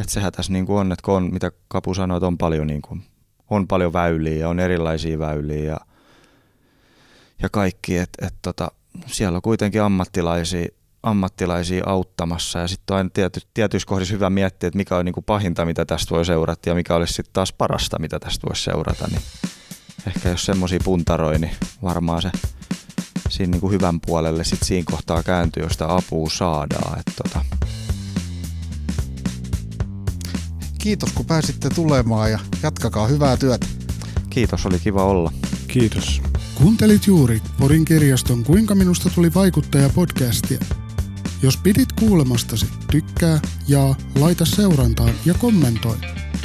Että 0.00 0.12
sehän 0.12 0.32
tässä 0.32 0.52
niin 0.52 0.66
kuin 0.66 0.78
on, 0.78 0.92
että 0.92 1.02
kun 1.04 1.14
on, 1.14 1.32
mitä 1.32 1.52
Kapu 1.68 1.94
sanoi, 1.94 2.16
että 2.16 2.26
on 2.26 2.38
paljon, 2.38 2.66
niin 2.66 2.82
kuin, 2.82 3.02
on 3.50 3.68
paljon 3.68 3.92
väyliä 3.92 4.36
ja 4.36 4.48
on 4.48 4.60
erilaisia 4.60 5.18
väyliä 5.18 5.64
ja, 5.64 5.80
ja 7.42 7.48
kaikki, 7.48 7.98
että 7.98 8.26
et 8.26 8.34
tota, 8.42 8.70
siellä 9.06 9.36
on 9.36 9.42
kuitenkin 9.42 9.82
ammattilaisia, 9.82 10.68
ammattilaisia 11.02 11.84
auttamassa 11.86 12.58
ja 12.58 12.68
sitten 12.68 12.94
on 12.94 12.98
aina 12.98 13.10
tiety, 13.12 13.40
tietyissä 13.54 13.86
kohdissa 13.86 14.14
hyvä 14.14 14.30
miettiä, 14.30 14.66
että 14.66 14.76
mikä 14.76 14.96
on 14.96 15.04
niin 15.04 15.12
kuin 15.12 15.24
pahinta, 15.24 15.64
mitä 15.64 15.84
tästä 15.84 16.14
voi 16.14 16.24
seurata 16.24 16.68
ja 16.68 16.74
mikä 16.74 16.94
olisi 16.94 17.12
sitten 17.12 17.32
taas 17.32 17.52
parasta, 17.52 17.98
mitä 17.98 18.18
tästä 18.18 18.46
voisi 18.48 18.62
seurata. 18.62 19.06
Niin 19.10 19.22
ehkä 20.06 20.28
jos 20.28 20.44
semmoisia 20.44 20.78
puntaroi, 20.84 21.38
niin 21.38 21.52
varmaan 21.82 22.22
se 22.22 22.30
siinä 23.28 23.50
niin 23.50 23.60
kuin 23.60 23.72
hyvän 23.72 24.00
puolelle 24.00 24.44
sit 24.44 24.62
siinä 24.62 24.84
kohtaa 24.90 25.22
kääntyy, 25.22 25.62
jos 25.62 25.72
sitä 25.72 25.94
apua 25.94 26.30
saadaan. 26.30 26.98
Et 26.98 27.16
tota. 27.16 27.44
Kiitos 30.78 31.12
kun 31.12 31.26
pääsitte 31.26 31.68
tulemaan 31.70 32.30
ja 32.30 32.38
jatkakaa 32.62 33.06
hyvää 33.06 33.36
työtä. 33.36 33.66
Kiitos, 34.30 34.66
oli 34.66 34.78
kiva 34.78 35.04
olla. 35.04 35.32
Kiitos. 35.68 36.22
Kuuntelit 36.54 37.06
juuri 37.06 37.42
Porin 37.58 37.84
kirjaston 37.84 38.44
Kuinka 38.44 38.74
minusta 38.74 39.10
tuli 39.10 39.34
vaikuttaja 39.34 39.88
podcastia. 39.88 40.81
Jos 41.42 41.56
pidit 41.56 41.92
kuulemastasi, 41.92 42.66
tykkää, 42.90 43.40
ja 43.68 43.94
laita 44.20 44.44
seurantaan 44.44 45.14
ja 45.24 45.34
kommentoi. 45.34 45.96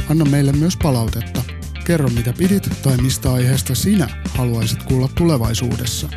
Anna 0.09 0.25
meille 0.25 0.51
myös 0.51 0.77
palautetta. 0.83 1.41
Kerro 1.85 2.09
mitä 2.09 2.33
pidit 2.33 2.69
tai 2.83 2.97
mistä 2.97 3.33
aiheesta 3.33 3.75
sinä 3.75 4.07
haluaisit 4.29 4.83
kuulla 4.83 5.09
tulevaisuudessa. 5.15 6.09